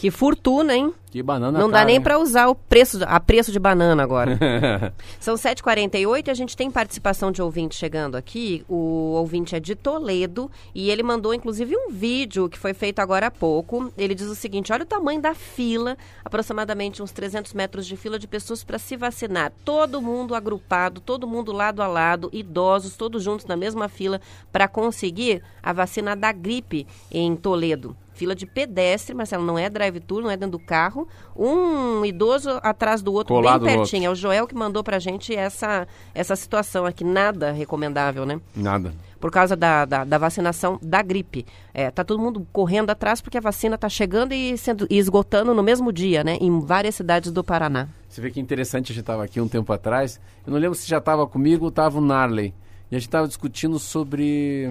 Que 0.00 0.10
fortuna, 0.10 0.74
hein? 0.74 0.94
Que 1.10 1.22
banana 1.22 1.58
Não 1.58 1.68
dá 1.68 1.78
cara, 1.78 1.84
nem 1.84 1.96
hein? 1.96 2.00
para 2.00 2.18
usar 2.18 2.46
o 2.46 2.54
preço, 2.54 3.00
a 3.06 3.20
preço 3.20 3.52
de 3.52 3.58
banana 3.58 4.02
agora. 4.02 4.38
São 5.20 5.34
7h48 5.34 6.28
e 6.28 6.30
a 6.30 6.34
gente 6.34 6.56
tem 6.56 6.70
participação 6.70 7.30
de 7.30 7.42
ouvinte 7.42 7.74
chegando 7.74 8.16
aqui. 8.16 8.64
O 8.66 9.12
ouvinte 9.18 9.54
é 9.54 9.60
de 9.60 9.74
Toledo 9.74 10.50
e 10.74 10.90
ele 10.90 11.02
mandou 11.02 11.34
inclusive 11.34 11.76
um 11.76 11.90
vídeo 11.90 12.48
que 12.48 12.58
foi 12.58 12.72
feito 12.72 13.00
agora 13.00 13.26
há 13.26 13.30
pouco. 13.30 13.92
Ele 13.98 14.14
diz 14.14 14.28
o 14.28 14.34
seguinte: 14.34 14.72
olha 14.72 14.84
o 14.84 14.86
tamanho 14.86 15.20
da 15.20 15.34
fila, 15.34 15.98
aproximadamente 16.24 17.02
uns 17.02 17.12
300 17.12 17.52
metros 17.52 17.86
de 17.86 17.94
fila 17.94 18.18
de 18.18 18.26
pessoas 18.26 18.64
para 18.64 18.78
se 18.78 18.96
vacinar. 18.96 19.52
Todo 19.66 20.00
mundo 20.00 20.34
agrupado, 20.34 20.98
todo 21.02 21.28
mundo 21.28 21.52
lado 21.52 21.82
a 21.82 21.86
lado, 21.86 22.30
idosos, 22.32 22.96
todos 22.96 23.22
juntos 23.22 23.44
na 23.44 23.54
mesma 23.54 23.86
fila 23.86 24.18
para 24.50 24.66
conseguir 24.66 25.42
a 25.62 25.74
vacina 25.74 26.16
da 26.16 26.32
gripe 26.32 26.86
em 27.10 27.36
Toledo 27.36 27.94
fila 28.20 28.34
de 28.34 28.44
pedestre, 28.44 29.14
Marcelo, 29.14 29.42
não 29.42 29.58
é 29.58 29.70
drive-thru, 29.70 30.20
não 30.20 30.30
é 30.30 30.36
dentro 30.36 30.58
do 30.58 30.58
carro. 30.58 31.08
Um 31.34 32.04
idoso 32.04 32.50
atrás 32.62 33.00
do 33.00 33.14
outro, 33.14 33.34
Colado 33.34 33.64
bem 33.64 33.70
outro. 33.78 33.90
pertinho. 33.90 34.08
É 34.08 34.10
o 34.10 34.14
Joel 34.14 34.46
que 34.46 34.54
mandou 34.54 34.84
pra 34.84 34.98
gente 34.98 35.34
essa, 35.34 35.88
essa 36.14 36.36
situação 36.36 36.84
aqui. 36.84 37.02
Nada 37.02 37.50
recomendável, 37.50 38.26
né? 38.26 38.38
Nada. 38.54 38.92
Por 39.18 39.30
causa 39.30 39.56
da, 39.56 39.86
da, 39.86 40.04
da 40.04 40.18
vacinação 40.18 40.78
da 40.82 41.00
gripe. 41.00 41.46
É, 41.72 41.90
tá 41.90 42.04
todo 42.04 42.20
mundo 42.20 42.46
correndo 42.52 42.90
atrás 42.90 43.22
porque 43.22 43.38
a 43.38 43.40
vacina 43.40 43.78
tá 43.78 43.88
chegando 43.88 44.32
e 44.34 44.58
sendo 44.58 44.86
e 44.90 44.98
esgotando 44.98 45.54
no 45.54 45.62
mesmo 45.62 45.90
dia, 45.90 46.22
né? 46.22 46.36
Em 46.42 46.60
várias 46.60 46.96
cidades 46.96 47.32
do 47.32 47.42
Paraná. 47.42 47.88
Você 48.06 48.20
vê 48.20 48.30
que 48.30 48.38
interessante, 48.38 48.92
a 48.92 48.94
gente 48.94 49.00
estava 49.00 49.24
aqui 49.24 49.40
um 49.40 49.48
tempo 49.48 49.72
atrás. 49.72 50.20
Eu 50.46 50.52
não 50.52 50.60
lembro 50.60 50.76
se 50.76 50.86
já 50.86 50.98
estava 50.98 51.26
comigo 51.26 51.64
ou 51.64 51.70
estava 51.70 51.96
o 51.96 52.02
Narley. 52.02 52.52
E 52.90 52.96
a 52.96 52.98
gente 52.98 53.08
estava 53.08 53.26
discutindo 53.26 53.78
sobre 53.78 54.70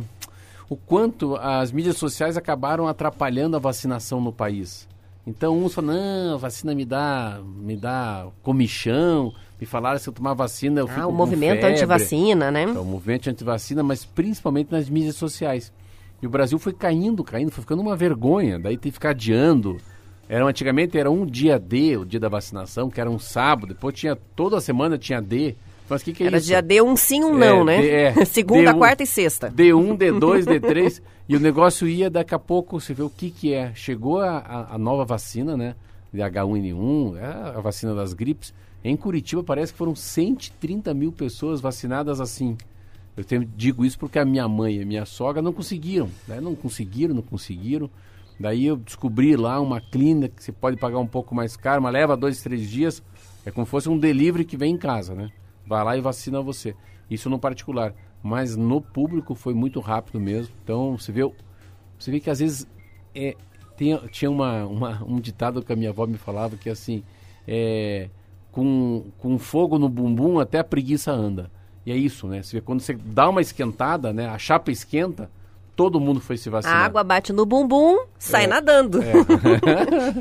o 0.70 0.78
quanto 0.78 1.36
as 1.36 1.72
mídias 1.72 1.98
sociais 1.98 2.38
acabaram 2.38 2.88
atrapalhando 2.88 3.56
a 3.56 3.60
vacinação 3.60 4.22
no 4.22 4.32
país. 4.32 4.88
Então 5.26 5.58
uns 5.64 5.74
falam, 5.74 5.96
não, 5.96 6.36
a 6.36 6.38
vacina 6.38 6.74
me 6.74 6.86
dá, 6.86 7.40
me 7.44 7.76
dá 7.76 8.28
comichão, 8.42 9.34
me 9.60 9.66
falaram 9.66 10.00
se 10.00 10.08
eu 10.08 10.14
tomar 10.14 10.34
vacina 10.34 10.80
eu 10.80 10.88
fico 10.88 11.02
Ah, 11.02 11.08
o 11.08 11.12
movimento 11.12 11.64
antivacina, 11.64 12.50
né? 12.50 12.64
Então, 12.64 12.84
o 12.84 12.86
movimento 12.86 13.30
antivacina, 13.30 13.84
mas 13.84 14.06
principalmente 14.06 14.72
nas 14.72 14.90
mídias 14.90 15.16
sociais. 15.16 15.74
E 16.22 16.28
o 16.28 16.30
Brasil 16.30 16.60
foi 16.60 16.74
caindo, 16.74 17.24
caindo, 17.24 17.52
foi 17.52 17.62
ficando 17.62 17.82
uma 17.82 17.96
vergonha. 17.96 18.60
Daí 18.60 18.78
tem 18.78 18.92
que 18.92 18.96
ficar 18.96 19.12
adiando. 19.12 19.78
Era, 20.28 20.46
antigamente 20.46 20.98
era 20.98 21.10
um 21.10 21.26
dia 21.26 21.58
D, 21.58 21.98
o 21.98 22.06
dia 22.06 22.20
da 22.20 22.30
vacinação, 22.30 22.90
que 22.90 23.00
era 23.00 23.10
um 23.10 23.18
sábado. 23.18 23.74
Depois 23.74 23.96
tinha, 23.96 24.16
toda 24.36 24.60
semana 24.62 24.98
tinha 24.98 25.22
D. 25.22 25.56
Mas 25.90 26.04
que, 26.04 26.14
que 26.14 26.24
é 26.24 26.28
Era 26.28 26.38
isso? 26.38 26.48
dia 26.48 26.62
D 26.62 26.82
um 26.82 26.96
sim, 26.96 27.24
um 27.24 27.36
não, 27.36 27.62
É, 27.62 27.64
né? 27.64 27.82
D- 27.82 27.90
é, 28.22 28.26
Segunda, 28.26 28.74
D1. 28.74 28.78
quarta 28.78 29.04
e 29.04 29.08
sexta. 29.08 29.50
D1, 29.52 29.98
D2, 29.98 30.44
D3. 30.46 31.02
e 31.28 31.36
o 31.36 31.40
negócio 31.40 31.88
ia, 31.88 32.10
daqui 32.10 32.36
a 32.36 32.40
pouco, 32.40 32.80
você 32.80 32.94
vê 32.94 33.02
o 33.04 33.10
que, 33.10 33.30
que 33.32 33.54
é. 33.54 33.72
Chegou 33.74 34.20
a, 34.20 34.38
a- 34.38 34.76
a 34.76 34.78
nova 34.78 35.04
vacina, 35.06 35.58
né? 35.58 35.76
De 36.14 36.20
H1N1, 36.20 37.18
é 37.18 37.58
a 37.58 37.62
vacina 37.62 37.94
das 37.96 38.14
gripes. 38.14 38.54
Em 38.84 38.96
Curitiba 38.96 39.44
parece 39.44 39.72
que 39.72 39.78
foram 39.78 39.96
130 39.96 40.94
mil 40.94 41.12
pessoas 41.12 41.60
vacinadas 41.62 42.20
assim. 42.22 42.58
Eu 43.18 43.24
tenho- 43.24 43.44
digo 43.58 43.84
isso 43.84 44.00
porque 44.00 44.18
a 44.18 44.26
minha 44.26 44.48
mãe 44.48 44.78
e 44.78 44.82
a 44.82 44.86
minha 44.86 45.06
sogra 45.06 45.42
não 45.42 45.52
conseguiram. 45.52 46.10
Né? 46.28 46.40
Não 46.40 46.56
conseguiram, 46.56 47.14
não 47.14 47.22
conseguiram. 47.22 47.90
Daí 48.40 48.66
eu 48.66 48.78
descobri 48.78 49.36
lá 49.36 49.60
uma 49.60 49.82
clínica 49.82 50.34
que 50.38 50.44
você 50.44 50.52
pode 50.54 50.78
pagar 50.78 50.98
um 51.00 51.06
pouco 51.08 51.36
mais 51.36 51.58
caro, 51.58 51.82
mas 51.82 51.92
leva 51.92 52.16
dois, 52.16 52.42
três 52.42 52.70
dias. 52.70 53.04
É 53.46 53.52
como 53.52 53.66
se 53.66 53.70
fosse 53.72 53.90
um 53.90 53.98
delivery 53.98 54.46
que 54.46 54.56
vem 54.56 54.74
em 54.74 54.78
casa, 54.78 55.14
né? 55.14 55.30
Vai 55.70 55.84
lá 55.84 55.96
e 55.96 56.02
vacina 56.02 56.42
você. 56.42 56.76
Isso 57.12 57.30
no 57.30 57.38
particular. 57.40 57.94
Mas 58.24 58.56
no 58.56 58.82
público 58.82 59.36
foi 59.36 59.54
muito 59.54 59.80
rápido 59.80 60.20
mesmo. 60.20 60.54
Então, 60.64 60.98
você 60.98 61.12
vê, 61.12 61.22
Você 62.00 62.10
vê 62.12 62.20
que 62.20 62.30
às 62.30 62.40
vezes 62.40 62.68
é, 63.14 63.36
tem, 63.78 63.96
tinha 64.10 64.32
uma, 64.32 64.66
uma- 64.66 65.04
um 65.06 65.20
ditado 65.20 65.62
que 65.62 65.72
a 65.72 65.76
minha 65.76 65.92
avó 65.92 66.08
me 66.08 66.18
falava 66.18 66.58
que 66.58 66.70
assim, 66.70 67.04
é, 67.48 68.10
com, 68.52 69.06
com 69.20 69.38
fogo 69.38 69.78
no 69.78 69.88
bumbum 69.88 70.40
até 70.40 70.60
a 70.60 70.64
preguiça 70.64 71.12
anda. 71.12 71.52
E 71.86 71.92
é 71.92 71.96
isso, 71.96 72.28
né? 72.28 72.42
Você 72.42 72.58
vê, 72.58 72.62
quando 72.62 72.82
você 72.82 72.94
dá 72.94 73.30
uma 73.30 73.42
esquentada, 73.42 74.12
né? 74.12 74.28
A 74.28 74.38
chapa 74.38 74.72
esquenta, 74.72 75.30
todo 75.80 75.98
mundo 75.98 76.20
foi 76.20 76.36
se 76.36 76.50
A 76.50 76.52
vacinar. 76.52 76.76
água 76.84 77.02
bate 77.06 77.32
no 77.32 77.46
bumbum, 77.46 78.00
sai 78.18 78.48
nadando. 78.48 79.00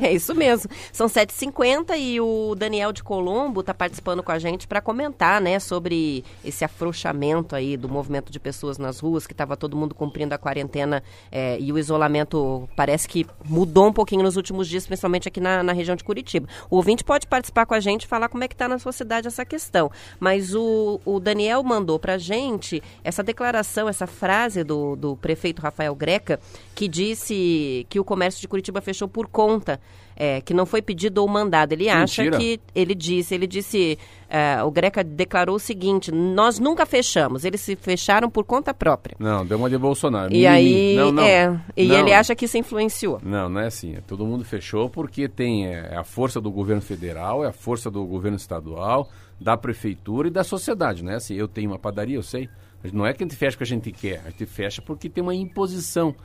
É. 0.01 0.13
isso 0.13 0.33
mesmo. 0.33 0.69
São 0.93 1.07
7h50 1.07 1.97
e 1.97 2.21
o 2.21 2.55
Daniel 2.55 2.93
de 2.93 3.03
Colombo 3.03 3.59
está 3.59 3.73
participando 3.73 4.23
com 4.23 4.31
a 4.31 4.39
gente 4.39 4.67
para 4.67 4.79
comentar, 4.79 5.41
né, 5.41 5.59
sobre 5.59 6.23
esse 6.43 6.63
afrouxamento 6.63 7.55
aí 7.55 7.75
do 7.75 7.89
movimento 7.89 8.31
de 8.31 8.39
pessoas 8.39 8.77
nas 8.77 8.99
ruas, 8.99 9.27
que 9.27 9.33
estava 9.33 9.57
todo 9.57 9.75
mundo 9.75 9.93
cumprindo 9.93 10.33
a 10.33 10.37
quarentena 10.37 11.03
é, 11.31 11.59
e 11.59 11.73
o 11.73 11.77
isolamento 11.77 12.69
parece 12.75 13.07
que 13.07 13.25
mudou 13.45 13.87
um 13.87 13.93
pouquinho 13.93 14.23
nos 14.23 14.37
últimos 14.37 14.67
dias, 14.67 14.85
principalmente 14.85 15.27
aqui 15.27 15.41
na, 15.41 15.61
na 15.61 15.73
região 15.73 15.95
de 15.95 16.03
Curitiba. 16.03 16.47
O 16.69 16.77
ouvinte 16.77 17.03
pode 17.03 17.27
participar 17.27 17.65
com 17.65 17.73
a 17.73 17.79
gente 17.79 18.03
e 18.03 18.07
falar 18.07 18.29
como 18.29 18.43
é 18.43 18.47
que 18.47 18.55
está 18.55 18.67
na 18.67 18.79
sua 18.79 18.93
cidade 18.93 19.27
essa 19.27 19.43
questão. 19.43 19.91
Mas 20.19 20.55
o, 20.55 21.01
o 21.03 21.19
Daniel 21.19 21.61
mandou 21.63 21.99
para 21.99 22.13
a 22.13 22.17
gente 22.17 22.81
essa 23.03 23.21
declaração, 23.23 23.89
essa 23.89 24.07
frase 24.07 24.63
do, 24.63 24.95
do 24.95 25.17
prefeito 25.17 25.48
Rafael 25.57 25.95
Greca, 25.95 26.39
que 26.75 26.87
disse 26.87 27.85
que 27.89 27.99
o 27.99 28.03
comércio 28.03 28.41
de 28.41 28.47
Curitiba 28.47 28.81
fechou 28.81 29.07
por 29.07 29.27
conta, 29.27 29.79
é, 30.19 30.41
que 30.41 30.53
não 30.53 30.65
foi 30.65 30.81
pedido 30.81 31.19
ou 31.19 31.27
mandado. 31.27 31.71
Ele 31.71 31.89
acha 31.89 32.23
Mentira. 32.23 32.37
que 32.37 32.59
ele 32.75 32.93
disse, 32.93 33.33
ele 33.33 33.47
disse, 33.47 33.97
é, 34.29 34.61
o 34.61 34.69
Greca 34.69 35.01
declarou 35.01 35.55
o 35.55 35.59
seguinte: 35.59 36.11
nós 36.11 36.59
nunca 36.59 36.85
fechamos, 36.85 37.45
eles 37.45 37.61
se 37.61 37.75
fecharam 37.77 38.29
por 38.29 38.43
conta 38.43 38.73
própria. 38.73 39.15
Não, 39.17 39.45
deu 39.45 39.57
uma 39.57 39.69
de 39.69 39.77
Bolsonaro. 39.77 40.33
E 40.33 40.45
aí, 40.45 40.95
não, 40.97 41.11
não, 41.11 41.23
é, 41.23 41.57
e 41.75 41.87
não. 41.87 41.97
ele 41.97 42.13
acha 42.13 42.35
que 42.35 42.45
isso 42.45 42.57
influenciou. 42.57 43.21
Não, 43.23 43.47
não 43.47 43.61
é 43.61 43.67
assim. 43.67 43.95
É, 43.95 44.01
Todo 44.01 44.25
mundo 44.25 44.43
fechou 44.43 44.89
porque 44.89 45.29
tem 45.29 45.67
é, 45.67 45.95
a 45.95 46.03
força 46.03 46.41
do 46.41 46.51
governo 46.51 46.81
federal, 46.81 47.45
é 47.45 47.47
a 47.47 47.53
força 47.53 47.89
do 47.89 48.05
governo 48.05 48.35
estadual, 48.35 49.09
da 49.39 49.55
prefeitura 49.55 50.27
e 50.27 50.31
da 50.31 50.43
sociedade, 50.43 51.03
né? 51.03 51.15
Assim, 51.15 51.35
eu 51.35 51.47
tenho 51.47 51.71
uma 51.71 51.79
padaria, 51.79 52.17
eu 52.17 52.23
sei. 52.23 52.49
Não 52.93 53.05
é 53.05 53.13
que 53.13 53.23
a 53.23 53.25
gente 53.27 53.35
fecha 53.35 53.57
porque 53.57 53.63
a 53.63 53.75
gente 53.75 53.91
quer, 53.91 54.21
a 54.25 54.29
gente 54.29 54.45
fecha 54.45 54.81
porque 54.81 55.09
tem 55.09 55.21
uma 55.21 55.35
imposição, 55.35 56.15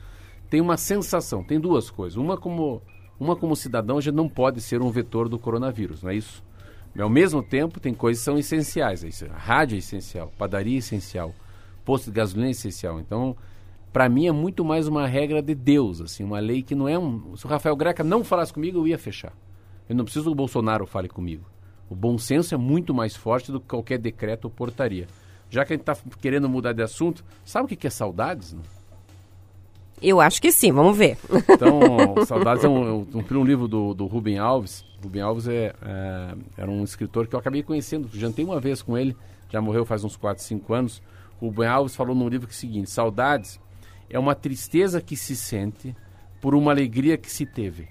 tem 0.49 0.61
uma 0.61 0.77
sensação. 0.77 1.43
Tem 1.43 1.59
duas 1.59 1.89
coisas. 1.89 2.17
Uma 2.17 2.37
como, 2.37 2.81
uma 3.19 3.35
como 3.35 3.55
cidadão, 3.55 3.97
a 3.97 4.01
gente 4.01 4.15
não 4.15 4.29
pode 4.29 4.61
ser 4.61 4.81
um 4.81 4.89
vetor 4.89 5.27
do 5.27 5.37
coronavírus, 5.37 6.01
não 6.01 6.09
é 6.09 6.15
isso? 6.15 6.43
Ao 6.97 7.09
mesmo 7.09 7.43
tempo, 7.43 7.79
tem 7.79 7.93
coisas 7.93 8.21
que 8.21 8.25
são 8.25 8.37
essenciais. 8.37 9.03
é 9.03 9.09
isso. 9.09 9.25
Rádio 9.27 9.75
é 9.75 9.79
essencial, 9.79 10.31
padaria 10.37 10.77
é 10.77 10.79
essencial, 10.79 11.33
posto 11.83 12.05
de 12.05 12.11
gasolina 12.11 12.47
é 12.47 12.51
essencial. 12.51 13.01
Então, 13.01 13.35
para 13.91 14.07
mim 14.07 14.27
é 14.27 14.31
muito 14.31 14.63
mais 14.63 14.87
uma 14.87 15.05
regra 15.05 15.41
de 15.41 15.53
Deus, 15.53 15.99
assim, 15.99 16.23
uma 16.23 16.39
lei 16.39 16.63
que 16.63 16.73
não 16.73 16.87
é 16.87 16.97
um. 16.97 17.35
Se 17.35 17.45
o 17.45 17.49
Rafael 17.49 17.75
Greca 17.75 18.03
não 18.03 18.23
falasse 18.23 18.53
comigo, 18.53 18.79
eu 18.79 18.87
ia 18.87 18.97
fechar. 18.97 19.33
Eu 19.89 19.95
não 19.95 20.05
preciso 20.05 20.25
que 20.25 20.31
o 20.31 20.35
Bolsonaro 20.35 20.85
fale 20.85 21.09
comigo. 21.09 21.45
O 21.89 21.95
bom 21.95 22.17
senso 22.17 22.55
é 22.55 22.57
muito 22.57 22.93
mais 22.93 23.15
forte 23.15 23.51
do 23.51 23.59
que 23.59 23.67
qualquer 23.67 23.99
decreto 23.99 24.45
ou 24.45 24.51
portaria. 24.51 25.07
Já 25.49 25.63
que 25.63 25.73
a 25.73 25.75
gente 25.75 25.89
está 25.89 25.97
querendo 26.19 26.49
mudar 26.49 26.73
de 26.73 26.81
assunto, 26.81 27.23
sabe 27.43 27.65
o 27.65 27.77
que 27.77 27.87
é 27.87 27.89
saudades? 27.89 28.53
Não? 28.53 28.61
Eu 30.01 30.19
acho 30.19 30.41
que 30.41 30.51
sim, 30.51 30.71
vamos 30.71 30.97
ver. 30.97 31.17
Então, 31.49 32.25
Saudades 32.27 32.63
é 32.63 32.67
um, 32.67 33.01
um, 33.01 33.25
um 33.31 33.43
livro 33.43 33.67
do, 33.67 33.93
do 33.93 34.05
Rubem 34.05 34.37
Alves. 34.37 34.85
Rubem 35.01 35.21
Alves 35.21 35.47
é, 35.47 35.73
é, 35.81 36.35
era 36.57 36.69
um 36.69 36.83
escritor 36.83 37.27
que 37.27 37.35
eu 37.35 37.39
acabei 37.39 37.63
conhecendo. 37.63 38.09
Jantei 38.13 38.43
uma 38.43 38.59
vez 38.59 38.81
com 38.81 38.97
ele, 38.97 39.15
já 39.49 39.61
morreu 39.61 39.85
faz 39.85 40.03
uns 40.03 40.17
4, 40.17 40.43
5 40.43 40.73
anos. 40.73 41.01
Rubem 41.39 41.67
Alves 41.67 41.95
falou 41.95 42.13
num 42.13 42.27
livro 42.27 42.47
que 42.47 42.53
é 42.53 42.57
o 42.57 42.59
seguinte: 42.59 42.89
Saudades 42.89 43.59
é 44.09 44.19
uma 44.19 44.35
tristeza 44.35 45.01
que 45.01 45.15
se 45.15 45.35
sente 45.35 45.95
por 46.41 46.53
uma 46.53 46.71
alegria 46.71 47.17
que 47.17 47.31
se 47.31 47.45
teve. 47.45 47.87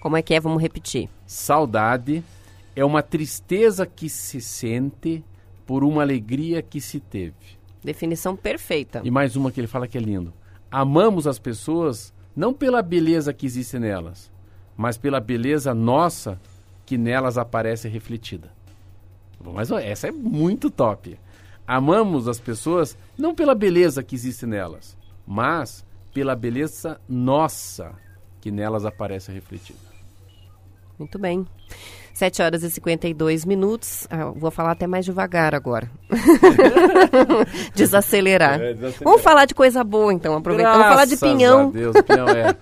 Como 0.00 0.16
é 0.16 0.22
que 0.22 0.34
é? 0.34 0.40
Vamos 0.40 0.60
repetir. 0.60 1.08
Saudade 1.26 2.24
é 2.74 2.84
uma 2.84 3.02
tristeza 3.02 3.86
que 3.86 4.08
se 4.08 4.40
sente 4.40 5.24
por 5.72 5.84
uma 5.84 6.02
alegria 6.02 6.60
que 6.60 6.82
se 6.82 7.00
teve. 7.00 7.32
Definição 7.82 8.36
perfeita. 8.36 9.00
E 9.02 9.10
mais 9.10 9.36
uma 9.36 9.50
que 9.50 9.58
ele 9.58 9.66
fala 9.66 9.88
que 9.88 9.96
é 9.96 10.00
lindo. 10.02 10.30
Amamos 10.70 11.26
as 11.26 11.38
pessoas 11.38 12.12
não 12.36 12.52
pela 12.52 12.82
beleza 12.82 13.32
que 13.32 13.46
existe 13.46 13.78
nelas, 13.78 14.30
mas 14.76 14.98
pela 14.98 15.18
beleza 15.18 15.72
nossa 15.72 16.38
que 16.84 16.98
nelas 16.98 17.38
aparece 17.38 17.88
refletida. 17.88 18.52
Mas 19.42 19.70
essa 19.70 20.08
é 20.08 20.12
muito 20.12 20.70
top. 20.70 21.18
Amamos 21.66 22.28
as 22.28 22.38
pessoas 22.38 22.94
não 23.16 23.34
pela 23.34 23.54
beleza 23.54 24.02
que 24.02 24.14
existe 24.14 24.44
nelas, 24.44 24.94
mas 25.26 25.86
pela 26.12 26.36
beleza 26.36 27.00
nossa 27.08 27.94
que 28.42 28.50
nelas 28.50 28.84
aparece 28.84 29.32
refletida. 29.32 29.80
Muito 30.98 31.18
bem. 31.18 31.46
7 32.14 32.42
horas 32.42 32.62
e 32.62 32.70
52 32.70 33.44
minutos. 33.44 34.06
Ah, 34.10 34.26
vou 34.34 34.50
falar 34.50 34.72
até 34.72 34.86
mais 34.86 35.04
devagar 35.04 35.54
agora. 35.54 35.90
desacelerar. 37.74 38.60
É, 38.60 38.74
desacelerar. 38.74 39.04
Vamos 39.04 39.22
falar 39.22 39.44
de 39.44 39.54
coisa 39.54 39.82
boa, 39.82 40.12
então. 40.12 40.36
Aproveitando. 40.36 40.72
Vamos 40.74 40.88
falar 40.88 41.04
de 41.04 41.16
pinhão. 41.16 41.68
a 41.68 41.70
Deus, 41.70 41.96
pinhão 42.02 42.28
é. 42.28 42.56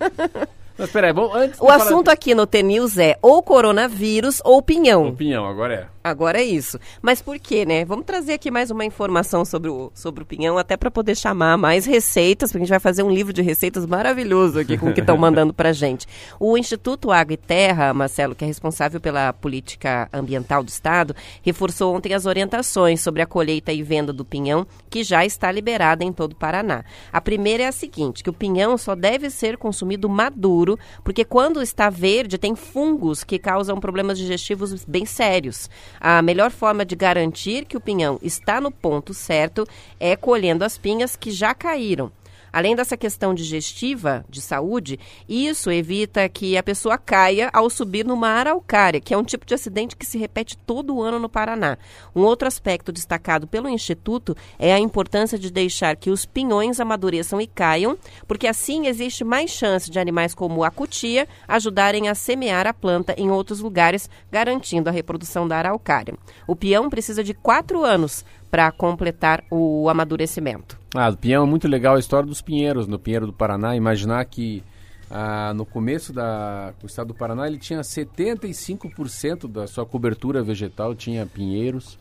Mas 0.80 0.90
peraí, 0.90 1.12
vamos, 1.12 1.36
antes 1.36 1.60
O 1.60 1.66
falar 1.66 1.76
assunto 1.76 2.08
aqui 2.08 2.34
no 2.34 2.46
T-News 2.46 2.96
é 2.96 3.18
ou 3.20 3.42
coronavírus 3.42 4.40
ou 4.42 4.62
pinhão. 4.62 5.10
de 5.10 5.16
pinhão, 5.16 5.46
agora 5.46 5.74
é. 5.74 5.86
Agora 6.02 6.40
é 6.40 6.44
isso. 6.44 6.78
Mas 7.02 7.20
por 7.20 7.38
quê, 7.38 7.66
né? 7.66 7.84
Vamos 7.84 8.06
trazer 8.06 8.32
aqui 8.32 8.50
mais 8.50 8.70
uma 8.70 8.86
informação 8.86 9.44
sobre 9.44 9.68
o, 9.68 9.92
sobre 9.94 10.22
o 10.22 10.26
pinhão, 10.26 10.56
até 10.56 10.74
para 10.74 10.90
poder 10.90 11.14
chamar 11.14 11.58
mais 11.58 11.84
receitas, 11.84 12.50
porque 12.50 12.62
a 12.62 12.64
gente 12.64 12.70
vai 12.70 12.80
fazer 12.80 13.02
um 13.02 13.10
livro 13.10 13.34
de 13.34 13.42
receitas 13.42 13.84
maravilhoso 13.84 14.58
aqui 14.58 14.78
com 14.78 14.88
o 14.88 14.94
que 14.94 15.00
estão 15.00 15.16
mandando 15.18 15.52
pra 15.52 15.74
gente. 15.74 16.06
O 16.38 16.56
Instituto 16.56 17.10
Água 17.10 17.34
e 17.34 17.36
Terra, 17.36 17.92
Marcelo, 17.92 18.34
que 18.34 18.44
é 18.44 18.46
responsável 18.46 18.98
pela 18.98 19.30
política 19.34 20.08
ambiental 20.10 20.62
do 20.62 20.70
Estado, 20.70 21.14
reforçou 21.42 21.94
ontem 21.94 22.14
as 22.14 22.24
orientações 22.24 23.02
sobre 23.02 23.20
a 23.20 23.26
colheita 23.26 23.70
e 23.70 23.82
venda 23.82 24.10
do 24.10 24.24
pinhão, 24.24 24.66
que 24.88 25.04
já 25.04 25.26
está 25.26 25.52
liberada 25.52 26.02
em 26.02 26.14
todo 26.14 26.32
o 26.32 26.36
Paraná. 26.36 26.82
A 27.12 27.20
primeira 27.20 27.64
é 27.64 27.66
a 27.66 27.72
seguinte, 27.72 28.22
que 28.22 28.30
o 28.30 28.34
pinhão 28.34 28.78
só 28.78 28.94
deve 28.94 29.28
ser 29.28 29.58
consumido 29.58 30.08
maduro, 30.08 30.78
porque 31.04 31.26
quando 31.26 31.60
está 31.60 31.90
verde 31.90 32.38
tem 32.38 32.56
fungos 32.56 33.22
que 33.22 33.38
causam 33.38 33.78
problemas 33.78 34.16
digestivos 34.16 34.82
bem 34.86 35.04
sérios. 35.04 35.68
A 35.98 36.20
melhor 36.22 36.50
forma 36.50 36.84
de 36.84 36.94
garantir 36.94 37.64
que 37.64 37.76
o 37.76 37.80
pinhão 37.80 38.18
está 38.22 38.60
no 38.60 38.70
ponto 38.70 39.14
certo 39.14 39.66
é 39.98 40.14
colhendo 40.14 40.64
as 40.64 40.76
pinhas 40.76 41.16
que 41.16 41.30
já 41.30 41.54
caíram. 41.54 42.12
Além 42.52 42.74
dessa 42.74 42.96
questão 42.96 43.34
digestiva, 43.34 44.24
de 44.28 44.40
saúde, 44.40 44.98
isso 45.28 45.70
evita 45.70 46.28
que 46.28 46.56
a 46.56 46.62
pessoa 46.62 46.98
caia 46.98 47.50
ao 47.52 47.70
subir 47.70 48.04
numa 48.04 48.28
araucária, 48.28 49.00
que 49.00 49.14
é 49.14 49.18
um 49.18 49.24
tipo 49.24 49.46
de 49.46 49.54
acidente 49.54 49.96
que 49.96 50.06
se 50.06 50.18
repete 50.18 50.56
todo 50.56 51.00
ano 51.00 51.18
no 51.18 51.28
Paraná. 51.28 51.78
Um 52.14 52.22
outro 52.22 52.48
aspecto 52.48 52.92
destacado 52.92 53.46
pelo 53.46 53.68
Instituto 53.68 54.36
é 54.58 54.72
a 54.72 54.78
importância 54.78 55.38
de 55.38 55.50
deixar 55.50 55.96
que 55.96 56.10
os 56.10 56.26
pinhões 56.26 56.80
amadureçam 56.80 57.40
e 57.40 57.46
caiam, 57.46 57.96
porque 58.26 58.46
assim 58.46 58.86
existe 58.86 59.24
mais 59.24 59.50
chance 59.50 59.90
de 59.90 59.98
animais 59.98 60.34
como 60.34 60.64
a 60.64 60.70
cutia 60.70 61.28
ajudarem 61.46 62.08
a 62.08 62.14
semear 62.14 62.66
a 62.66 62.74
planta 62.74 63.14
em 63.16 63.30
outros 63.30 63.60
lugares, 63.60 64.08
garantindo 64.30 64.88
a 64.88 64.92
reprodução 64.92 65.46
da 65.46 65.58
araucária. 65.58 66.14
O 66.46 66.56
peão 66.56 66.88
precisa 66.88 67.22
de 67.22 67.34
quatro 67.34 67.84
anos 67.84 68.24
para 68.50 68.72
completar 68.72 69.44
o 69.50 69.88
amadurecimento. 69.88 70.79
Ah, 70.94 71.10
do 71.10 71.16
pinhão 71.16 71.44
é 71.44 71.46
muito 71.46 71.68
legal 71.68 71.94
a 71.94 72.00
história 72.00 72.26
dos 72.26 72.42
pinheiros 72.42 72.86
no 72.88 72.98
Pinheiro 72.98 73.26
do 73.26 73.32
Paraná. 73.32 73.76
Imaginar 73.76 74.24
que 74.24 74.62
ah, 75.08 75.52
no 75.54 75.64
começo 75.64 76.12
da, 76.12 76.72
do 76.72 76.86
estado 76.86 77.08
do 77.08 77.14
Paraná 77.14 77.46
ele 77.46 77.58
tinha 77.58 77.80
75% 77.80 79.46
da 79.46 79.66
sua 79.66 79.86
cobertura 79.86 80.42
vegetal 80.42 80.94
tinha 80.94 81.24
pinheiros. 81.26 81.96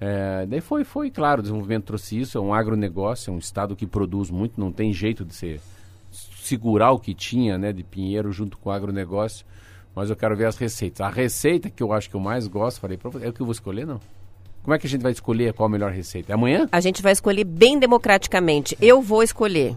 É, 0.00 0.46
daí 0.46 0.60
foi, 0.60 0.84
foi, 0.84 1.10
claro, 1.10 1.40
o 1.40 1.42
desenvolvimento 1.42 1.86
trouxe 1.86 2.20
isso, 2.20 2.38
é 2.38 2.40
um 2.40 2.54
agronegócio, 2.54 3.30
é 3.30 3.34
um 3.34 3.38
estado 3.38 3.74
que 3.74 3.86
produz 3.86 4.30
muito, 4.30 4.60
não 4.60 4.70
tem 4.70 4.92
jeito 4.92 5.24
de 5.24 5.34
ser 5.34 5.60
segurar 6.12 6.92
o 6.92 7.00
que 7.00 7.14
tinha 7.14 7.58
né, 7.58 7.72
de 7.72 7.82
pinheiro 7.82 8.30
junto 8.30 8.56
com 8.58 8.70
o 8.70 8.72
agronegócio, 8.72 9.44
mas 9.94 10.08
eu 10.08 10.16
quero 10.16 10.36
ver 10.36 10.46
as 10.46 10.56
receitas. 10.56 11.00
A 11.00 11.10
receita 11.10 11.68
que 11.68 11.82
eu 11.82 11.92
acho 11.92 12.08
que 12.08 12.14
eu 12.14 12.20
mais 12.20 12.46
gosto, 12.46 12.80
falei 12.80 12.96
você, 12.96 13.26
é 13.26 13.28
o 13.28 13.32
que 13.32 13.40
eu 13.40 13.46
vou 13.46 13.52
escolher, 13.52 13.86
não? 13.86 14.00
Como 14.68 14.74
é 14.74 14.78
que 14.78 14.86
a 14.86 14.90
gente 14.90 15.00
vai 15.00 15.12
escolher 15.12 15.54
qual 15.54 15.66
a 15.66 15.70
melhor 15.70 15.90
receita? 15.90 16.30
É 16.30 16.34
amanhã? 16.34 16.68
A 16.70 16.78
gente 16.78 17.00
vai 17.00 17.10
escolher 17.10 17.42
bem 17.42 17.78
democraticamente. 17.78 18.76
Eu 18.82 19.00
vou 19.00 19.22
escolher. 19.22 19.74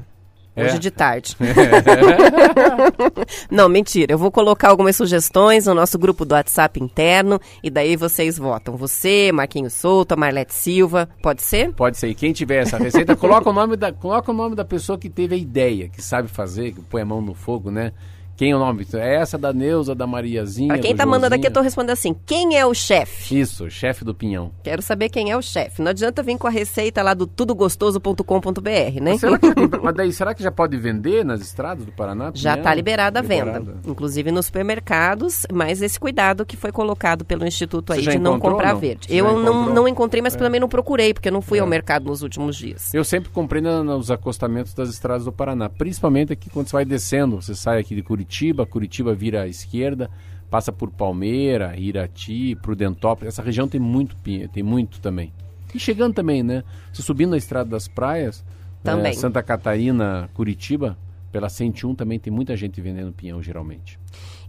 Hoje 0.54 0.76
É? 0.76 0.80
de 0.80 0.92
tarde. 0.92 1.38
Não, 3.50 3.70
mentira. 3.70 4.12
Eu 4.12 4.18
vou 4.18 4.30
colocar 4.30 4.68
algumas 4.68 4.98
sugestões 4.98 5.66
no 5.66 5.74
nosso 5.74 5.98
grupo 5.98 6.26
do 6.26 6.34
WhatsApp 6.34 6.78
interno 6.78 7.40
e 7.64 7.70
daí 7.70 7.96
vocês 7.96 8.38
votam. 8.38 8.76
Você, 8.76 9.32
Marquinhos 9.32 9.72
Souto, 9.72 10.18
Marlete 10.18 10.54
Silva. 10.54 11.08
Pode 11.22 11.42
ser? 11.42 11.72
Pode 11.72 11.98
ser. 11.98 12.10
E 12.10 12.14
quem 12.14 12.34
tiver 12.34 12.64
essa 12.64 12.78
receita, 12.78 13.16
coloca 13.16 13.50
o 13.50 13.54
nome 13.54 13.78
da, 13.78 13.94
coloca 13.94 14.30
o 14.30 14.36
nome 14.36 14.58
da 14.58 14.66
pessoa 14.66 15.00
que 15.00 15.10
teve 15.10 15.36
a 15.36 15.38
ideia, 15.38 15.88
que 15.88 16.02
sabe 16.02 16.28
fazer, 16.28 16.74
que 16.74 16.82
põe 16.82 17.02
a 17.02 17.06
mão 17.06 17.22
no 17.22 17.34
fogo, 17.34 17.72
né? 17.72 17.94
Quem 18.38 18.52
é 18.52 18.56
o 18.56 18.60
nome? 18.60 18.86
É 18.94 19.16
essa 19.16 19.38
da 19.38 19.54
Neuza, 19.54 19.94
da 19.94 20.08
Mariazinha. 20.08 20.70
Pra 20.70 20.80
quem 20.80 20.96
tá 20.96 21.06
mandando 21.06 21.36
aqui, 21.36 21.42
eu 21.46 21.52
Joãozinho. 21.52 21.54
tô 21.54 21.62
respondendo 21.62 21.92
assim: 21.94 22.16
quem 22.26 22.58
é 22.58 22.66
o 22.66 22.74
chefe? 22.74 23.40
Isso, 23.40 23.70
chefe 23.70 24.04
do 24.04 24.14
Pinhão. 24.16 24.52
Quero 24.64 24.82
saber 24.82 25.10
quem 25.10 25.30
é 25.32 25.38
o 25.38 25.42
chefe. 25.42 25.82
Não 25.82 25.90
adianta 25.92 26.24
vir 26.24 26.38
com 26.38 26.48
a 26.48 26.50
receita 26.50 27.04
lá 27.04 27.14
do 27.14 27.28
tudogostoso.com.br, 27.28 29.02
né? 29.02 29.18
Será 29.18 29.38
que, 29.38 29.48
mas 29.82 29.96
daí, 29.96 30.12
será 30.12 30.34
que 30.34 30.42
já 30.44 30.52
pode 30.52 30.78
vender 30.78 31.24
nas 31.26 31.42
estradas 31.42 31.86
do 31.86 31.92
Paraná? 31.92 32.32
Já 32.34 32.52
Pinhão? 32.52 32.58
está 32.64 32.74
liberada 32.74 33.20
a 33.20 33.22
venda, 33.22 33.60
Liberada. 33.60 33.80
inclusive 33.86 34.32
nos 34.32 34.46
supermercados, 34.48 35.46
mas 35.52 35.82
esse 35.82 36.00
cuidado 36.00 36.46
que 36.46 36.58
foi 36.58 36.72
colocado 36.72 37.24
pelo 37.26 37.46
Instituto 37.46 37.94
aí 37.94 38.02
já 38.02 38.12
de 38.12 38.20
não 38.20 38.40
comprar 38.40 38.74
não? 38.74 38.80
verde. 38.80 39.08
Você 39.08 39.14
Eu 39.16 39.26
já 39.26 39.34
não? 39.34 39.70
É. 39.70 39.74
não 39.74 39.88
encontrei, 39.88 40.22
mas 40.22 40.36
também 40.36 40.60
não 40.60 40.70
procurei, 40.70 41.14
porque 41.14 41.30
eu 41.30 41.34
não 41.34 41.42
fui 41.42 41.60
ao 41.60 41.68
mercado 41.68 42.06
nos 42.06 42.22
últimos 42.22 42.56
dias. 42.56 42.94
Eu 42.94 43.04
sempre 43.04 43.30
comprei 43.30 43.62
na- 43.62 43.84
nos 43.84 44.10
acostamentos 44.12 44.74
das 44.74 44.90
estradas 44.90 45.26
do 45.26 45.32
Paraná, 45.32 45.70
principalmente 45.70 46.34
aqui 46.34 46.50
quando 46.50 46.68
você 46.68 46.74
vai 46.76 46.86
descendo, 46.86 47.42
você 47.42 47.54
sai 47.56 47.80
aqui 47.80 47.96
de 47.96 48.02
Curitiba, 48.02 48.21
Curitiba 48.66 49.14
vira 49.14 49.44
à 49.44 49.48
esquerda, 49.48 50.10
passa 50.50 50.72
por 50.72 50.92
Palmeira, 50.92 51.78
Irati, 51.78 52.56
Prudentópolis, 52.62 53.34
essa 53.34 53.42
região 53.42 53.68
tem 53.68 53.80
muito 53.80 54.16
pinha, 54.18 54.48
tem 54.48 54.62
muito 54.64 55.00
também. 55.00 55.32
E 55.74 55.80
chegando 55.80 56.14
também, 56.14 56.44
né? 56.44 56.64
Você 56.92 57.02
subindo 57.02 57.32
na 57.32 57.38
estrada 57.38 57.70
das 57.70 57.88
praias, 57.88 58.44
Também. 58.84 59.12
eh, 59.12 59.16
Santa 59.16 59.42
Catarina, 59.42 60.30
Curitiba, 60.34 60.98
pela 61.32 61.50
101 61.50 61.96
também 61.96 62.20
tem 62.20 62.32
muita 62.32 62.56
gente 62.56 62.82
vendendo 62.82 63.14
pinhão 63.14 63.42
geralmente. 63.42 63.98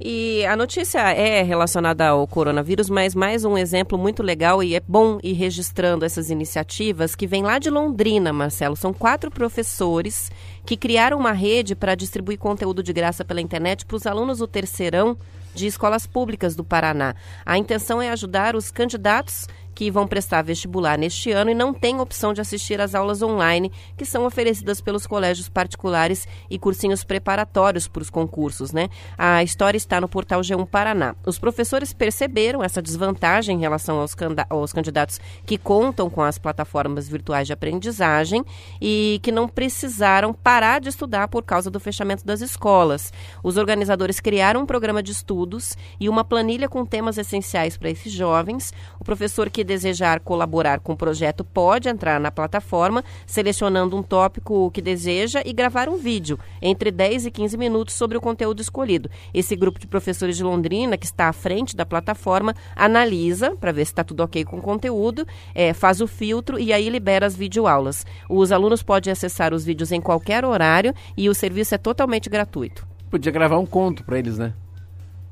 E 0.00 0.44
a 0.46 0.56
notícia 0.56 0.98
é 1.12 1.42
relacionada 1.42 2.08
ao 2.08 2.26
coronavírus, 2.26 2.90
mas 2.90 3.14
mais 3.14 3.44
um 3.44 3.56
exemplo 3.56 3.96
muito 3.96 4.22
legal 4.22 4.62
e 4.62 4.74
é 4.74 4.80
bom 4.80 5.18
ir 5.22 5.34
registrando 5.34 6.04
essas 6.04 6.30
iniciativas 6.30 7.14
que 7.14 7.26
vem 7.26 7.42
lá 7.42 7.58
de 7.58 7.70
Londrina, 7.70 8.32
Marcelo. 8.32 8.74
São 8.74 8.92
quatro 8.92 9.30
professores 9.30 10.30
que 10.66 10.76
criaram 10.76 11.18
uma 11.18 11.32
rede 11.32 11.76
para 11.76 11.94
distribuir 11.94 12.38
conteúdo 12.38 12.82
de 12.82 12.92
graça 12.92 13.24
pela 13.24 13.40
internet 13.40 13.86
para 13.86 13.96
os 13.96 14.06
alunos 14.06 14.38
do 14.38 14.48
terceirão 14.48 15.16
de 15.54 15.66
escolas 15.66 16.06
públicas 16.06 16.56
do 16.56 16.64
Paraná. 16.64 17.14
A 17.44 17.58
intenção 17.58 18.00
é 18.00 18.10
ajudar 18.10 18.56
os 18.56 18.70
candidatos 18.70 19.46
que 19.74 19.90
vão 19.90 20.06
prestar 20.06 20.42
vestibular 20.42 20.98
neste 20.98 21.30
ano 21.30 21.50
e 21.50 21.54
não 21.54 21.72
têm 21.72 22.00
opção 22.00 22.32
de 22.32 22.40
assistir 22.40 22.80
às 22.80 22.94
aulas 22.94 23.22
online 23.22 23.72
que 23.96 24.04
são 24.04 24.24
oferecidas 24.24 24.80
pelos 24.80 25.06
colégios 25.06 25.48
particulares 25.48 26.26
e 26.50 26.58
cursinhos 26.58 27.04
preparatórios 27.04 27.88
para 27.88 28.02
os 28.02 28.10
concursos, 28.10 28.72
né? 28.72 28.88
A 29.16 29.42
história 29.42 29.76
está 29.76 30.00
no 30.00 30.08
portal 30.08 30.40
G1 30.40 30.66
Paraná. 30.66 31.14
Os 31.24 31.38
professores 31.38 31.92
perceberam 31.92 32.62
essa 32.62 32.82
desvantagem 32.82 33.56
em 33.56 33.60
relação 33.60 34.00
aos, 34.00 34.14
aos 34.48 34.72
candidatos 34.72 35.20
que 35.46 35.58
contam 35.58 36.08
com 36.10 36.22
as 36.22 36.38
plataformas 36.38 37.08
virtuais 37.08 37.46
de 37.46 37.52
aprendizagem 37.52 38.44
e 38.80 39.20
que 39.22 39.32
não 39.32 39.48
precisaram 39.48 40.32
parar 40.32 40.80
de 40.80 40.88
estudar 40.88 41.28
por 41.28 41.42
causa 41.42 41.70
do 41.70 41.80
fechamento 41.80 42.24
das 42.24 42.40
escolas. 42.40 43.12
Os 43.42 43.56
organizadores 43.56 44.20
criaram 44.20 44.62
um 44.62 44.66
programa 44.66 45.02
de 45.02 45.12
estudos 45.12 45.76
e 45.98 46.08
uma 46.08 46.24
planilha 46.24 46.68
com 46.68 46.84
temas 46.84 47.18
essenciais 47.18 47.76
para 47.76 47.90
esses 47.90 48.12
jovens. 48.12 48.72
O 49.00 49.04
professor 49.04 49.50
que 49.50 49.61
desejar 49.64 50.20
colaborar 50.20 50.80
com 50.80 50.92
o 50.92 50.96
projeto 50.96 51.44
pode 51.44 51.88
entrar 51.88 52.20
na 52.20 52.30
plataforma, 52.30 53.04
selecionando 53.26 53.96
um 53.96 54.02
tópico 54.02 54.70
que 54.70 54.80
deseja 54.80 55.42
e 55.44 55.52
gravar 55.52 55.88
um 55.88 55.96
vídeo 55.96 56.38
entre 56.60 56.90
10 56.90 57.26
e 57.26 57.30
15 57.30 57.56
minutos 57.56 57.94
sobre 57.94 58.16
o 58.16 58.20
conteúdo 58.20 58.60
escolhido. 58.60 59.10
Esse 59.32 59.56
grupo 59.56 59.78
de 59.78 59.86
professores 59.86 60.36
de 60.36 60.42
Londrina, 60.42 60.96
que 60.96 61.06
está 61.06 61.28
à 61.28 61.32
frente 61.32 61.76
da 61.76 61.86
plataforma, 61.86 62.54
analisa 62.76 63.56
para 63.56 63.72
ver 63.72 63.84
se 63.84 63.92
está 63.92 64.04
tudo 64.04 64.22
ok 64.22 64.44
com 64.44 64.58
o 64.58 64.62
conteúdo, 64.62 65.26
eh, 65.54 65.72
faz 65.72 66.00
o 66.00 66.06
filtro 66.06 66.58
e 66.58 66.72
aí 66.72 66.88
libera 66.88 67.26
as 67.26 67.36
videoaulas. 67.36 68.06
Os 68.28 68.52
alunos 68.52 68.82
podem 68.82 69.12
acessar 69.12 69.52
os 69.52 69.64
vídeos 69.64 69.92
em 69.92 70.00
qualquer 70.00 70.44
horário 70.44 70.94
e 71.16 71.28
o 71.28 71.34
serviço 71.34 71.74
é 71.74 71.78
totalmente 71.78 72.28
gratuito. 72.28 72.86
Podia 73.10 73.30
gravar 73.30 73.58
um 73.58 73.66
conto 73.66 74.04
para 74.04 74.18
eles, 74.18 74.38
né? 74.38 74.54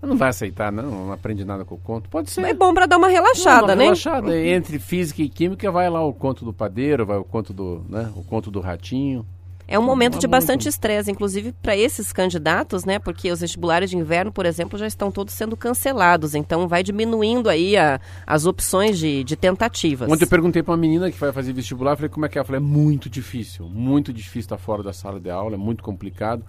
Não 0.02 0.16
vai 0.16 0.30
aceitar, 0.30 0.72
não, 0.72 1.06
não 1.06 1.12
aprende 1.12 1.44
nada 1.44 1.64
com 1.64 1.74
o 1.74 1.78
conto. 1.78 2.08
Pode 2.08 2.30
ser. 2.30 2.42
É 2.44 2.54
bom 2.54 2.72
para 2.72 2.86
dar 2.86 2.96
uma 2.96 3.08
relaxada, 3.08 3.60
Não, 3.60 3.66
uma 3.68 3.76
né? 3.76 3.84
Relaxada. 3.84 4.38
Entre 4.46 4.78
física 4.78 5.20
e 5.22 5.28
química 5.28 5.70
vai 5.70 5.90
lá 5.90 6.02
o 6.04 6.12
conto 6.12 6.44
do 6.44 6.52
padeiro, 6.52 7.04
vai 7.04 7.18
o 7.18 7.24
conto 7.24 7.52
do, 7.52 7.84
né, 7.88 8.10
o 8.16 8.22
conto 8.24 8.50
do 8.50 8.60
ratinho. 8.60 9.26
É 9.68 9.78
um 9.78 9.82
momento 9.84 10.18
de 10.18 10.26
bastante 10.26 10.68
estresse, 10.68 11.12
inclusive 11.12 11.52
para 11.62 11.76
esses 11.76 12.12
candidatos, 12.12 12.84
né? 12.84 12.98
Porque 12.98 13.30
os 13.30 13.40
vestibulares 13.40 13.88
de 13.88 13.96
inverno, 13.96 14.32
por 14.32 14.44
exemplo, 14.44 14.76
já 14.76 14.84
estão 14.84 15.12
todos 15.12 15.32
sendo 15.32 15.56
cancelados. 15.56 16.34
Então 16.34 16.66
vai 16.66 16.82
diminuindo 16.82 17.48
aí 17.48 17.76
a- 17.76 18.00
as 18.26 18.46
opções 18.46 18.98
de, 18.98 19.22
de 19.22 19.36
tentativas. 19.36 20.10
Ontem 20.10 20.24
eu 20.24 20.28
perguntei 20.28 20.60
pra 20.60 20.72
uma 20.72 20.76
menina 20.76 21.08
que 21.08 21.16
vai 21.16 21.30
fazer 21.30 21.52
vestibular, 21.52 21.94
falei 21.94 22.08
como 22.08 22.26
é 22.26 22.28
que 22.28 22.36
é? 22.36 22.40
Eu 22.40 22.44
falei, 22.44 22.58
é 22.60 22.64
muito 22.64 23.08
difícil, 23.08 23.66
muito 23.68 24.12
difícil 24.12 24.40
estar 24.40 24.58
fora 24.58 24.82
da 24.82 24.92
sala 24.92 25.20
de 25.20 25.30
aula, 25.30 25.54
é 25.54 25.58
muito 25.58 25.84
complicado. 25.84 26.42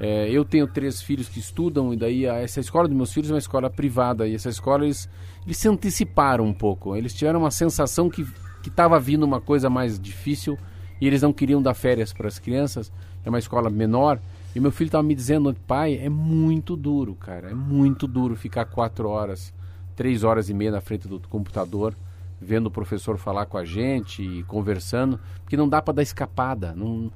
É, 0.00 0.30
eu 0.30 0.44
tenho 0.44 0.66
três 0.66 1.02
filhos 1.02 1.28
que 1.28 1.40
estudam 1.40 1.92
e 1.92 1.96
daí 1.96 2.24
essa 2.24 2.60
escola 2.60 2.86
dos 2.86 2.96
meus 2.96 3.12
filhos 3.12 3.30
é 3.30 3.34
uma 3.34 3.38
escola 3.38 3.68
privada 3.68 4.28
e 4.28 4.34
essa 4.34 4.48
escola 4.48 4.84
eles, 4.84 5.08
eles 5.44 5.56
se 5.56 5.68
anteciparam 5.68 6.44
um 6.44 6.52
pouco. 6.52 6.94
Eles 6.94 7.12
tiveram 7.14 7.40
uma 7.40 7.50
sensação 7.50 8.08
que 8.08 8.24
estava 8.64 8.98
vindo 9.00 9.24
uma 9.24 9.40
coisa 9.40 9.68
mais 9.68 9.98
difícil 9.98 10.56
e 11.00 11.06
eles 11.06 11.22
não 11.22 11.32
queriam 11.32 11.60
dar 11.60 11.74
férias 11.74 12.12
para 12.12 12.28
as 12.28 12.38
crianças. 12.38 12.92
É 13.24 13.28
uma 13.28 13.38
escola 13.38 13.68
menor 13.68 14.20
e 14.54 14.60
meu 14.60 14.70
filho 14.70 14.88
estava 14.88 15.02
me 15.02 15.14
dizendo, 15.14 15.54
pai, 15.66 15.98
é 15.98 16.08
muito 16.08 16.76
duro, 16.76 17.14
cara, 17.14 17.50
é 17.50 17.54
muito 17.54 18.06
duro 18.06 18.36
ficar 18.36 18.64
quatro 18.66 19.08
horas, 19.08 19.52
três 19.96 20.22
horas 20.22 20.48
e 20.48 20.54
meia 20.54 20.70
na 20.70 20.80
frente 20.80 21.08
do 21.08 21.20
computador 21.20 21.94
vendo 22.40 22.66
o 22.66 22.70
professor 22.70 23.18
falar 23.18 23.46
com 23.46 23.58
a 23.58 23.64
gente 23.64 24.22
e 24.22 24.42
conversando, 24.44 25.18
porque 25.42 25.56
não 25.56 25.68
dá 25.68 25.82
para 25.82 25.94
dar 25.94 26.02
escapada, 26.02 26.72
não 26.74 27.10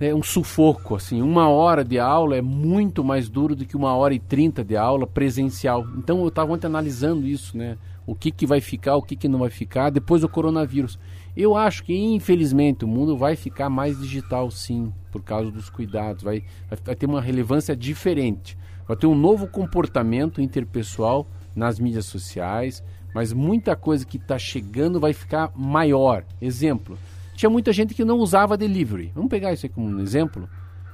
é 0.00 0.14
um 0.14 0.22
sufoco 0.22 0.96
assim. 0.96 1.20
Uma 1.20 1.48
hora 1.48 1.84
de 1.84 1.98
aula 1.98 2.34
é 2.34 2.40
muito 2.40 3.04
mais 3.04 3.28
duro 3.28 3.54
do 3.54 3.66
que 3.66 3.76
uma 3.76 3.94
hora 3.94 4.14
e 4.14 4.18
trinta 4.18 4.64
de 4.64 4.74
aula 4.74 5.06
presencial. 5.06 5.86
Então 5.98 6.20
eu 6.22 6.28
estava 6.28 6.52
ontem 6.52 6.66
analisando 6.66 7.26
isso, 7.26 7.56
né? 7.56 7.76
O 8.06 8.14
que 8.14 8.30
que 8.30 8.46
vai 8.46 8.62
ficar, 8.62 8.96
o 8.96 9.02
que 9.02 9.14
que 9.14 9.28
não 9.28 9.38
vai 9.38 9.50
ficar 9.50 9.90
depois 9.90 10.22
do 10.22 10.28
coronavírus. 10.28 10.98
Eu 11.36 11.54
acho 11.54 11.84
que 11.84 11.94
infelizmente 11.94 12.84
o 12.84 12.88
mundo 12.88 13.16
vai 13.16 13.36
ficar 13.36 13.68
mais 13.68 14.00
digital, 14.00 14.50
sim, 14.50 14.90
por 15.12 15.22
causa 15.22 15.50
dos 15.50 15.68
cuidados. 15.68 16.24
Vai, 16.24 16.44
vai, 16.68 16.78
vai 16.82 16.96
ter 16.96 17.06
uma 17.06 17.20
relevância 17.20 17.76
diferente. 17.76 18.56
Vai 18.88 18.96
ter 18.96 19.06
um 19.06 19.14
novo 19.14 19.46
comportamento 19.46 20.40
interpessoal 20.40 21.28
nas 21.54 21.78
mídias 21.78 22.06
sociais, 22.06 22.82
mas 23.14 23.32
muita 23.32 23.76
coisa 23.76 24.06
que 24.06 24.16
está 24.16 24.38
chegando 24.38 24.98
vai 24.98 25.12
ficar 25.12 25.52
maior. 25.54 26.24
Exemplo, 26.40 26.98
tinha 27.40 27.48
muita 27.48 27.72
gente 27.72 27.94
que 27.94 28.04
não 28.04 28.18
usava 28.18 28.54
delivery. 28.54 29.12
Vamos 29.14 29.30
pegar 29.30 29.50
isso 29.50 29.64
aí 29.64 29.70
como 29.70 29.88
um 29.88 30.00
exemplo. 30.00 30.46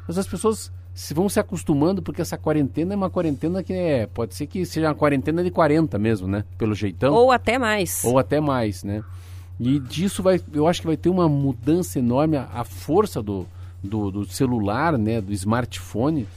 Mas 0.07 0.16
as 0.16 0.28
pessoas 0.28 0.70
se 0.94 1.12
vão 1.12 1.28
se 1.28 1.40
acostumando 1.40 2.01
porque 2.01 2.22
essa 2.22 2.38
quarentena 2.38 2.94
é 2.94 2.97
uma 2.97 3.11
quarentena 3.11 3.64
que 3.64 3.72
é, 3.72 4.07
pode 4.07 4.32
ser 4.36 4.47
que 4.47 4.64
seja 4.64 4.86
uma 4.86 4.94
quarentena 4.94 5.42
de 5.42 5.51
40 5.51 5.99
mesmo, 5.99 6.28
né? 6.28 6.44
Pelo 6.57 6.72
jeitão 6.72 7.12
Ou 7.12 7.32
até 7.32 7.59
mais. 7.59 8.05
ou 8.05 8.16
até 8.16 8.40
mais, 8.40 8.84
né? 8.84 9.03
E 9.59 9.80
disso 9.80 10.22
vai, 10.22 10.40
eu 10.53 10.68
acho 10.68 10.82
que 10.82 10.86
vai 10.86 10.97
ter 10.97 11.09
uma 11.09 11.28
mudança 11.28 11.99
enorme, 11.99 12.36
a, 12.36 12.49
a 12.55 12.62
força 12.62 13.20
do, 13.20 13.44
do, 13.82 14.12
do 14.12 14.24
celular, 14.26 14.97
né, 14.97 15.20
do 15.20 15.32
smartphone, 15.32 16.28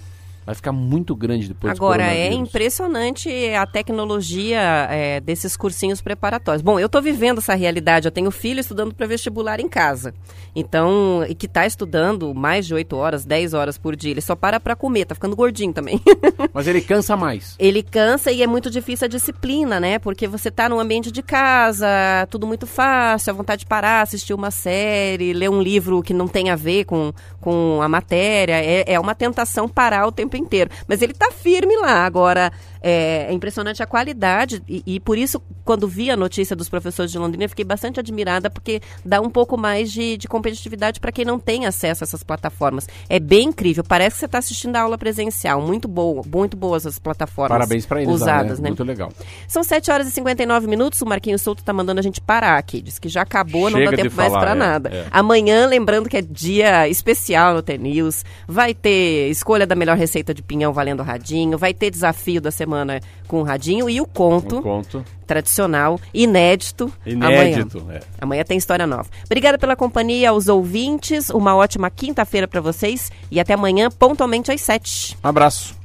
vai 0.49 0.55
ficar 0.55 0.71
muito 0.71 1.15
grande 1.15 1.47
depois 1.47 1.71
Agora, 1.71 2.03
é 2.03 2.33
impressionante 2.33 3.29
a 3.53 3.67
tecnologia 3.67 4.87
é, 4.89 5.19
desses 5.19 5.55
cursinhos 5.55 6.01
preparatórios. 6.01 6.63
Bom, 6.63 6.79
eu 6.79 6.87
estou 6.87 7.03
vivendo 7.03 7.37
essa 7.37 7.53
realidade. 7.53 8.07
Eu 8.07 8.11
tenho 8.11 8.31
filho 8.31 8.59
estudando 8.59 8.91
para 8.95 9.05
vestibular 9.05 9.59
em 9.59 9.69
casa. 9.69 10.11
Então, 10.55 11.23
e 11.29 11.35
que 11.35 11.45
está 11.45 11.67
estudando 11.67 12.33
mais 12.33 12.65
de 12.65 12.73
8 12.73 12.95
horas, 12.95 13.25
10 13.25 13.53
horas 13.53 13.77
por 13.77 13.95
dia. 13.95 14.09
Ele 14.09 14.21
só 14.21 14.35
para 14.35 14.59
para 14.59 14.75
comer, 14.75 15.05
tá 15.05 15.13
ficando 15.13 15.35
gordinho 15.35 15.71
também. 15.71 16.01
Mas 16.51 16.67
ele 16.67 16.81
cansa 16.81 17.15
mais. 17.15 17.55
Ele 17.59 17.83
cansa 17.83 18.31
e 18.31 18.41
é 18.41 18.47
muito 18.47 18.71
difícil 18.71 19.05
a 19.05 19.07
disciplina, 19.07 19.79
né? 19.79 19.99
Porque 19.99 20.27
você 20.27 20.49
tá 20.49 20.67
no 20.67 20.79
ambiente 20.79 21.11
de 21.11 21.21
casa, 21.21 21.87
tudo 22.31 22.47
muito 22.47 22.65
fácil, 22.65 23.29
a 23.31 23.35
vontade 23.35 23.59
de 23.59 23.65
parar, 23.67 24.01
assistir 24.01 24.33
uma 24.33 24.49
série, 24.49 25.31
ler 25.31 25.49
um 25.51 25.61
livro 25.61 26.01
que 26.01 26.13
não 26.13 26.27
tem 26.27 26.49
a 26.49 26.55
ver 26.55 26.85
com, 26.85 27.13
com 27.39 27.79
a 27.83 27.87
matéria. 27.87 28.53
É, 28.53 28.93
é 28.93 28.99
uma 28.99 29.13
tentação 29.13 29.69
parar 29.69 30.07
o 30.07 30.11
tempo 30.11 30.38
inteiro. 30.39 30.69
Mas 30.87 31.01
ele 31.01 31.13
tá 31.13 31.31
firme 31.31 31.75
lá. 31.77 32.05
Agora, 32.05 32.51
é, 32.81 33.27
é 33.29 33.33
impressionante 33.33 33.81
a 33.83 33.85
qualidade 33.85 34.61
e, 34.67 34.83
e 34.85 34.99
por 34.99 35.17
isso, 35.17 35.41
quando 35.65 35.87
vi 35.87 36.09
a 36.09 36.17
notícia 36.17 36.55
dos 36.55 36.69
professores 36.69 37.11
de 37.11 37.17
Londrina, 37.17 37.47
fiquei 37.47 37.65
bastante 37.65 37.99
admirada 37.99 38.49
porque 38.49 38.81
dá 39.03 39.21
um 39.21 39.29
pouco 39.29 39.57
mais 39.57 39.91
de, 39.91 40.17
de 40.17 40.27
competitividade 40.27 40.99
para 40.99 41.11
quem 41.11 41.25
não 41.25 41.39
tem 41.39 41.65
acesso 41.65 42.03
a 42.03 42.05
essas 42.05 42.23
plataformas. 42.23 42.87
É 43.09 43.19
bem 43.19 43.49
incrível. 43.49 43.83
Parece 43.83 44.15
que 44.15 44.19
você 44.19 44.25
está 44.25 44.37
assistindo 44.37 44.75
a 44.75 44.81
aula 44.81 44.97
presencial. 44.97 45.61
Muito 45.61 45.87
boa, 45.87 46.23
muito 46.25 46.55
boas 46.55 46.85
as 46.85 46.97
plataformas 46.97 47.57
Parabéns 47.57 47.87
eles, 47.91 48.07
lá, 48.07 48.13
usadas, 48.13 48.59
né? 48.59 48.63
né? 48.63 48.69
Muito 48.69 48.83
legal. 48.83 49.11
São 49.47 49.63
7 49.63 49.91
horas 49.91 50.07
e 50.07 50.11
59 50.11 50.67
minutos. 50.67 51.01
O 51.01 51.05
Marquinhos 51.05 51.41
Souto 51.41 51.63
tá 51.63 51.73
mandando 51.73 51.99
a 51.99 52.03
gente 52.03 52.21
parar 52.21 52.57
aqui. 52.57 52.81
Diz 52.81 52.97
que 52.97 53.09
já 53.09 53.21
acabou, 53.21 53.69
não 53.69 53.79
Chega 53.79 53.91
dá 53.91 53.97
de 53.97 54.03
tempo 54.03 54.15
mais 54.15 54.31
falar, 54.31 54.41
pra 54.41 54.51
é, 54.51 54.55
nada. 54.55 54.89
é. 54.89 55.05
Amanhã, 55.11 55.67
lembrando 55.67 56.07
que 56.07 56.17
é 56.17 56.21
dia 56.21 56.87
especial 56.87 57.53
no 57.53 57.61
T-News. 57.61 58.23
Vai 58.47 58.73
ter 58.73 59.29
escolha 59.29 59.67
da 59.67 59.75
melhor 59.75 59.97
receita 59.97 60.33
de 60.33 60.41
pinhão 60.41 60.71
valendo 60.71 61.03
radinho. 61.03 61.57
Vai 61.57 61.73
ter 61.73 61.91
desafio 61.91 62.39
da 62.39 62.51
semana 62.51 62.68
semana 62.69 63.01
com 63.27 63.41
o 63.41 63.43
Radinho 63.43 63.89
e 63.89 63.99
o 63.99 64.05
conto. 64.05 64.59
Um 64.59 64.61
conto. 64.61 65.03
Tradicional, 65.25 65.99
inédito. 66.13 66.91
Inédito, 67.05 67.79
amanhã. 67.79 67.97
É. 67.97 68.03
Amanhã 68.21 68.43
tem 68.43 68.57
história 68.57 68.85
nova. 68.85 69.07
Obrigada 69.25 69.57
pela 69.57 69.75
companhia 69.75 70.29
aos 70.29 70.47
ouvintes. 70.47 71.29
Uma 71.29 71.55
ótima 71.55 71.89
quinta-feira 71.89 72.47
para 72.47 72.61
vocês 72.61 73.11
e 73.31 73.39
até 73.39 73.53
amanhã, 73.53 73.89
pontualmente 73.89 74.51
às 74.51 74.61
sete. 74.61 75.17
Um 75.23 75.27
abraço. 75.27 75.75